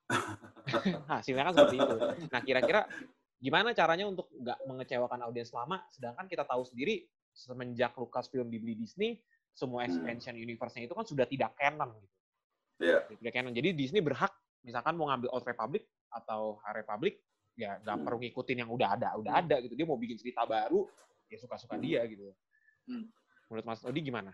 hasilnya 1.14 1.44
kan 1.46 1.52
seperti 1.54 1.76
itu. 1.78 1.96
Nah, 2.28 2.40
kira-kira 2.42 2.80
gimana 3.38 3.70
caranya 3.72 4.04
untuk 4.10 4.26
nggak 4.34 4.58
mengecewakan 4.66 5.20
audiens 5.24 5.52
lama 5.54 5.80
sedangkan 5.94 6.26
kita 6.26 6.44
tahu 6.44 6.66
sendiri 6.66 7.06
semenjak 7.34 7.92
Lucasfilm 7.98 8.48
dibeli 8.48 8.78
Disney 8.78 9.20
semua 9.54 9.86
hmm. 9.86 9.90
expansion 9.90 10.34
universe-nya 10.34 10.90
itu 10.90 10.94
kan 10.98 11.06
sudah 11.06 11.26
tidak 11.30 11.54
canon 11.54 11.94
gitu. 12.02 12.14
Yeah. 12.82 13.30
Canon. 13.30 13.54
Jadi 13.54 13.70
Disney 13.70 14.02
berhak 14.02 14.34
misalkan 14.66 14.98
mau 14.98 15.06
ngambil 15.06 15.30
Old 15.30 15.46
Republic 15.46 15.86
atau 16.10 16.58
High 16.66 16.82
Republic 16.82 17.22
ya 17.54 17.78
nggak 17.82 17.96
hmm. 17.96 18.04
perlu 18.06 18.18
ngikutin 18.26 18.56
yang 18.66 18.70
udah 18.70 18.88
ada, 18.98 19.08
udah 19.18 19.32
hmm. 19.34 19.42
ada 19.46 19.56
gitu. 19.62 19.74
Dia 19.78 19.86
mau 19.86 19.98
bikin 19.98 20.18
cerita 20.18 20.42
baru 20.46 20.86
ya 21.30 21.38
suka-suka 21.38 21.78
hmm. 21.78 21.84
dia 21.84 22.00
gitu. 22.06 22.30
Hmm. 22.90 23.04
Menurut 23.50 23.64
Mas 23.66 23.80
Odi 23.86 24.00
gimana? 24.02 24.32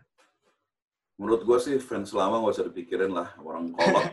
Menurut 1.20 1.44
gue 1.44 1.58
sih 1.60 1.76
fans 1.76 2.16
lama 2.16 2.40
gak 2.40 2.56
usah 2.56 2.66
dipikirin 2.72 3.12
lah 3.12 3.36
orang 3.44 3.76
kolot. 3.76 4.08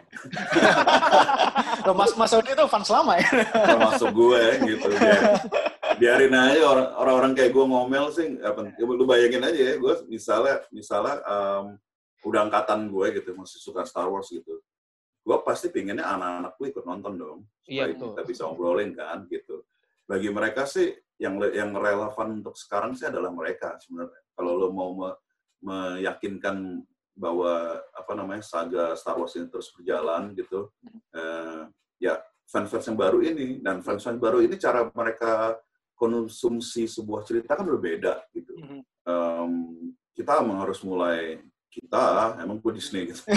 mas 2.04 2.12
Mas 2.20 2.36
Odi 2.36 2.52
itu 2.52 2.66
fans 2.68 2.92
lama 2.92 3.16
ya? 3.16 3.28
Termasuk 3.48 4.12
gue 4.12 4.44
gitu. 4.76 4.92
Biar, 4.92 5.24
biarin 6.04 6.36
aja 6.36 6.68
orang 6.68 6.88
orang 7.00 7.32
kayak 7.32 7.56
gue 7.56 7.64
ngomel 7.64 8.12
sih. 8.12 8.36
Apa, 8.44 8.76
lu 8.84 9.08
bayangin 9.08 9.40
aja 9.40 9.56
ya, 9.56 9.74
gue 9.80 9.94
misalnya 10.12 10.60
misalnya 10.68 11.16
um, 11.24 11.80
udah 12.28 12.52
angkatan 12.52 12.92
gue 12.92 13.24
gitu 13.24 13.32
masih 13.40 13.64
suka 13.64 13.88
Star 13.88 14.12
Wars 14.12 14.28
gitu 14.28 14.60
gue 15.28 15.38
pasti 15.44 15.68
pinginnya 15.68 16.08
anak-anak 16.08 16.56
gue 16.56 16.68
ikut 16.72 16.86
nonton 16.88 17.14
dong. 17.20 17.40
Iya, 17.68 17.92
Supaya 17.92 17.92
betul. 17.92 18.08
kita 18.16 18.22
bisa 18.24 18.42
ngobrolin 18.48 18.92
kan 18.96 19.28
gitu. 19.28 19.68
Bagi 20.08 20.32
mereka 20.32 20.64
sih 20.64 20.96
yang 21.20 21.36
yang 21.52 21.76
relevan 21.76 22.40
untuk 22.40 22.56
sekarang 22.56 22.96
sih 22.96 23.12
adalah 23.12 23.28
mereka 23.36 23.76
sebenarnya. 23.84 24.24
Kalau 24.32 24.56
lo 24.56 24.68
mau 24.72 24.96
me- 24.96 25.20
meyakinkan 25.58 26.80
bahwa 27.18 27.82
apa 27.92 28.12
namanya 28.14 28.46
saga 28.46 28.94
Star 28.96 29.18
Wars 29.20 29.36
ini 29.36 29.50
terus 29.50 29.74
berjalan 29.74 30.32
gitu, 30.38 30.70
eh, 31.18 31.66
ya 31.98 32.22
fans-fans 32.48 32.88
yang 32.88 32.96
baru 32.96 33.20
ini 33.26 33.60
dan 33.60 33.82
fans-fans 33.84 34.22
baru 34.22 34.40
ini 34.46 34.56
cara 34.56 34.88
mereka 34.94 35.58
konsumsi 35.98 36.86
sebuah 36.86 37.26
cerita 37.26 37.58
kan 37.58 37.66
berbeda 37.66 38.22
gitu. 38.32 38.54
Em, 39.04 39.52
kita 40.14 40.40
harus 40.46 40.80
mulai 40.86 41.42
kita 41.78 42.36
emang 42.42 42.58
gue 42.58 42.74
Disney 42.74 43.14
gitu. 43.14 43.22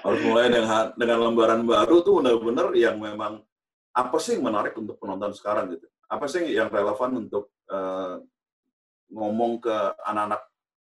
harus 0.00 0.20
mulai 0.24 0.48
dengan 0.48 0.96
dengan 0.96 1.18
lembaran 1.28 1.60
baru 1.68 2.00
tuh 2.00 2.24
benar-benar 2.24 2.72
yang 2.72 2.96
memang 2.96 3.44
apa 3.92 4.16
sih 4.16 4.40
yang 4.40 4.48
menarik 4.48 4.72
untuk 4.80 4.96
penonton 4.96 5.36
sekarang 5.36 5.76
gitu? 5.76 5.86
Apa 6.08 6.24
sih 6.26 6.42
yang 6.48 6.72
relevan 6.72 7.28
untuk 7.28 7.52
eh, 7.68 8.16
ngomong 9.12 9.60
ke 9.60 9.76
anak-anak 10.08 10.42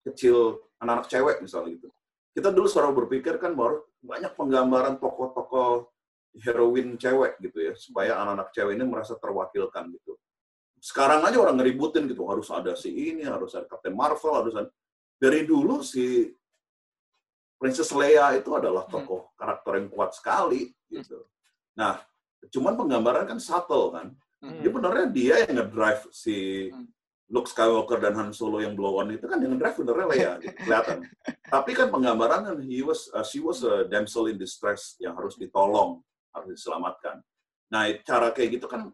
kecil 0.05 0.62
anak-anak 0.78 1.07
cewek 1.10 1.38
misalnya 1.41 1.76
gitu? 1.76 1.89
Kita 2.32 2.53
dulu 2.53 2.70
selalu 2.70 3.05
berpikir 3.05 3.41
kan 3.41 3.57
baru 3.57 3.82
banyak 3.99 4.38
penggambaran 4.38 4.95
tokoh-tokoh 5.01 5.89
heroin 6.38 6.95
cewek 6.95 7.41
gitu 7.41 7.57
ya 7.60 7.74
supaya 7.74 8.22
anak-anak 8.22 8.53
cewek 8.53 8.78
ini 8.78 8.86
merasa 8.86 9.18
terwakilkan 9.18 9.89
gitu. 9.97 10.14
Sekarang 10.80 11.26
aja 11.28 11.36
orang 11.36 11.60
ngeributin 11.60 12.07
gitu 12.07 12.24
harus 12.30 12.47
ada 12.53 12.72
si 12.78 12.93
ini 12.93 13.28
harus 13.28 13.51
ada 13.57 13.68
Captain 13.68 13.91
Marvel 13.91 14.32
harus 14.32 14.55
ada 14.55 14.70
dari 15.20 15.44
dulu 15.44 15.84
si 15.84 16.32
Princess 17.60 17.92
Leia 17.92 18.40
itu 18.40 18.56
adalah 18.56 18.88
tokoh 18.88 19.36
karakter 19.36 19.84
yang 19.84 19.92
kuat 19.92 20.16
sekali 20.16 20.72
gitu. 20.88 21.28
Nah, 21.76 22.00
cuman 22.48 22.80
penggambaran 22.80 23.28
kan 23.28 23.40
subtle 23.40 23.92
kan. 23.92 24.16
Hmm. 24.40 24.64
Dia 24.64 24.72
benernya 24.72 25.08
dia 25.12 25.36
yang 25.44 25.60
ngedrive 25.60 26.08
si 26.16 26.70
Hmm. 26.72 26.88
Luke 27.30 27.46
Skywalker 27.46 28.02
dan 28.02 28.18
Han 28.18 28.34
Solo 28.34 28.58
yang 28.58 28.74
blow 28.74 28.98
on 28.98 29.14
itu 29.14 29.30
kan 29.30 29.38
yang 29.38 29.54
ngedrive 29.54 29.86
benernya 29.86 30.08
Leia 30.10 30.32
gitu, 30.42 30.56
kelihatan. 30.66 31.06
Tapi 31.46 31.72
kan 31.78 31.94
penggambaran 31.94 32.42
kan 32.42 32.56
he 32.66 32.82
was 32.82 33.06
uh, 33.14 33.22
she 33.22 33.38
was 33.38 33.62
a 33.62 33.86
damsel 33.86 34.26
in 34.26 34.42
distress 34.42 34.98
yang 34.98 35.14
harus 35.14 35.38
ditolong, 35.38 36.02
harus 36.34 36.58
diselamatkan. 36.58 37.22
Nah, 37.70 37.86
cara 38.02 38.34
kayak 38.34 38.58
gitu 38.58 38.66
kan 38.66 38.90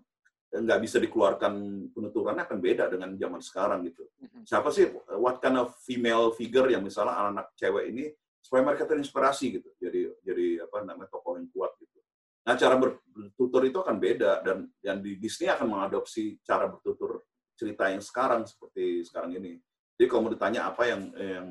nggak 0.56 0.80
bisa 0.80 0.97
dikeluarkan 1.03 1.53
penuturannya 1.91 2.47
akan 2.47 2.60
beda 2.64 2.88
dengan 2.88 3.12
zaman 3.20 3.41
sekarang 3.43 3.80
gitu. 3.88 4.08
Mhm. 4.22 4.47
siapa 4.47 4.70
sih 4.72 4.88
what 5.20 5.43
kind 5.43 5.60
of 5.60 5.76
female 5.84 6.32
figure 6.32 6.70
yang 6.72 6.84
misalnya 6.86 7.18
anak-anak 7.18 7.47
cewek 7.60 7.86
ini 7.91 8.06
supaya 8.39 8.62
mereka 8.62 8.86
terinspirasi 8.86 9.45
gitu 9.60 9.70
jadi 9.82 10.14
jadi 10.22 10.70
apa 10.70 10.86
namanya 10.86 11.10
tokoh 11.10 11.36
yang 11.36 11.49
kuat 11.49 11.74
gitu. 11.82 11.99
Nah 12.45 12.53
cara 12.53 12.78
bertutur 12.78 13.66
itu 13.66 13.82
akan 13.82 13.97
beda 13.97 14.45
dan 14.45 14.70
yang 14.86 15.01
di 15.01 15.18
Disney 15.18 15.49
akan 15.49 15.66
mengadopsi 15.66 16.38
cara 16.45 16.70
bertutur 16.70 17.26
cerita 17.58 17.89
yang 17.89 18.06
sekarang 18.06 18.45
seperti 18.45 19.01
sekarang 19.01 19.34
ini. 19.34 19.58
Jadi 19.97 20.06
kalau 20.06 20.30
mau 20.30 20.34
ditanya 20.36 20.70
apa 20.70 20.86
yang 20.86 21.10
yang 21.18 21.47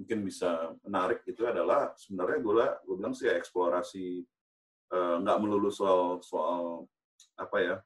mungkin 0.00 0.18
bisa 0.24 0.72
menarik 0.80 1.20
itu 1.28 1.44
adalah 1.44 1.92
sebenarnya 1.92 2.40
gue 2.40 2.66
gue 2.88 2.94
bilang 2.96 3.12
sih 3.12 3.28
ya, 3.28 3.36
eksplorasi 3.36 4.24
eh, 4.96 5.16
nggak 5.20 5.38
melulu 5.44 5.68
soal 5.68 6.24
soal 6.24 6.88
apa 7.36 7.56
ya 7.60 7.76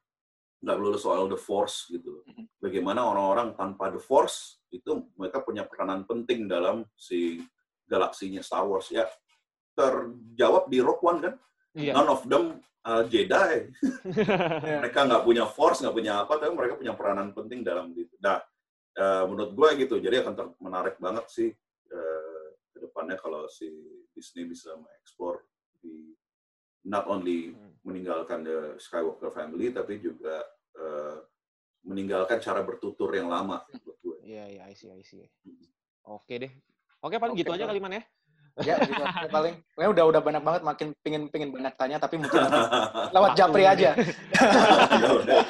nggak 0.64 0.76
melulu 0.80 0.96
soal 0.96 1.28
the 1.28 1.36
force 1.36 1.92
gitu 1.92 2.24
Mhm. 2.24 2.48
bagaimana 2.58 3.04
orang-orang 3.04 3.52
tanpa 3.52 3.92
the 3.92 4.00
force 4.00 4.64
itu 4.72 5.04
mereka 5.14 5.44
punya 5.44 5.68
peranan 5.68 6.08
penting 6.08 6.48
dalam 6.48 6.88
si 6.96 7.44
galaksinya 7.84 8.40
Star 8.40 8.64
Wars 8.64 8.88
ya 8.88 9.04
terjawab 9.76 10.70
di 10.70 10.78
Rogue 10.80 11.04
One 11.04 11.20
kan 11.20 11.34
Iya. 11.74 11.92
none 11.92 12.06
of 12.08 12.22
them 12.24 12.44
uh, 12.86 13.02
Jedi 13.04 13.68
mereka 14.80 15.04
nggak 15.04 15.24
punya 15.26 15.44
force 15.44 15.82
nggak 15.82 15.94
punya 15.94 16.22
apa 16.22 16.38
tapi 16.38 16.52
mereka 16.54 16.78
punya 16.78 16.94
peranan 16.94 17.34
penting 17.34 17.60
dalam 17.60 17.90
itu 17.92 18.14
nah 18.22 18.38
eh, 18.94 19.24
menurut 19.26 19.50
gue 19.52 19.68
gitu 19.82 19.98
jadi 19.98 20.22
akan 20.22 20.54
menarik 20.62 21.02
banget 21.02 21.26
sih 21.26 21.50
eh, 21.90 22.46
ke 22.70 22.78
depannya 22.78 23.18
kalau 23.18 23.50
si 23.50 23.66
Disney 24.14 24.46
bisa 24.46 24.70
mengeksplor 24.78 25.42
di 25.82 26.14
not 26.86 27.10
only 27.10 27.50
Hmm. 27.52 27.74
meninggalkan 27.82 28.46
the 28.46 28.78
Skywalker 28.78 29.28
family 29.28 29.68
tapi 29.68 29.98
juga 29.98 30.46
eh, 30.84 31.16
meninggalkan 31.84 32.38
cara 32.40 32.60
bertutur 32.60 33.08
yang 33.12 33.28
lama 33.28 33.64
gue. 33.72 34.16
Iya, 34.24 34.44
iya, 34.48 34.62
I 34.68 34.76
see, 34.76 34.88
I 34.88 35.00
see. 35.00 35.24
Oke 36.04 36.36
deh. 36.36 36.52
Oke, 37.00 37.16
paling 37.16 37.36
Oke, 37.36 37.44
gitu 37.44 37.52
aja 37.52 37.64
Bang. 37.64 37.72
kali 37.72 37.80
Man 37.80 37.96
ya. 37.96 38.04
ya 38.70 38.78
gitu 38.78 39.02
aja 39.02 39.26
paling 39.26 39.58
Pokoknya 39.74 39.90
udah 39.90 40.04
udah 40.14 40.20
banyak 40.22 40.42
banget 40.46 40.62
makin 40.62 40.86
pingin 41.02 41.26
pingin 41.26 41.50
banyak 41.50 41.74
tanya 41.74 41.98
tapi 41.98 42.22
mungkin 42.22 42.38
lewat 43.18 43.34
japri 43.34 43.66
aja 43.66 43.98
Ya 45.02 45.10
udah. 45.10 45.42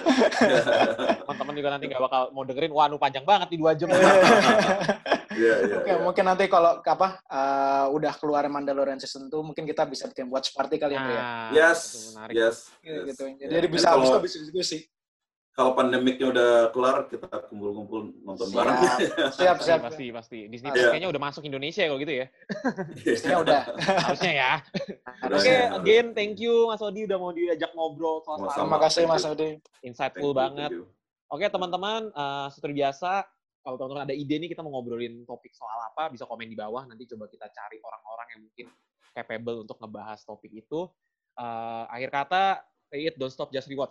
Teman-teman 1.21 1.55
juga 1.55 1.69
nanti 1.77 1.85
nggak 1.93 2.01
bakal 2.01 2.23
mau 2.33 2.49
dengerin, 2.49 2.73
wah 2.73 2.87
nu 2.89 2.97
panjang 2.97 3.29
banget 3.29 3.49
di 3.53 3.57
dua 3.61 3.77
jam. 3.77 3.93
Iya, 3.93 5.55
iya, 5.67 5.77
Oke, 5.83 5.91
iya. 5.91 5.99
mungkin 5.99 6.25
nanti 6.25 6.47
kalau 6.47 6.79
apa 6.79 7.19
eh, 7.27 7.87
udah 7.91 8.13
keluar 8.17 8.47
Mandalorian 8.47 9.03
season 9.03 9.27
2 9.27 9.35
mungkin 9.43 9.67
kita 9.67 9.83
bisa 9.85 10.07
bikin 10.07 10.31
watch 10.31 10.55
party 10.55 10.79
kali 10.79 10.95
ya, 10.95 11.03
Bro, 11.03 11.11
ya. 11.11 11.21
Nah, 11.21 11.49
Yes, 11.51 11.81
yes. 12.31 12.71
Gitu, 12.79 12.89
yes. 12.89 13.05
gitu. 13.11 13.25
Jadi, 13.35 13.43
Ya. 13.43 13.49
jadi 13.59 13.67
bisa 13.67 13.89
kalau, 13.91 14.07
habis 14.15 14.15
habis 14.15 14.33
diskusi. 14.47 14.79
Kalau 15.55 15.71
pandemiknya 15.79 16.35
udah 16.35 16.51
kelar, 16.75 17.07
kita 17.07 17.31
kumpul-kumpul 17.47 18.11
nonton 18.27 18.51
Siap. 18.51 18.57
bareng. 18.59 18.77
Siap, 19.31 19.57
Pasti, 19.63 19.67
siap. 19.71 19.81
pasti, 19.87 20.07
pasti. 20.11 20.39
Disney 20.51 20.75
Iya. 20.75 20.75
Plus 20.75 20.91
kayaknya 20.91 21.11
udah 21.15 21.23
masuk 21.23 21.43
Indonesia 21.47 21.83
kalau 21.87 21.99
gitu 22.03 22.15
ya. 22.19 22.27
Pastinya 23.07 23.39
udah. 23.39 23.61
Harusnya 24.03 24.33
ya. 24.35 24.53
Oke, 25.31 25.47
ya. 25.47 25.71
again, 25.79 26.07
thank 26.11 26.43
you 26.43 26.67
Mas 26.67 26.83
Odi 26.83 27.07
udah 27.07 27.19
mau 27.23 27.31
diajak 27.31 27.71
ngobrol 27.77 28.25
soal 28.27 28.51
Terima 28.51 28.79
kasih 28.83 29.07
Mas 29.07 29.23
Odi. 29.23 29.61
Insightful 29.85 30.33
Thank 30.35 30.35
you, 30.35 30.43
banget. 30.43 30.71
thank 30.75 30.81
you. 30.83 31.31
Oke, 31.31 31.47
teman-teman, 31.47 32.01
eh, 32.11 32.47
seperti 32.51 32.75
biasa, 32.81 33.13
kalau 33.61 33.77
teman-teman 33.79 34.03
ada 34.11 34.15
ide 34.15 34.35
nih 34.39 34.49
kita 34.51 34.61
mau 34.65 34.75
ngobrolin 34.75 35.23
topik 35.23 35.55
soal 35.55 35.79
apa, 35.93 36.11
bisa 36.11 36.27
komen 36.27 36.49
di 36.49 36.57
bawah. 36.57 36.83
Nanti 36.83 37.07
coba 37.11 37.31
kita 37.31 37.47
cari 37.53 37.79
orang-orang 37.79 38.27
yang 38.35 38.41
mungkin 38.49 38.67
capable 39.15 39.63
untuk 39.63 39.79
ngebahas 39.79 40.19
topik 40.25 40.51
itu. 40.51 40.89
Eh, 41.39 41.85
akhir 41.91 42.11
kata, 42.11 42.45
say 42.89 43.07
it, 43.07 43.15
don't 43.19 43.29
stop, 43.31 43.51
just 43.51 43.67
rewatch. 43.69 43.91